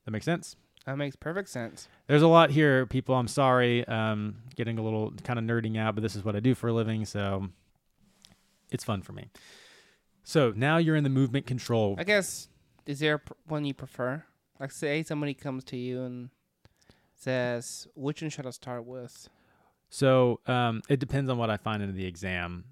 That 0.05 0.11
makes 0.11 0.25
sense? 0.25 0.57
That 0.85 0.97
makes 0.99 1.17
perfect 1.17 1.49
sense. 1.49 1.89
There's 2.07 2.23
a 2.23 2.29
lot 2.29 2.51
here, 2.51 2.87
people. 2.87 3.17
I'm 3.17 3.27
sorry. 3.29 3.87
Um, 3.89 4.37
getting 4.55 4.79
a 4.79 4.83
little 4.83 5.13
kind 5.25 5.39
of 5.39 5.45
nerding 5.45 5.77
out, 5.77 5.97
but 5.97 6.03
this 6.03 6.15
is 6.15 6.25
what 6.25 6.37
I 6.37 6.41
do 6.41 6.55
for 6.55 6.69
a 6.69 6.73
living, 6.73 7.05
so 7.05 7.49
it's 8.71 8.85
fun 8.85 9.03
for 9.03 9.13
me. 9.13 9.29
So 10.23 10.53
now 10.55 10.77
you're 10.77 10.97
in 10.97 11.05
the 11.05 11.11
movement 11.11 11.47
control. 11.47 11.97
I 11.99 12.05
guess 12.05 12.49
is 12.85 13.01
there 13.01 13.21
one 13.47 13.65
you 13.65 13.75
prefer? 13.75 14.25
Like, 14.61 14.71
say 14.71 15.03
somebody 15.03 15.35
comes 15.35 15.65
to 15.65 15.77
you 15.77 16.03
and 16.03 16.31
says, 17.15 17.89
"Which 17.95 18.23
one 18.23 18.31
should 18.31 18.47
I 18.47 18.51
start 18.51 18.85
with?" 18.85 19.29
So 19.97 20.41
um, 20.47 20.83
it 20.91 21.01
depends 21.01 21.31
on 21.31 21.39
what 21.39 21.49
I 21.49 21.57
find 21.57 21.83
in 21.83 21.97
the 21.97 22.05
exam. 22.05 22.65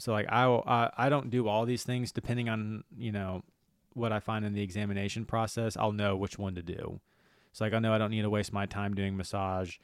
So 0.00 0.12
like 0.12 0.26
I, 0.28 0.44
I 0.46 0.90
I 0.96 1.08
don't 1.08 1.30
do 1.30 1.46
all 1.46 1.64
these 1.66 1.84
things 1.84 2.10
depending 2.10 2.48
on 2.48 2.82
you 2.96 3.12
know 3.12 3.44
what 3.92 4.10
I 4.10 4.18
find 4.18 4.44
in 4.44 4.54
the 4.54 4.62
examination 4.62 5.24
process. 5.24 5.76
I'll 5.76 5.92
know 5.92 6.16
which 6.16 6.36
one 6.36 6.56
to 6.56 6.62
do. 6.62 6.98
So 7.52 7.64
like 7.64 7.74
I 7.74 7.78
know 7.78 7.94
I 7.94 7.98
don't 7.98 8.10
need 8.10 8.22
to 8.22 8.30
waste 8.30 8.52
my 8.52 8.66
time 8.66 8.92
doing 8.92 9.16
massage 9.16 9.76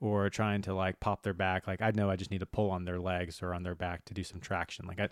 or 0.00 0.30
trying 0.30 0.62
to 0.62 0.72
like 0.72 1.00
pop 1.00 1.22
their 1.22 1.34
back. 1.34 1.66
Like 1.66 1.82
I 1.82 1.90
know 1.90 2.08
I 2.08 2.16
just 2.16 2.30
need 2.30 2.40
to 2.40 2.46
pull 2.46 2.70
on 2.70 2.86
their 2.86 2.98
legs 2.98 3.42
or 3.42 3.52
on 3.52 3.62
their 3.62 3.74
back 3.74 4.06
to 4.06 4.14
do 4.14 4.24
some 4.24 4.40
traction. 4.40 4.86
Like 4.86 5.00
I, 5.00 5.08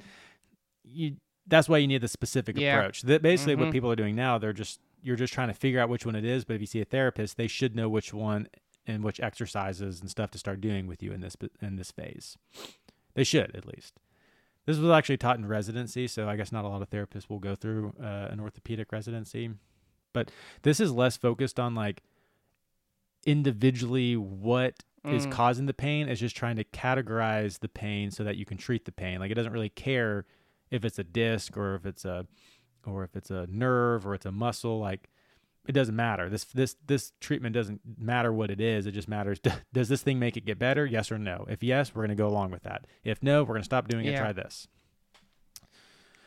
you 0.85 1.17
that's 1.47 1.69
why 1.69 1.77
you 1.77 1.87
need 1.87 2.01
the 2.01 2.09
specific 2.09 2.59
Yeah. 2.59 2.79
approach. 2.79 3.03
That 3.03 3.21
basically 3.21 3.57
Mhm. 3.57 3.61
what 3.61 3.73
people 3.73 3.91
are 3.91 3.97
doing 3.97 4.17
now. 4.17 4.39
They're 4.39 4.55
just 4.55 4.81
you're 5.03 5.17
just 5.17 5.35
trying 5.35 5.49
to 5.49 5.55
figure 5.55 5.81
out 5.81 5.91
which 5.91 6.07
one 6.07 6.15
it 6.17 6.25
is. 6.25 6.47
But 6.47 6.55
if 6.55 6.63
you 6.63 6.67
see 6.67 6.81
a 6.81 6.87
therapist, 6.87 7.37
they 7.37 7.47
should 7.47 7.77
know 7.77 7.91
which 7.91 8.15
one 8.15 8.49
and 8.87 9.03
which 9.05 9.21
exercises 9.21 10.01
and 10.01 10.11
stuff 10.11 10.31
to 10.33 10.39
start 10.39 10.61
doing 10.61 10.87
with 10.87 11.03
you 11.03 11.13
in 11.13 11.21
this 11.21 11.37
in 11.61 11.77
this 11.77 11.91
phase. 11.91 12.37
They 13.15 13.25
should 13.25 13.55
at 13.57 13.67
least. 13.67 13.95
This 14.67 14.79
was 14.79 14.91
actually 14.91 15.17
taught 15.19 15.39
in 15.39 15.47
residency, 15.47 16.09
so 16.09 16.29
I 16.29 16.37
guess 16.37 16.51
not 16.53 16.65
a 16.65 16.69
lot 16.69 16.83
of 16.83 16.91
therapists 16.91 17.31
will 17.31 17.39
go 17.39 17.55
through 17.55 17.95
uh, 18.03 18.29
an 18.31 18.41
orthopedic 18.41 18.91
residency. 18.93 19.51
But 20.13 20.31
this 20.63 20.81
is 20.81 20.91
less 20.93 21.17
focused 21.17 21.61
on 21.61 21.75
like 21.75 22.03
individually 23.25 24.17
what 24.17 24.75
is 25.05 25.27
Mm. 25.27 25.31
causing 25.33 25.67
the 25.67 25.75
pain. 25.75 26.09
It's 26.09 26.21
just 26.21 26.37
trying 26.37 26.57
to 26.57 26.65
categorize 26.65 27.61
the 27.61 27.69
pain 27.69 28.11
so 28.11 28.25
that 28.25 28.37
you 28.37 28.45
can 28.45 28.57
treat 28.57 28.87
the 28.87 28.93
pain. 28.93 29.21
Like 29.21 29.31
it 29.31 29.35
doesn't 29.35 29.53
really 29.53 29.69
care 29.69 30.25
if 30.71 30.85
it's 30.85 30.99
a 30.99 31.05
disc 31.05 31.57
or 31.57 31.77
if 31.77 31.87
it's 31.87 32.05
a 32.05 32.27
or 32.85 33.05
if 33.05 33.15
it's 33.15 33.31
a 33.31 33.47
nerve 33.49 34.05
or 34.07 34.15
it's 34.15 34.27
a 34.27 34.33
muscle. 34.33 34.81
Like 34.81 35.09
it 35.67 35.73
doesn't 35.73 35.97
matter. 35.97 36.29
This 36.29 36.45
this 36.45 36.77
this 36.87 37.13
treatment 37.21 37.55
doesn't 37.55 37.81
matter 37.99 38.33
what 38.33 38.51
it 38.51 38.61
is. 38.61 38.87
It 38.87 38.93
just 38.93 39.09
matters 39.09 39.39
does 39.73 39.89
this 39.89 40.03
thing 40.03 40.19
make 40.19 40.37
it 40.37 40.45
get 40.45 40.59
better? 40.59 40.87
Yes 40.87 41.11
or 41.13 41.19
no. 41.19 41.45
If 41.49 41.63
yes, 41.63 41.95
we're 41.95 42.03
going 42.07 42.17
to 42.17 42.23
go 42.23 42.29
along 42.29 42.51
with 42.51 42.63
that. 42.65 42.87
If 43.05 43.23
no, 43.23 43.43
we're 43.43 43.55
going 43.55 43.63
to 43.63 43.67
stop 43.67 43.89
doing 43.89 44.07
it. 44.07 44.13
Yeah. 44.13 44.21
Try 44.21 44.33
this. 44.33 44.69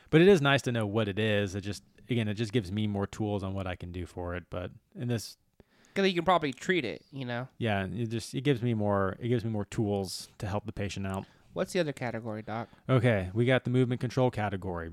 But 0.10 0.22
it 0.22 0.28
is 0.28 0.42
nice 0.42 0.62
to 0.64 0.72
know 0.72 0.86
what 0.88 1.08
it 1.08 1.20
is. 1.20 1.56
It 1.56 1.62
just 1.62 1.84
again, 2.10 2.28
it 2.28 2.34
just 2.36 2.52
gives 2.52 2.72
me 2.72 2.88
more 2.88 3.08
tools 3.08 3.44
on 3.44 3.54
what 3.54 3.68
I 3.68 3.76
can 3.76 3.92
do 3.92 4.06
for 4.06 4.36
it. 4.36 4.46
But 4.50 4.72
in 4.96 5.08
this, 5.08 5.38
Because 5.94 6.08
you 6.10 6.16
can 6.16 6.26
probably 6.26 6.52
treat 6.54 6.84
it. 6.86 7.04
You 7.12 7.26
know. 7.26 7.48
yeah, 7.58 7.86
it 7.86 8.08
just 8.10 8.34
it 8.34 8.42
gives 8.42 8.62
me 8.62 8.74
more 8.74 9.18
it 9.20 9.28
gives 9.28 9.44
me 9.46 9.52
more 9.52 9.66
tools 9.66 10.30
to 10.40 10.48
help 10.48 10.66
the 10.66 10.74
patient 10.74 11.06
out. 11.06 11.26
What's 11.54 11.74
the 11.74 11.80
other 11.80 11.94
category, 11.94 12.42
Doc? 12.42 12.70
Okay, 12.88 13.30
we 13.34 13.46
got 13.46 13.64
the 13.64 13.70
movement 13.72 14.02
control 14.02 14.30
category. 14.32 14.92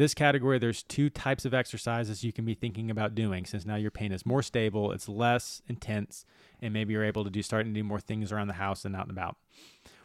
This 0.00 0.14
category, 0.14 0.58
there's 0.58 0.82
two 0.82 1.10
types 1.10 1.44
of 1.44 1.52
exercises 1.52 2.24
you 2.24 2.32
can 2.32 2.46
be 2.46 2.54
thinking 2.54 2.90
about 2.90 3.14
doing 3.14 3.44
since 3.44 3.66
now 3.66 3.76
your 3.76 3.90
pain 3.90 4.12
is 4.12 4.24
more 4.24 4.42
stable, 4.42 4.92
it's 4.92 5.10
less 5.10 5.60
intense, 5.68 6.24
and 6.62 6.72
maybe 6.72 6.94
you're 6.94 7.04
able 7.04 7.22
to 7.22 7.28
do 7.28 7.42
starting 7.42 7.74
to 7.74 7.78
do 7.78 7.84
more 7.84 8.00
things 8.00 8.32
around 8.32 8.46
the 8.46 8.54
house 8.54 8.86
and 8.86 8.96
out 8.96 9.02
and 9.02 9.10
about. 9.10 9.36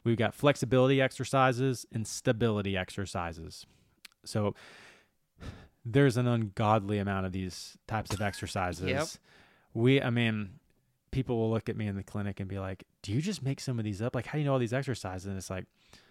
We've 0.03 0.17
got 0.17 0.35
flexibility 0.35 1.01
exercises 1.01 1.85
and 1.93 2.05
stability 2.05 2.75
exercises. 2.75 3.65
So 4.25 4.53
there's 5.85 6.17
an 6.17 6.27
ungodly 6.27 6.97
amount 6.97 7.25
of 7.25 7.31
these 7.31 7.77
types 7.87 8.13
of 8.13 8.21
exercises. 8.21 8.89
Yep. 8.89 9.07
We, 9.73 10.01
I 10.01 10.09
mean, 10.09 10.59
people 11.11 11.37
will 11.37 11.51
look 11.51 11.69
at 11.69 11.77
me 11.77 11.87
in 11.87 11.95
the 11.95 12.03
clinic 12.03 12.41
and 12.41 12.49
be 12.49 12.59
like, 12.59 12.83
"Do 13.01 13.13
you 13.13 13.21
just 13.21 13.41
make 13.41 13.61
some 13.61 13.79
of 13.79 13.85
these 13.85 14.01
up? 14.01 14.13
Like, 14.13 14.25
how 14.25 14.33
do 14.33 14.39
you 14.39 14.45
know 14.45 14.51
all 14.51 14.59
these 14.59 14.73
exercises?" 14.73 15.25
And 15.25 15.37
it's 15.37 15.49
like, 15.49 15.67
"This 15.93 16.01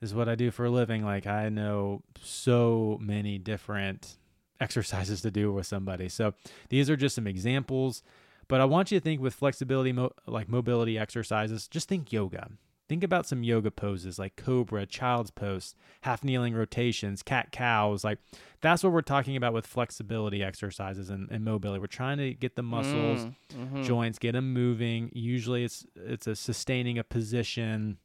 is 0.00 0.14
what 0.14 0.28
I 0.28 0.34
do 0.34 0.50
for 0.50 0.64
a 0.66 0.70
living. 0.70 1.04
Like, 1.04 1.26
I 1.26 1.48
know 1.48 2.02
so 2.20 2.98
many 3.00 3.38
different 3.38 4.16
exercises 4.60 5.20
to 5.22 5.30
do 5.30 5.52
with 5.52 5.66
somebody. 5.66 6.08
So 6.08 6.34
these 6.68 6.88
are 6.90 6.96
just 6.96 7.14
some 7.14 7.26
examples. 7.26 8.02
But 8.48 8.60
I 8.60 8.66
want 8.66 8.90
you 8.92 8.98
to 9.00 9.02
think 9.04 9.20
with 9.20 9.34
flexibility, 9.34 9.92
mo- 9.92 10.12
like 10.26 10.48
mobility 10.48 10.98
exercises. 10.98 11.66
Just 11.66 11.88
think 11.88 12.12
yoga. 12.12 12.50
Think 12.86 13.02
about 13.02 13.24
some 13.26 13.42
yoga 13.42 13.70
poses 13.70 14.18
like 14.18 14.36
cobra, 14.36 14.84
child's 14.84 15.30
pose, 15.30 15.74
half 16.02 16.22
kneeling 16.22 16.54
rotations, 16.54 17.22
cat 17.22 17.50
cows. 17.50 18.04
Like 18.04 18.18
that's 18.60 18.84
what 18.84 18.92
we're 18.92 19.00
talking 19.00 19.36
about 19.36 19.54
with 19.54 19.66
flexibility 19.66 20.42
exercises 20.42 21.08
and, 21.08 21.30
and 21.30 21.42
mobility. 21.42 21.80
We're 21.80 21.86
trying 21.86 22.18
to 22.18 22.34
get 22.34 22.56
the 22.56 22.62
muscles, 22.62 23.24
Mm, 23.24 23.34
mhm. 23.72 23.84
joints, 23.86 24.18
get 24.18 24.32
them 24.32 24.52
moving. 24.52 25.10
Usually 25.14 25.64
it's 25.64 25.86
it's 25.96 26.26
a 26.26 26.36
sustaining 26.36 26.98
a 26.98 27.04
position. 27.04 27.96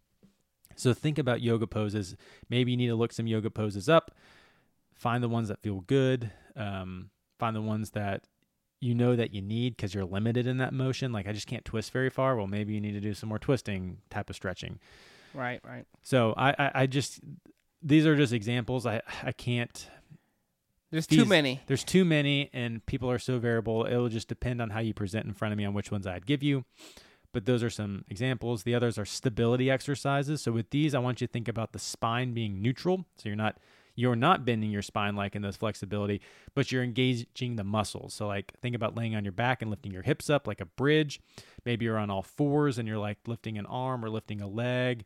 So 0.79 0.93
think 0.93 1.17
about 1.17 1.41
yoga 1.41 1.67
poses. 1.67 2.15
Maybe 2.49 2.71
you 2.71 2.77
need 2.77 2.87
to 2.87 2.95
look 2.95 3.11
some 3.13 3.27
yoga 3.27 3.49
poses 3.49 3.89
up. 3.89 4.11
Find 4.95 5.23
the 5.23 5.29
ones 5.29 5.47
that 5.49 5.61
feel 5.61 5.81
good. 5.81 6.31
Um, 6.55 7.09
find 7.37 7.55
the 7.55 7.61
ones 7.61 7.91
that 7.91 8.23
you 8.81 8.95
know 8.95 9.15
that 9.15 9.33
you 9.33 9.41
need 9.41 9.75
because 9.75 9.93
you're 9.93 10.05
limited 10.05 10.47
in 10.47 10.57
that 10.57 10.73
motion. 10.73 11.11
Like 11.11 11.27
I 11.27 11.33
just 11.33 11.47
can't 11.47 11.65
twist 11.65 11.91
very 11.91 12.09
far. 12.09 12.35
Well, 12.35 12.47
maybe 12.47 12.73
you 12.73 12.81
need 12.81 12.93
to 12.93 13.01
do 13.01 13.13
some 13.13 13.29
more 13.29 13.39
twisting 13.39 13.97
type 14.09 14.29
of 14.29 14.35
stretching. 14.35 14.79
Right, 15.33 15.59
right. 15.65 15.85
So 16.01 16.33
I, 16.37 16.51
I, 16.57 16.71
I 16.73 16.85
just 16.87 17.19
these 17.81 18.05
are 18.05 18.15
just 18.15 18.33
examples. 18.33 18.85
I 18.85 19.01
I 19.23 19.31
can't 19.31 19.87
There's 20.91 21.07
too 21.07 21.25
many. 21.25 21.61
there's 21.67 21.83
too 21.83 22.03
many 22.05 22.49
and 22.53 22.85
people 22.85 23.11
are 23.11 23.19
so 23.19 23.37
variable 23.37 23.85
it'll 23.85 24.09
just 24.09 24.27
depend 24.27 24.61
on 24.61 24.69
how 24.71 24.79
you 24.79 24.93
present 24.93 25.25
in 25.25 25.33
front 25.33 25.51
of 25.51 25.57
me 25.57 25.65
on 25.65 25.73
which 25.75 25.91
ones 25.91 26.07
i'd 26.07 26.25
give 26.25 26.41
you 26.41 26.65
but 27.33 27.45
those 27.45 27.63
are 27.63 27.69
some 27.69 28.05
examples. 28.09 28.63
The 28.63 28.75
others 28.75 28.97
are 28.97 29.05
stability 29.05 29.69
exercises. 29.69 30.41
So 30.41 30.51
with 30.51 30.69
these 30.69 30.93
i 30.95 30.99
want 30.99 31.21
you 31.21 31.27
to 31.27 31.33
think 31.33 31.47
about 31.47 31.73
the 31.73 31.79
spine 31.79 32.33
being 32.33 32.61
neutral. 32.61 33.05
So 33.17 33.29
you're 33.29 33.35
not 33.35 33.57
you're 33.95 34.15
not 34.15 34.45
bending 34.45 34.71
your 34.71 34.81
spine 34.81 35.15
like 35.15 35.35
in 35.35 35.41
those 35.41 35.57
flexibility 35.57 36.21
but 36.55 36.71
you're 36.71 36.83
engaging 36.83 37.55
the 37.55 37.63
muscles. 37.63 38.13
So 38.13 38.27
like 38.27 38.53
think 38.61 38.75
about 38.75 38.95
laying 38.95 39.15
on 39.15 39.25
your 39.25 39.33
back 39.33 39.61
and 39.61 39.69
lifting 39.69 39.91
your 39.91 40.03
hips 40.03 40.29
up 40.29 40.47
like 40.47 40.61
a 40.61 40.65
bridge. 40.65 41.19
Maybe 41.65 41.85
you're 41.85 41.97
on 41.97 42.09
all 42.09 42.23
fours 42.23 42.77
and 42.77 42.87
you're 42.87 42.97
like 42.97 43.17
lifting 43.27 43.57
an 43.57 43.65
arm 43.65 44.03
or 44.03 44.09
lifting 44.09 44.41
a 44.41 44.47
leg 44.47 45.05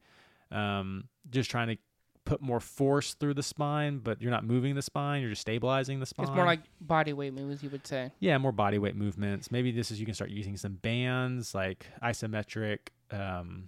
um, 0.54 1.06
just 1.30 1.50
trying 1.50 1.68
to 1.68 1.78
put 2.26 2.42
more 2.42 2.60
force 2.60 3.14
through 3.14 3.34
the 3.34 3.44
spine, 3.44 4.00
but 4.00 4.22
you're 4.22 4.32
not 4.32 4.46
moving 4.46 4.76
the 4.76 4.82
spine. 4.82 5.22
You're 5.22 5.32
just 5.32 5.42
stabilizing 5.42 6.00
the 6.00 6.06
spine. 6.06 6.26
It's 6.26 6.36
more 6.36 6.46
like 6.46 6.62
body 6.80 7.14
weight 7.14 7.34
moves, 7.34 7.64
you 7.64 7.70
would 7.70 7.86
say. 7.86 8.12
yeah, 8.20 8.38
more 8.38 8.52
body 8.52 8.78
weight 8.78 8.96
movements. 8.96 9.52
Maybe 9.52 9.72
this 9.72 9.92
is 9.92 10.00
you 10.00 10.06
can 10.06 10.16
start 10.16 10.30
using 10.32 10.56
some 10.58 10.74
bands 10.74 11.54
like 11.54 11.88
isometric, 12.02 12.80
um, 13.12 13.68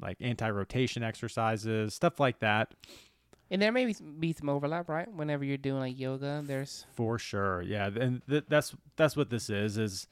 like 0.00 0.16
anti-rotation 0.20 1.02
exercises, 1.02 1.94
stuff 1.94 2.20
like 2.20 2.40
that. 2.40 2.74
And 3.50 3.60
there 3.60 3.72
may 3.72 3.86
be 3.86 3.92
some, 3.92 4.18
be 4.18 4.32
some 4.32 4.48
overlap, 4.48 4.88
right? 4.88 5.10
Whenever 5.12 5.44
you're 5.44 5.56
doing 5.58 5.80
like 5.80 5.98
yoga, 5.98 6.42
there's 6.44 6.86
For 6.94 7.18
sure, 7.18 7.62
yeah, 7.62 7.86
and 7.86 8.22
th- 8.28 8.44
that's 8.48 8.74
that's 8.96 9.16
what 9.16 9.30
this 9.30 9.48
is. 9.50 9.76
Is 9.78 10.08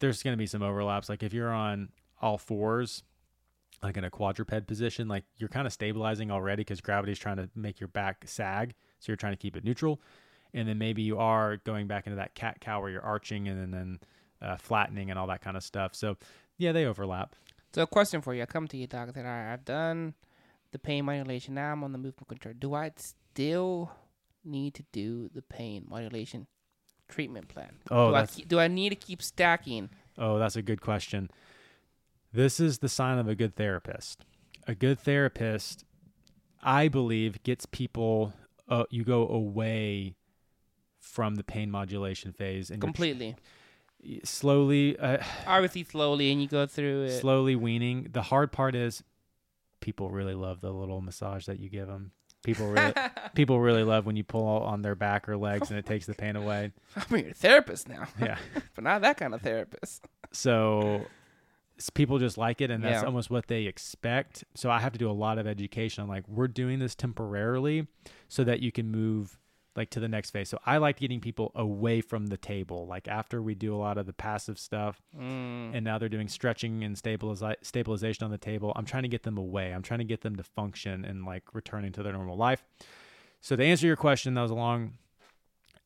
there's 0.00 0.22
going 0.22 0.32
to 0.32 0.38
be 0.38 0.46
some 0.46 0.62
overlaps. 0.62 1.08
Like 1.08 1.22
if 1.22 1.32
you're 1.32 1.52
on 1.52 1.88
all 2.20 2.38
fours, 2.38 3.02
like 3.84 3.96
in 3.96 4.04
a 4.04 4.10
quadruped 4.10 4.66
position, 4.66 5.06
like 5.08 5.24
you're 5.36 5.48
kind 5.48 5.66
of 5.66 5.72
stabilizing 5.72 6.30
already 6.30 6.62
because 6.62 6.80
gravity's 6.80 7.18
trying 7.18 7.36
to 7.36 7.48
make 7.54 7.78
your 7.78 7.88
back 7.88 8.24
sag, 8.26 8.74
so 8.98 9.12
you're 9.12 9.16
trying 9.16 9.34
to 9.34 9.36
keep 9.36 9.56
it 9.56 9.64
neutral. 9.64 10.00
And 10.54 10.66
then 10.66 10.78
maybe 10.78 11.02
you 11.02 11.18
are 11.18 11.58
going 11.58 11.86
back 11.86 12.06
into 12.06 12.16
that 12.16 12.34
cat 12.34 12.60
cow 12.60 12.80
where 12.80 12.90
you're 12.90 13.02
arching 13.02 13.46
and 13.46 13.60
then, 13.60 13.70
then 13.70 13.98
uh, 14.40 14.56
flattening 14.56 15.10
and 15.10 15.18
all 15.18 15.26
that 15.26 15.42
kind 15.42 15.56
of 15.56 15.62
stuff. 15.62 15.94
So 15.94 16.16
yeah, 16.56 16.72
they 16.72 16.86
overlap. 16.86 17.36
So 17.74 17.82
a 17.82 17.86
question 17.86 18.22
for 18.22 18.34
you. 18.34 18.42
I 18.42 18.46
come 18.46 18.66
to 18.68 18.76
you, 18.76 18.86
doc, 18.86 19.12
that 19.12 19.26
I, 19.26 19.52
I've 19.52 19.64
done 19.64 20.14
the 20.72 20.78
pain 20.78 21.04
modulation. 21.04 21.54
Now 21.54 21.72
I'm 21.72 21.84
on 21.84 21.92
the 21.92 21.98
movement 21.98 22.28
control. 22.28 22.54
Do 22.58 22.74
I 22.74 22.92
still 22.96 23.92
need 24.44 24.74
to 24.74 24.84
do 24.92 25.28
the 25.34 25.42
pain 25.42 25.84
modulation 25.88 26.46
treatment 27.08 27.48
plan? 27.48 27.72
Oh, 27.90 28.10
do, 28.10 28.16
I, 28.16 28.26
do 28.46 28.60
I 28.60 28.68
need 28.68 28.90
to 28.90 28.96
keep 28.96 29.20
stacking? 29.22 29.90
Oh, 30.16 30.38
that's 30.38 30.56
a 30.56 30.62
good 30.62 30.80
question. 30.80 31.30
This 32.34 32.58
is 32.58 32.78
the 32.80 32.88
sign 32.88 33.18
of 33.18 33.28
a 33.28 33.36
good 33.36 33.54
therapist. 33.54 34.24
A 34.66 34.74
good 34.74 34.98
therapist, 34.98 35.84
I 36.62 36.88
believe, 36.88 37.40
gets 37.44 37.64
people. 37.64 38.32
Uh, 38.68 38.84
you 38.90 39.04
go 39.04 39.28
away 39.28 40.16
from 41.00 41.36
the 41.36 41.44
pain 41.44 41.70
modulation 41.70 42.32
phase 42.32 42.70
and 42.70 42.80
Completely. 42.80 43.36
slowly, 44.24 44.98
uh, 44.98 45.18
Obviously, 45.46 45.84
slowly, 45.84 46.32
and 46.32 46.42
you 46.42 46.48
go 46.48 46.66
through 46.66 47.04
it. 47.04 47.20
slowly 47.20 47.54
weaning. 47.54 48.08
The 48.10 48.22
hard 48.22 48.50
part 48.50 48.74
is 48.74 49.04
people 49.80 50.10
really 50.10 50.34
love 50.34 50.60
the 50.60 50.72
little 50.72 51.00
massage 51.00 51.46
that 51.46 51.60
you 51.60 51.68
give 51.68 51.86
them. 51.86 52.10
People 52.42 52.66
really, 52.68 52.94
people 53.34 53.60
really 53.60 53.84
love 53.84 54.06
when 54.06 54.16
you 54.16 54.24
pull 54.24 54.46
on 54.46 54.82
their 54.82 54.96
back 54.96 55.28
or 55.28 55.36
legs 55.36 55.70
and 55.70 55.78
it 55.78 55.86
takes 55.86 56.06
the 56.06 56.14
pain 56.14 56.34
away. 56.34 56.72
I'm 56.96 57.16
your 57.16 57.32
therapist 57.32 57.88
now, 57.88 58.08
Yeah. 58.20 58.38
but 58.74 58.82
not 58.82 59.02
that 59.02 59.18
kind 59.18 59.34
of 59.34 59.40
therapist. 59.42 60.06
So 60.32 61.06
people 61.94 62.18
just 62.18 62.38
like 62.38 62.60
it 62.60 62.70
and 62.70 62.82
that's 62.84 63.02
Yeah. 63.02 63.06
almost 63.06 63.30
what 63.30 63.46
they 63.48 63.64
expect. 63.64 64.44
So 64.54 64.70
I 64.70 64.78
have 64.80 64.92
to 64.92 64.98
do 64.98 65.10
a 65.10 65.12
lot 65.12 65.38
of 65.38 65.46
education. 65.46 66.02
I'm 66.02 66.08
like, 66.08 66.26
we're 66.28 66.48
doing 66.48 66.78
this 66.78 66.94
temporarily 66.94 67.86
so 68.28 68.44
that 68.44 68.60
you 68.60 68.70
can 68.72 68.90
move 68.90 69.38
like 69.76 69.90
to 69.90 69.98
the 69.98 70.06
next 70.06 70.30
phase. 70.30 70.48
So 70.48 70.60
I 70.64 70.76
like 70.76 70.98
getting 71.00 71.20
people 71.20 71.50
away 71.56 72.00
from 72.00 72.28
the 72.28 72.36
table. 72.36 72.86
Like 72.86 73.08
after 73.08 73.42
we 73.42 73.56
do 73.56 73.74
a 73.74 73.76
lot 73.76 73.98
of 73.98 74.06
the 74.06 74.12
passive 74.12 74.56
stuff 74.56 75.02
Mm. 75.18 75.74
and 75.74 75.84
now 75.84 75.98
they're 75.98 76.08
doing 76.08 76.28
stretching 76.28 76.84
and 76.84 76.94
stabilizi- 76.94 77.56
stabilization 77.62 78.24
on 78.24 78.30
the 78.30 78.38
table, 78.38 78.72
I'm 78.76 78.84
trying 78.84 79.02
to 79.02 79.08
get 79.08 79.24
them 79.24 79.36
away. 79.36 79.74
I'm 79.74 79.82
trying 79.82 79.98
to 79.98 80.04
get 80.04 80.20
them 80.20 80.36
to 80.36 80.44
function 80.44 81.04
and 81.04 81.24
like 81.24 81.42
returning 81.54 81.90
to 81.92 82.04
their 82.04 82.12
normal 82.12 82.36
life. 82.36 82.62
So 83.40 83.56
to 83.56 83.64
answer 83.64 83.88
your 83.88 83.96
question, 83.96 84.34
that 84.34 84.42
was 84.42 84.52
a 84.52 84.54
long 84.54 84.92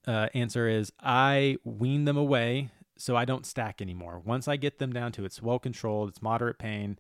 uh, 0.06 0.28
answer 0.34 0.68
is 0.68 0.92
I 1.00 1.56
wean 1.64 2.04
them 2.04 2.16
away 2.18 2.68
so 2.98 3.16
I 3.16 3.24
don't 3.24 3.46
stack 3.46 3.80
anymore. 3.80 4.20
Once 4.22 4.46
I 4.48 4.56
get 4.56 4.78
them 4.78 4.92
down 4.92 5.12
to 5.12 5.24
it's 5.24 5.40
well 5.40 5.58
controlled, 5.58 6.10
it's 6.10 6.20
moderate 6.20 6.58
pain, 6.58 6.98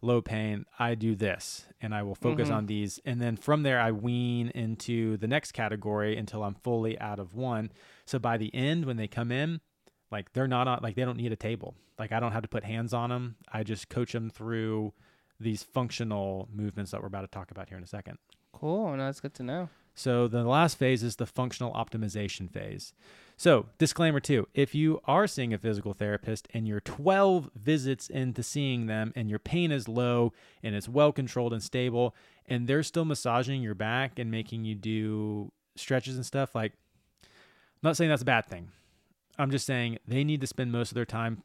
low 0.00 0.22
pain, 0.22 0.64
I 0.78 0.94
do 0.94 1.14
this 1.16 1.66
and 1.80 1.94
I 1.94 2.02
will 2.04 2.14
focus 2.14 2.48
Mhm. 2.48 2.54
on 2.54 2.66
these. 2.66 3.00
And 3.04 3.20
then 3.20 3.36
from 3.36 3.64
there, 3.64 3.80
I 3.80 3.90
wean 3.92 4.48
into 4.50 5.16
the 5.16 5.26
next 5.26 5.52
category 5.52 6.16
until 6.16 6.44
I'm 6.44 6.54
fully 6.54 6.98
out 7.00 7.18
of 7.18 7.34
one. 7.34 7.70
So 8.06 8.18
by 8.18 8.36
the 8.38 8.54
end, 8.54 8.84
when 8.84 8.96
they 8.96 9.08
come 9.08 9.32
in, 9.32 9.60
like 10.10 10.32
they're 10.32 10.46
not 10.48 10.68
on, 10.68 10.80
like 10.82 10.94
they 10.94 11.04
don't 11.04 11.16
need 11.16 11.32
a 11.32 11.36
table. 11.36 11.74
Like 11.98 12.12
I 12.12 12.20
don't 12.20 12.32
have 12.32 12.42
to 12.42 12.48
put 12.48 12.62
hands 12.64 12.94
on 12.94 13.10
them. 13.10 13.36
I 13.52 13.64
just 13.64 13.88
coach 13.88 14.12
them 14.12 14.30
through 14.30 14.94
these 15.40 15.62
functional 15.64 16.48
movements 16.52 16.92
that 16.92 17.00
we're 17.00 17.08
about 17.08 17.22
to 17.22 17.26
talk 17.28 17.50
about 17.50 17.68
here 17.68 17.76
in 17.78 17.84
a 17.84 17.88
second. 17.88 18.18
Cool. 18.52 18.96
No, 18.96 19.04
that's 19.04 19.20
good 19.20 19.34
to 19.34 19.42
know. 19.42 19.68
So 19.98 20.28
the 20.28 20.44
last 20.44 20.78
phase 20.78 21.02
is 21.02 21.16
the 21.16 21.26
functional 21.26 21.72
optimization 21.72 22.48
phase. 22.48 22.92
So, 23.36 23.66
disclaimer 23.78 24.20
too, 24.20 24.46
if 24.54 24.72
you 24.72 25.00
are 25.06 25.26
seeing 25.26 25.52
a 25.52 25.58
physical 25.58 25.92
therapist 25.92 26.46
and 26.54 26.68
you're 26.68 26.80
12 26.80 27.50
visits 27.56 28.08
into 28.08 28.44
seeing 28.44 28.86
them 28.86 29.12
and 29.16 29.28
your 29.28 29.40
pain 29.40 29.72
is 29.72 29.88
low 29.88 30.32
and 30.62 30.76
it's 30.76 30.88
well 30.88 31.10
controlled 31.10 31.52
and 31.52 31.62
stable 31.62 32.14
and 32.46 32.68
they're 32.68 32.84
still 32.84 33.04
massaging 33.04 33.60
your 33.60 33.74
back 33.74 34.20
and 34.20 34.30
making 34.30 34.64
you 34.64 34.76
do 34.76 35.50
stretches 35.74 36.14
and 36.14 36.24
stuff 36.24 36.54
like 36.54 36.74
I'm 37.24 37.28
not 37.82 37.96
saying 37.96 38.10
that's 38.10 38.22
a 38.22 38.24
bad 38.24 38.46
thing. 38.46 38.68
I'm 39.36 39.50
just 39.50 39.66
saying 39.66 39.98
they 40.06 40.22
need 40.22 40.40
to 40.42 40.46
spend 40.46 40.70
most 40.70 40.92
of 40.92 40.94
their 40.94 41.04
time 41.04 41.42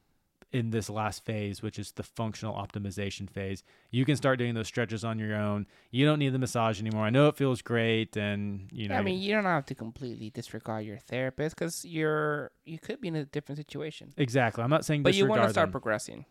in 0.52 0.70
this 0.70 0.88
last 0.88 1.24
phase, 1.24 1.62
which 1.62 1.78
is 1.78 1.92
the 1.92 2.02
functional 2.02 2.54
optimization 2.54 3.28
phase. 3.28 3.62
You 3.90 4.04
can 4.04 4.16
start 4.16 4.38
doing 4.38 4.54
those 4.54 4.66
stretches 4.68 5.04
on 5.04 5.18
your 5.18 5.34
own. 5.34 5.66
You 5.90 6.04
don't 6.06 6.18
need 6.18 6.32
the 6.32 6.38
massage 6.38 6.80
anymore. 6.80 7.04
I 7.04 7.10
know 7.10 7.28
it 7.28 7.36
feels 7.36 7.62
great, 7.62 8.16
and 8.16 8.68
you 8.72 8.88
know. 8.88 8.94
I 8.96 9.02
mean, 9.02 9.20
you 9.20 9.34
don't 9.34 9.44
have 9.44 9.66
to 9.66 9.74
completely 9.74 10.30
disregard 10.30 10.84
your 10.84 10.98
therapist 10.98 11.56
because 11.56 11.84
you're 11.84 12.50
you 12.64 12.78
could 12.78 13.00
be 13.00 13.08
in 13.08 13.16
a 13.16 13.24
different 13.24 13.58
situation. 13.58 14.12
exactly. 14.16 14.62
I'm 14.62 14.70
not 14.70 14.84
saying 14.84 15.02
But 15.02 15.14
you 15.14 15.26
want 15.26 15.42
to 15.42 15.50
start 15.50 15.70
progressing. 15.70 16.24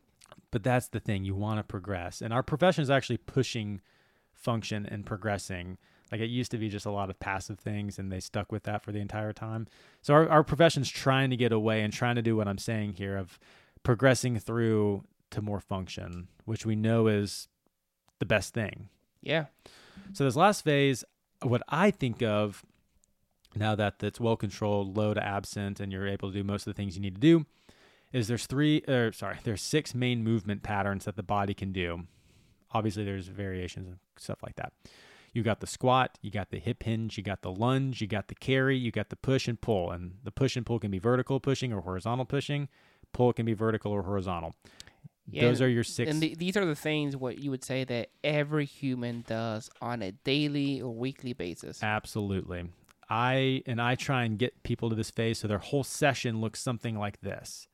but 0.52 0.64
that's 0.64 0.88
the 0.88 1.00
thing. 1.00 1.24
You 1.26 1.36
want 1.36 1.60
to 1.60 1.64
progress, 1.64 2.22
and 2.22 2.34
our 2.34 2.44
profession 2.44 2.82
is 2.82 2.90
actually 2.90 3.18
pushing 3.18 3.82
function 4.32 4.86
and 4.86 5.06
progressing. 5.06 5.78
Like 6.12 6.22
it 6.22 6.30
used 6.30 6.52
to 6.52 6.58
be 6.60 6.70
just 6.70 6.86
a 6.86 6.92
lot 6.92 7.10
of 7.10 7.20
passive 7.20 7.60
things, 7.60 7.98
and 7.98 8.12
they 8.12 8.20
stuck 8.20 8.52
with 8.52 8.64
that 8.64 8.84
for 8.84 8.92
the 8.92 9.00
entire 9.00 9.34
time. 9.34 9.68
So 10.02 10.14
our 10.14 10.30
our 10.30 10.44
profession's 10.44 10.90
trying 10.90 11.30
to 11.32 11.36
get 11.36 11.52
away 11.52 11.82
and 11.82 11.92
trying 11.92 12.16
to 12.16 12.22
do 12.22 12.36
what 12.36 12.48
I'm 12.48 12.60
saying 12.60 12.94
here 12.94 13.18
of 13.18 13.40
progressing 13.84 14.40
through 14.40 15.04
to 15.32 15.42
more 15.42 15.60
function, 15.60 16.28
which 16.46 16.66
we 16.66 16.76
know 16.76 17.08
is 17.08 17.48
the 18.20 18.26
best 18.26 18.54
thing. 18.54 18.90
Yeah. 19.22 19.46
So 20.14 20.24
this 20.24 20.36
last 20.36 20.64
phase, 20.64 21.04
what 21.42 21.62
I 21.70 21.92
think 21.92 22.22
of 22.22 22.64
now 23.56 23.76
that 23.76 24.02
it's 24.02 24.20
well 24.20 24.36
controlled, 24.36 24.98
low 24.98 25.14
to 25.14 25.24
absent, 25.24 25.80
and 25.80 25.92
you're 25.92 26.08
able 26.08 26.30
to 26.30 26.36
do 26.36 26.44
most 26.44 26.68
of 26.68 26.74
the 26.74 26.78
things 26.78 26.96
you 26.96 27.02
need 27.02 27.16
to 27.16 27.22
do, 27.22 27.46
is 28.12 28.28
there's 28.28 28.46
three 28.46 28.84
or 28.88 29.12
sorry, 29.12 29.38
there's 29.44 29.62
six 29.62 29.94
main 29.94 30.24
movement 30.24 30.64
patterns 30.64 31.06
that 31.06 31.16
the 31.16 31.24
body 31.24 31.54
can 31.54 31.72
do. 31.72 32.04
Obviously, 32.72 33.04
there's 33.04 33.28
variations 33.28 33.88
and 33.88 33.98
stuff 34.18 34.42
like 34.42 34.56
that. 34.56 34.74
You 35.34 35.42
got 35.42 35.62
the 35.62 35.68
squat, 35.68 36.18
you 36.22 36.30
got 36.30 36.52
the 36.52 36.60
hip 36.60 36.84
hinge, 36.84 37.18
you 37.18 37.24
got 37.24 37.42
the 37.42 37.52
lunge, 37.52 38.02
you 38.02 38.08
got 38.08 38.28
the 38.28 38.36
carry, 38.36 38.78
you 38.78 38.92
got 38.92 39.10
the 39.10 39.16
push 39.16 39.48
and 39.48 39.60
pull. 39.60 39.92
And 39.92 40.16
the 40.24 40.32
push 40.32 40.56
and 40.56 40.66
pull 40.66 40.80
can 40.80 40.92
be 40.92 41.00
vertical 41.00 41.40
pushing 41.40 41.74
or 41.74 41.82
horizontal 41.82 42.26
pushing. 42.26 42.70
Pull 43.14 43.32
can 43.34 43.46
be 43.46 43.54
vertical 43.54 43.92
or 43.92 44.04
horizontal. 44.04 44.54
Yeah, 45.32 45.44
Those 45.44 45.62
are 45.62 45.70
your 45.70 45.86
six. 45.86 46.12
And 46.12 46.22
the, 46.22 46.36
these 46.36 46.58
are 46.58 46.66
the 46.66 46.76
things 46.76 47.16
what 47.16 47.38
you 47.40 47.50
would 47.50 47.64
say 47.64 47.86
that 47.86 48.10
every 48.24 48.66
human 48.66 49.24
does 49.26 49.70
on 49.82 50.02
a 50.02 50.12
daily 50.12 50.82
or 50.82 50.94
weekly 50.94 51.32
basis. 51.34 51.82
Absolutely. 51.82 52.66
I 53.10 53.64
and 53.66 53.82
I 53.82 53.96
try 53.96 54.24
and 54.24 54.38
get 54.38 54.64
people 54.64 54.90
to 54.90 54.96
this 54.96 55.12
phase 55.12 55.40
so 55.40 55.48
their 55.48 55.60
whole 55.60 55.84
session 55.84 56.42
looks 56.42 56.60
something 56.62 56.98
like 56.98 57.22
this. 57.22 57.68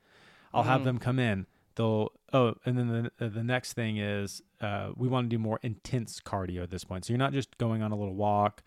I'll 0.53 0.63
have 0.63 0.81
Mhm. 0.81 0.85
them 0.85 0.99
come 0.99 1.19
in. 1.19 1.45
They'll 1.75 2.11
oh, 2.33 2.55
and 2.65 2.77
then 2.77 3.09
the 3.17 3.29
the 3.29 3.43
next 3.43 3.73
thing 3.73 3.97
is 3.97 4.41
uh, 4.61 4.91
we 4.95 5.07
want 5.07 5.29
to 5.29 5.35
do 5.35 5.39
more 5.39 5.59
intense 5.63 6.19
cardio 6.19 6.61
at 6.63 6.69
this 6.71 6.83
point. 6.83 7.05
So 7.05 7.13
you're 7.13 7.19
not 7.19 7.33
just 7.33 7.57
going 7.57 7.81
on 7.81 7.91
a 7.91 7.95
little 7.95 8.15
walk 8.15 8.61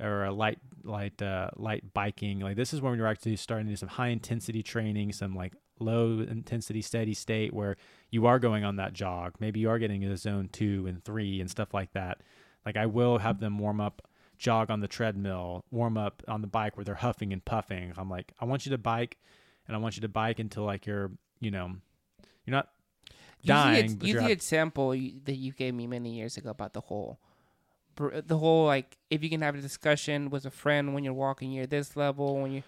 or 0.00 0.24
a 0.24 0.32
light 0.32 0.58
light 0.82 1.20
uh, 1.22 1.50
light 1.56 1.92
biking. 1.92 2.40
Like 2.40 2.56
this 2.56 2.72
is 2.72 2.80
when 2.80 2.96
you're 2.96 3.06
actually 3.06 3.36
starting 3.36 3.66
to 3.66 3.72
do 3.72 3.76
some 3.76 3.90
high 3.90 4.08
intensity 4.08 4.62
training, 4.62 5.12
some 5.12 5.34
like 5.34 5.54
low 5.78 6.20
intensity 6.20 6.82
steady 6.82 7.14
state 7.14 7.52
where 7.52 7.76
you 8.10 8.26
are 8.26 8.38
going 8.38 8.64
on 8.64 8.76
that 8.76 8.92
jog. 8.92 9.34
Maybe 9.40 9.60
you 9.60 9.70
are 9.70 9.78
getting 9.78 10.02
into 10.02 10.16
zone 10.16 10.48
two 10.52 10.86
and 10.86 11.02
three 11.04 11.40
and 11.40 11.50
stuff 11.50 11.74
like 11.74 11.92
that. 11.92 12.22
Like 12.64 12.76
I 12.76 12.86
will 12.86 13.18
have 13.18 13.40
them 13.40 13.58
warm 13.58 13.80
up 13.80 14.02
jog 14.38 14.70
on 14.70 14.80
the 14.80 14.88
treadmill, 14.88 15.64
warm 15.70 15.96
up 15.96 16.22
on 16.28 16.40
the 16.40 16.46
bike 16.46 16.76
where 16.76 16.84
they're 16.84 16.94
huffing 16.94 17.32
and 17.32 17.44
puffing. 17.44 17.92
I'm 17.96 18.10
like, 18.10 18.32
I 18.40 18.44
want 18.44 18.66
you 18.66 18.70
to 18.70 18.78
bike 18.78 19.18
and 19.66 19.76
I 19.76 19.80
want 19.80 19.96
you 19.96 20.02
to 20.02 20.08
bike 20.08 20.38
until 20.38 20.64
like 20.64 20.86
you're, 20.86 21.10
you 21.40 21.50
know, 21.50 21.76
you're 22.44 22.56
not 22.56 22.68
dying. 23.44 23.84
Use 23.84 23.94
but 23.94 24.00
the, 24.00 24.06
you're 24.08 24.20
use 24.20 24.26
the 24.28 24.32
example 24.32 24.90
that 24.90 25.36
you 25.36 25.52
gave 25.52 25.74
me 25.74 25.86
many 25.86 26.10
years 26.10 26.36
ago 26.36 26.50
about 26.50 26.72
the 26.74 26.80
whole, 26.80 27.18
the 27.96 28.36
whole 28.36 28.66
like 28.66 28.98
if 29.10 29.22
you 29.22 29.30
can 29.30 29.40
have 29.40 29.54
a 29.54 29.60
discussion 29.60 30.28
with 30.28 30.44
a 30.44 30.50
friend 30.50 30.92
when 30.92 31.02
you're 31.04 31.14
walking, 31.14 31.52
you're 31.52 31.66
this 31.66 31.96
level 31.96 32.40
when 32.40 32.52
you, 32.52 32.62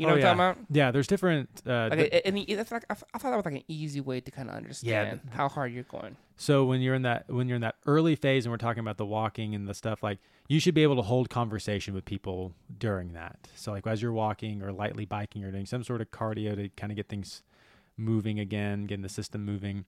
you 0.00 0.06
know 0.06 0.12
Oh, 0.14 0.16
what 0.16 0.24
I'm 0.24 0.36
talking 0.38 0.52
about. 0.62 0.66
yeah, 0.70 0.90
there's 0.90 1.06
different. 1.06 1.48
Uh, 1.66 1.88
Like, 1.90 1.98
a- 2.00 2.26
and 2.26 2.36
the- 2.36 2.54
that's 2.54 2.72
like 2.72 2.84
I, 2.90 2.94
thought 2.94 3.22
that 3.30 3.36
was 3.36 3.44
like 3.44 3.54
an 3.54 3.62
easy 3.68 4.00
way 4.00 4.20
to 4.20 4.30
kind 4.30 4.48
of 4.48 4.54
understand 4.56 5.20
how 5.30 5.48
hard 5.48 5.72
you're 5.72 5.84
going. 5.84 6.16
so 6.36 6.64
when 6.64 6.80
you're 6.80 6.94
in 6.94 7.02
that 7.02 7.28
when 7.28 7.46
you're 7.48 7.56
in 7.56 7.60
that 7.62 7.76
early 7.86 8.16
phase 8.16 8.46
and 8.46 8.50
we're 8.52 8.56
talking 8.56 8.80
about 8.80 8.96
the 8.96 9.06
walking 9.06 9.54
and 9.54 9.68
the 9.68 9.74
stuff 9.74 10.02
like 10.02 10.18
you 10.48 10.58
should 10.58 10.74
be 10.74 10.82
able 10.82 10.96
to 10.96 11.02
hold 11.02 11.28
conversation 11.30 11.94
with 11.94 12.04
people 12.04 12.54
during 12.78 13.12
that. 13.12 13.48
So 13.54 13.70
like 13.72 13.86
as 13.86 14.00
you're 14.02 14.12
walking 14.12 14.62
or 14.62 14.72
lightly 14.72 15.04
biking 15.04 15.44
or 15.44 15.52
doing 15.52 15.66
some 15.66 15.84
sort 15.84 16.00
of 16.00 16.10
cardio 16.10 16.56
to 16.56 16.68
kind 16.70 16.90
of 16.90 16.96
get 16.96 17.08
things 17.08 17.42
moving 17.96 18.40
again, 18.40 18.84
getting 18.86 19.02
the 19.02 19.08
system 19.08 19.44
moving, 19.44 19.84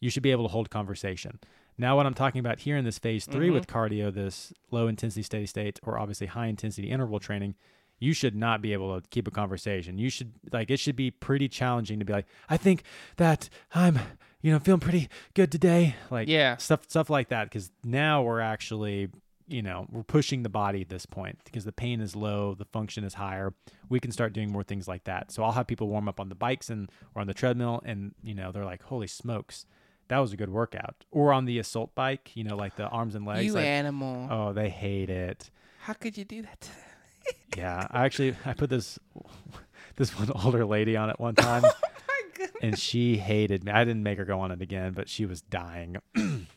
you 0.00 0.10
should 0.10 0.22
be 0.22 0.30
able 0.30 0.44
to 0.44 0.52
hold 0.52 0.68
conversation. 0.70 1.40
Now 1.78 1.96
what 1.96 2.06
I'm 2.06 2.14
talking 2.14 2.38
about 2.38 2.60
here 2.60 2.76
in 2.76 2.84
this 2.84 2.98
phase 2.98 3.24
3 3.26 3.48
Mhm. 3.48 3.52
with 3.54 3.66
cardio, 3.66 4.12
this 4.12 4.52
low 4.70 4.86
intensity 4.86 5.22
steady 5.24 5.46
state 5.46 5.80
or 5.82 5.98
obviously 5.98 6.28
high 6.28 6.46
intensity 6.46 6.90
interval 6.90 7.18
training, 7.18 7.54
you 7.98 8.12
should 8.12 8.34
not 8.34 8.60
be 8.60 8.72
able 8.72 9.00
to 9.00 9.08
keep 9.08 9.26
a 9.28 9.30
conversation. 9.30 9.98
You 9.98 10.10
should 10.10 10.32
like 10.52 10.70
it 10.70 10.78
should 10.78 10.96
be 10.96 11.10
pretty 11.10 11.48
challenging 11.48 11.98
to 12.00 12.04
be 12.04 12.12
like, 12.12 12.26
I 12.48 12.56
think 12.56 12.82
that 13.16 13.48
I'm, 13.74 13.98
you 14.42 14.52
know, 14.52 14.58
feeling 14.58 14.80
pretty 14.80 15.08
good 15.34 15.50
today. 15.52 15.94
Like 16.10 16.28
Yeah. 16.28 16.56
stuff 16.56 16.84
stuff 16.88 17.08
like 17.10 17.28
that 17.28 17.44
because 17.44 17.70
now 17.84 18.22
we're 18.22 18.40
actually 18.40 19.08
you 19.46 19.60
know 19.60 19.86
we're 19.92 20.02
pushing 20.02 20.42
the 20.42 20.48
body 20.48 20.80
at 20.80 20.88
this 20.88 21.04
point 21.04 21.38
because 21.44 21.64
the 21.66 21.72
pain 21.72 22.00
is 22.00 22.16
low 22.16 22.54
the 22.54 22.64
function 22.64 23.04
is 23.04 23.12
higher 23.12 23.52
we 23.90 24.00
can 24.00 24.10
start 24.10 24.32
doing 24.32 24.50
more 24.50 24.62
things 24.62 24.88
like 24.88 25.04
that 25.04 25.30
so 25.30 25.44
i'll 25.44 25.52
have 25.52 25.66
people 25.66 25.86
warm 25.86 26.08
up 26.08 26.18
on 26.18 26.30
the 26.30 26.34
bikes 26.34 26.70
and 26.70 26.90
or 27.14 27.20
on 27.20 27.26
the 27.26 27.34
treadmill 27.34 27.82
and 27.84 28.14
you 28.22 28.34
know 28.34 28.50
they're 28.50 28.64
like 28.64 28.82
holy 28.84 29.06
smokes 29.06 29.66
that 30.08 30.16
was 30.16 30.32
a 30.32 30.36
good 30.38 30.48
workout 30.48 31.04
or 31.10 31.30
on 31.30 31.44
the 31.44 31.58
assault 31.58 31.94
bike 31.94 32.30
you 32.34 32.42
know 32.42 32.56
like 32.56 32.74
the 32.76 32.88
arms 32.88 33.14
and 33.14 33.26
legs 33.26 33.44
you 33.44 33.52
like, 33.52 33.66
animal. 33.66 34.28
oh 34.30 34.54
they 34.54 34.70
hate 34.70 35.10
it 35.10 35.50
How 35.80 35.92
could 35.92 36.16
you 36.16 36.24
do 36.24 36.40
that? 36.40 36.70
To 37.26 37.34
yeah 37.60 37.86
i 37.90 38.04
actually 38.04 38.34
i 38.44 38.52
put 38.52 38.68
this 38.70 38.98
this 39.96 40.18
one 40.18 40.30
older 40.44 40.64
lady 40.64 40.96
on 40.96 41.10
it 41.10 41.18
one 41.20 41.34
time 41.34 41.62
and 42.62 42.78
she 42.78 43.16
hated 43.16 43.62
me. 43.64 43.70
I 43.72 43.84
didn't 43.84 44.02
make 44.02 44.18
her 44.18 44.24
go 44.24 44.40
on 44.40 44.50
it 44.50 44.60
again, 44.62 44.92
but 44.92 45.08
she 45.08 45.24
was 45.26 45.40
dying. 45.42 45.96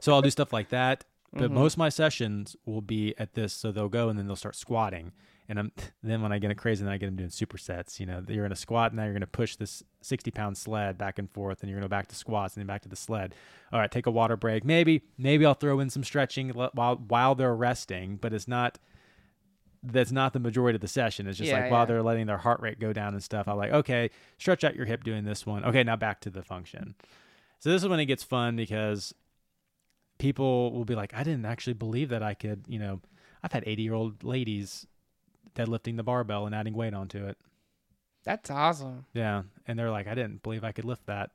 so 0.00 0.12
I'll 0.12 0.22
do 0.22 0.30
stuff 0.30 0.52
like 0.52 0.68
that. 0.70 1.04
But 1.32 1.50
Mhm. 1.50 1.54
most 1.54 1.74
of 1.74 1.78
my 1.78 1.88
sessions 1.88 2.56
will 2.64 2.80
be 2.80 3.14
at 3.18 3.34
this, 3.34 3.52
so 3.52 3.70
they'll 3.72 3.88
go 3.88 4.08
and 4.08 4.18
then 4.18 4.26
they'll 4.26 4.36
start 4.36 4.54
squatting. 4.56 5.12
And 5.48 5.58
I'm, 5.58 5.72
then 6.02 6.22
when 6.22 6.32
I 6.32 6.38
get 6.38 6.50
it 6.50 6.54
crazy, 6.56 6.84
then 6.84 6.92
I 6.92 6.98
get 6.98 7.06
them 7.06 7.16
doing 7.16 7.28
supersets. 7.30 8.00
You 8.00 8.06
know, 8.06 8.22
you're 8.26 8.46
in 8.46 8.52
a 8.52 8.56
squat, 8.56 8.92
and 8.92 8.96
now 8.96 9.04
you're 9.04 9.12
going 9.12 9.20
to 9.20 9.26
push 9.26 9.56
this 9.56 9.82
60 10.02 10.30
pound 10.30 10.56
sled 10.56 10.96
back 10.96 11.18
and 11.18 11.30
forth, 11.30 11.60
and 11.62 11.68
you're 11.70 11.78
going 11.78 11.88
to 11.88 11.88
go 11.88 11.96
back 11.98 12.06
to 12.08 12.14
squats 12.14 12.54
and 12.54 12.62
then 12.62 12.66
back 12.66 12.82
to 12.82 12.88
the 12.88 12.96
sled. 12.96 13.34
All 13.72 13.80
right, 13.80 13.90
take 13.90 14.06
a 14.06 14.10
water 14.10 14.36
break. 14.36 14.64
Maybe, 14.64 15.02
maybe 15.18 15.44
I'll 15.44 15.54
throw 15.54 15.80
in 15.80 15.90
some 15.90 16.04
stretching 16.04 16.50
while 16.50 16.96
while 16.96 17.34
they're 17.34 17.54
resting, 17.54 18.16
but 18.16 18.32
it's 18.32 18.48
not. 18.48 18.78
That's 19.92 20.12
not 20.12 20.32
the 20.32 20.40
majority 20.40 20.76
of 20.76 20.80
the 20.80 20.88
session. 20.88 21.26
It's 21.26 21.38
just 21.38 21.50
Yeah, 21.50 21.60
like 21.62 21.70
while 21.70 21.82
yeah. 21.82 21.84
they're 21.86 22.02
letting 22.02 22.26
their 22.26 22.38
heart 22.38 22.60
rate 22.60 22.78
go 22.80 22.92
down 22.92 23.14
and 23.14 23.22
stuff. 23.22 23.46
I'm 23.48 23.56
like, 23.56 23.72
okay, 23.72 24.10
stretch 24.38 24.64
out 24.64 24.74
your 24.76 24.86
hip 24.86 25.04
doing 25.04 25.24
this 25.24 25.44
one. 25.46 25.64
Okay, 25.64 25.82
now 25.82 25.96
back 25.96 26.20
to 26.22 26.30
the 26.30 26.42
function. 26.42 26.94
So 27.58 27.70
this 27.70 27.82
is 27.82 27.88
when 27.88 28.00
it 28.00 28.06
gets 28.06 28.22
fun 28.22 28.56
because 28.56 29.14
people 30.18 30.72
will 30.72 30.84
be 30.84 30.94
like, 30.94 31.12
I 31.14 31.22
didn't 31.22 31.44
actually 31.46 31.74
believe 31.74 32.08
that 32.10 32.22
I 32.22 32.34
could, 32.34 32.64
you 32.68 32.78
know, 32.78 33.00
I've 33.42 33.52
had 33.52 33.64
80 33.66 33.82
year 33.82 33.94
old 33.94 34.24
ladies 34.24 34.86
deadlifting 35.54 35.96
the 35.96 36.02
barbell 36.02 36.46
and 36.46 36.54
adding 36.54 36.74
weight 36.74 36.94
onto 36.94 37.24
it. 37.26 37.38
That's 38.24 38.50
awesome. 38.50 39.06
Yeah. 39.14 39.42
And 39.66 39.78
they're 39.78 39.90
like, 39.90 40.06
I 40.06 40.14
didn't 40.14 40.42
believe 40.42 40.64
I 40.64 40.72
could 40.72 40.84
lift 40.84 41.06
that. 41.06 41.30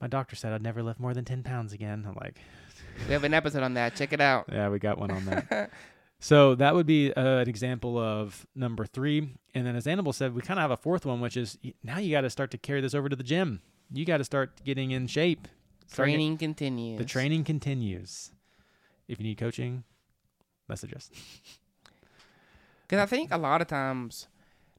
my 0.00 0.08
doctor 0.08 0.34
said 0.36 0.52
I'd 0.52 0.62
never 0.62 0.82
lift 0.82 0.98
more 1.00 1.14
than 1.14 1.24
10 1.24 1.42
pounds 1.42 1.72
again. 1.72 2.04
I'm 2.08 2.16
like, 2.20 2.38
We 3.06 3.12
have 3.12 3.24
an 3.24 3.34
episode 3.34 3.62
on 3.62 3.74
that. 3.74 3.94
Check 3.94 4.12
it 4.12 4.20
out. 4.20 4.46
yeah, 4.52 4.68
we 4.68 4.78
got 4.78 4.98
one 4.98 5.10
on 5.10 5.24
that. 5.26 5.70
so 6.20 6.54
that 6.54 6.74
would 6.74 6.86
be 6.86 7.12
uh, 7.12 7.38
an 7.38 7.48
example 7.48 7.98
of 7.98 8.46
number 8.54 8.84
three. 8.84 9.36
And 9.54 9.66
then, 9.66 9.74
as 9.74 9.86
Annabelle 9.86 10.12
said, 10.12 10.34
we 10.34 10.42
kind 10.42 10.60
of 10.60 10.62
have 10.62 10.70
a 10.70 10.76
fourth 10.76 11.04
one, 11.06 11.20
which 11.20 11.36
is 11.36 11.58
now 11.82 11.98
you 11.98 12.10
got 12.10 12.20
to 12.20 12.30
start 12.30 12.50
to 12.52 12.58
carry 12.58 12.80
this 12.80 12.94
over 12.94 13.08
to 13.08 13.16
the 13.16 13.24
gym. 13.24 13.62
You 13.92 14.04
got 14.04 14.18
to 14.18 14.24
start 14.24 14.62
getting 14.64 14.92
in 14.92 15.06
shape. 15.06 15.48
Start 15.86 16.06
Training 16.06 16.38
continues. 16.38 16.98
The 16.98 17.04
training 17.04 17.44
continues. 17.44 18.30
If 19.08 19.18
you 19.18 19.24
need 19.24 19.38
coaching, 19.38 19.82
message 20.68 20.94
us. 20.94 21.10
Because 22.86 23.04
I 23.04 23.06
think 23.06 23.30
a 23.30 23.38
lot 23.38 23.60
of 23.60 23.68
times, 23.68 24.26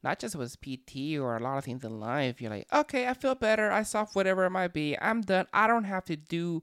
not 0.03 0.19
just 0.19 0.35
with 0.35 0.59
PT 0.59 1.17
or 1.17 1.37
a 1.37 1.39
lot 1.39 1.57
of 1.57 1.63
things 1.63 1.85
in 1.85 2.01
life, 2.01 2.41
you're 2.41 2.49
like, 2.49 2.67
okay, 2.73 3.07
I 3.07 3.13
feel 3.13 3.35
better. 3.35 3.71
I 3.71 3.83
solved 3.83 4.15
whatever 4.17 4.43
it 4.43 4.49
might 4.49 4.73
be. 4.73 4.97
I'm 4.99 5.21
done. 5.21 5.47
I 5.53 5.65
don't 5.65 5.85
have 5.85 6.03
to 6.05 6.17
do 6.17 6.61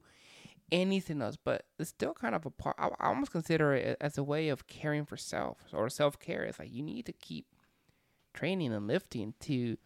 anything 0.71 1.21
else. 1.21 1.37
But 1.43 1.65
it's 1.77 1.89
still 1.89 2.13
kind 2.13 2.35
of 2.35 2.45
a 2.45 2.49
part. 2.51 2.75
I, 2.79 2.89
I 2.99 3.07
almost 3.09 3.31
consider 3.31 3.73
it 3.73 3.97
as 3.99 4.17
a 4.17 4.23
way 4.23 4.49
of 4.49 4.67
caring 4.67 5.05
for 5.05 5.17
self 5.17 5.57
or 5.73 5.89
self 5.89 6.19
care. 6.19 6.43
It's 6.43 6.59
like 6.59 6.73
you 6.73 6.83
need 6.83 7.05
to 7.05 7.13
keep 7.13 7.45
training 8.33 8.73
and 8.73 8.87
lifting 8.87 9.33
to 9.41 9.77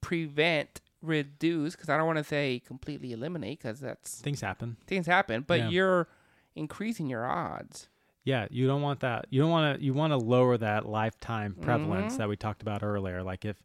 prevent, 0.00 0.80
reduce. 1.02 1.74
Because 1.76 1.88
I 1.88 1.96
don't 1.96 2.06
want 2.06 2.18
to 2.18 2.24
say 2.24 2.60
completely 2.64 3.12
eliminate, 3.12 3.58
because 3.58 3.80
that's 3.80 4.20
Things 4.20 4.40
happen. 4.40 4.76
things 4.86 5.06
happen. 5.06 5.44
But 5.46 5.60
Yeah. 5.60 5.68
you're 5.68 6.08
increasing 6.54 7.08
your 7.08 7.26
odds. 7.26 7.88
Yeah, 8.24 8.46
you 8.50 8.66
don't 8.66 8.82
want 8.82 9.00
that. 9.00 9.26
You 9.30 9.40
don't 9.40 9.50
want 9.50 9.78
to. 9.78 9.84
You 9.84 9.94
want 9.94 10.12
to 10.12 10.16
lower 10.18 10.58
that 10.58 10.86
lifetime 10.86 11.54
prevalence 11.54 12.14
Mhm. 12.14 12.18
that 12.18 12.28
we 12.28 12.36
talked 12.36 12.60
about 12.62 12.82
earlier. 12.82 13.22
Like 13.22 13.44
if, 13.46 13.62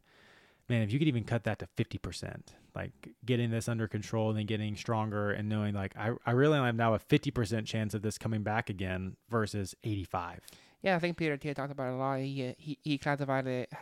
man, 0.68 0.82
if 0.82 0.92
you 0.92 0.98
could 0.98 1.08
even 1.08 1.24
cut 1.24 1.44
that 1.44 1.58
to 1.60 1.66
fifty 1.76 1.98
percent, 1.98 2.54
like 2.74 2.92
getting 3.24 3.50
this 3.50 3.68
under 3.68 3.88
control 3.88 4.30
and 4.30 4.38
then 4.38 4.46
getting 4.46 4.76
stronger 4.76 5.30
and 5.30 5.48
knowing 5.48 5.74
like 5.74 5.96
I, 5.96 6.12
I 6.24 6.32
really 6.32 6.58
have 6.58 6.74
now 6.74 6.94
a 6.94 6.98
fifty 6.98 7.30
percent 7.30 7.66
chance 7.66 7.94
of 7.94 8.02
this 8.02 8.18
coming 8.18 8.42
back 8.42 8.70
again 8.70 9.16
versus 9.30 9.74
eighty 9.84 10.04
five. 10.04 10.40
Yeah, 10.82 10.96
I 10.96 10.98
think 10.98 11.16
Peter 11.16 11.36
Attia 11.36 11.54
talked 11.54 11.72
about 11.72 11.88
it 11.88 11.94
a 11.94 11.96
lot. 11.96 12.20
He 12.20 12.54
he 12.58 12.78
he 12.82 12.98
classified 12.98 13.46
it 13.46 13.72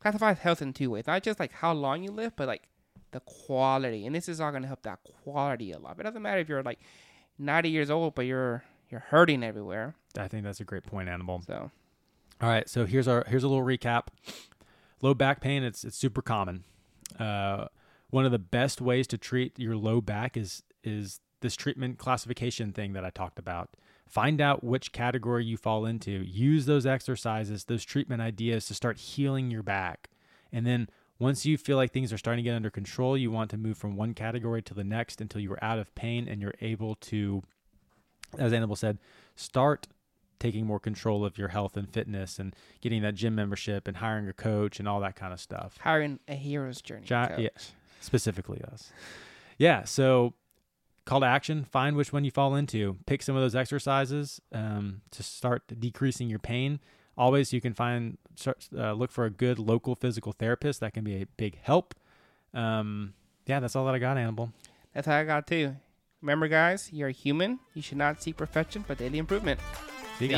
classifies 0.00 0.38
health 0.38 0.62
in 0.62 0.72
two 0.72 0.90
ways, 0.90 1.06
not 1.06 1.22
just 1.22 1.40
like 1.40 1.52
how 1.52 1.72
long 1.72 2.02
you 2.02 2.10
live, 2.10 2.34
but 2.36 2.46
like 2.46 2.68
the 3.12 3.20
quality. 3.20 4.06
And 4.06 4.14
this 4.14 4.28
is 4.28 4.40
all 4.40 4.52
gonna 4.52 4.66
help 4.66 4.82
that 4.82 4.98
quality 5.22 5.72
a 5.72 5.78
lot. 5.78 5.98
It 5.98 6.02
doesn't 6.02 6.22
matter 6.22 6.40
if 6.40 6.48
you're 6.48 6.62
like 6.62 6.78
ninety 7.38 7.70
years 7.70 7.90
old, 7.90 8.14
but 8.14 8.26
you're 8.26 8.64
you're 8.90 9.04
hurting 9.08 9.42
everywhere. 9.42 9.94
I 10.18 10.28
think 10.28 10.44
that's 10.44 10.60
a 10.60 10.64
great 10.64 10.84
point, 10.84 11.08
Animal. 11.08 11.42
So 11.46 11.70
All 12.40 12.48
right, 12.48 12.68
so 12.68 12.86
here's 12.86 13.08
our 13.08 13.24
here's 13.28 13.44
a 13.44 13.48
little 13.48 13.64
recap. 13.64 14.08
Low 15.02 15.14
back 15.14 15.40
pain, 15.40 15.62
it's 15.62 15.84
it's 15.84 15.96
super 15.96 16.22
common. 16.22 16.64
Uh, 17.18 17.66
one 18.10 18.24
of 18.24 18.32
the 18.32 18.38
best 18.38 18.80
ways 18.80 19.06
to 19.08 19.18
treat 19.18 19.58
your 19.58 19.76
low 19.76 20.00
back 20.00 20.36
is 20.36 20.62
is 20.82 21.20
this 21.40 21.54
treatment 21.56 21.98
classification 21.98 22.72
thing 22.72 22.92
that 22.94 23.04
I 23.04 23.10
talked 23.10 23.38
about. 23.38 23.70
Find 24.08 24.40
out 24.40 24.64
which 24.64 24.92
category 24.92 25.44
you 25.44 25.56
fall 25.56 25.84
into. 25.84 26.10
Use 26.10 26.66
those 26.66 26.86
exercises, 26.86 27.64
those 27.64 27.84
treatment 27.84 28.22
ideas 28.22 28.66
to 28.66 28.74
start 28.74 28.98
healing 28.98 29.50
your 29.50 29.62
back. 29.62 30.08
And 30.52 30.64
then 30.64 30.88
once 31.18 31.44
you 31.44 31.58
feel 31.58 31.76
like 31.76 31.92
things 31.92 32.12
are 32.12 32.18
starting 32.18 32.44
to 32.44 32.48
get 32.48 32.56
under 32.56 32.70
control, 32.70 33.16
you 33.16 33.30
want 33.30 33.50
to 33.50 33.56
move 33.56 33.76
from 33.76 33.96
one 33.96 34.14
category 34.14 34.62
to 34.62 34.74
the 34.74 34.84
next 34.84 35.20
until 35.20 35.40
you 35.40 35.52
are 35.52 35.64
out 35.64 35.78
of 35.78 35.94
pain 35.94 36.28
and 36.28 36.40
you're 36.40 36.54
able 36.60 36.94
to, 36.96 37.42
as 38.38 38.52
Annabelle 38.52 38.76
said, 38.76 38.98
start 39.34 39.88
taking 40.38 40.66
more 40.66 40.80
control 40.80 41.24
of 41.24 41.38
your 41.38 41.48
health 41.48 41.76
and 41.76 41.88
fitness 41.90 42.38
and 42.38 42.54
getting 42.80 43.02
that 43.02 43.14
gym 43.14 43.34
membership 43.34 43.88
and 43.88 43.98
hiring 43.98 44.28
a 44.28 44.32
coach 44.32 44.78
and 44.78 44.88
all 44.88 45.00
that 45.00 45.16
kind 45.16 45.32
of 45.32 45.40
stuff. 45.40 45.78
hiring 45.80 46.20
a 46.28 46.34
hero's 46.34 46.80
journey. 46.82 47.06
Coach. 47.06 47.38
yeah. 47.38 47.48
Specifically 48.00 48.62
us. 48.62 48.92
Yeah. 49.58 49.84
So 49.84 50.34
call 51.06 51.20
to 51.20 51.26
action, 51.26 51.64
find 51.64 51.96
which 51.96 52.12
one 52.12 52.24
you 52.24 52.30
fall 52.30 52.54
into, 52.54 52.98
pick 53.06 53.22
some 53.22 53.36
of 53.36 53.42
those 53.42 53.54
exercises 53.54 54.40
um, 54.52 55.00
to 55.12 55.22
start 55.22 55.62
decreasing 55.80 56.28
your 56.28 56.38
pain. 56.38 56.80
Always, 57.16 57.52
you 57.52 57.62
can 57.62 57.72
find, 57.72 58.18
start, 58.34 58.68
uh, 58.76 58.92
look 58.92 59.10
for 59.10 59.24
a 59.24 59.30
good 59.30 59.58
local 59.58 59.94
physical 59.94 60.32
therapist. 60.32 60.80
That 60.80 60.92
can 60.92 61.04
be 61.04 61.22
a 61.22 61.26
big 61.38 61.58
help. 61.62 61.94
Um, 62.52 63.14
yeah, 63.46 63.60
that's 63.60 63.74
all 63.74 63.86
that 63.86 63.94
I 63.94 63.98
got, 63.98 64.18
Annabelle. 64.18 64.52
That's 64.92 65.06
how 65.06 65.16
I 65.16 65.24
got 65.24 65.46
too. 65.46 65.76
Remember, 66.20 66.48
guys, 66.48 66.90
you're 66.92 67.10
human. 67.10 67.60
You 67.74 67.82
should 67.82 67.98
not 67.98 68.22
seek 68.22 68.36
perfection, 68.36 68.84
but 68.86 68.98
daily 68.98 69.18
improvement. 69.18 69.60
See 70.18 70.28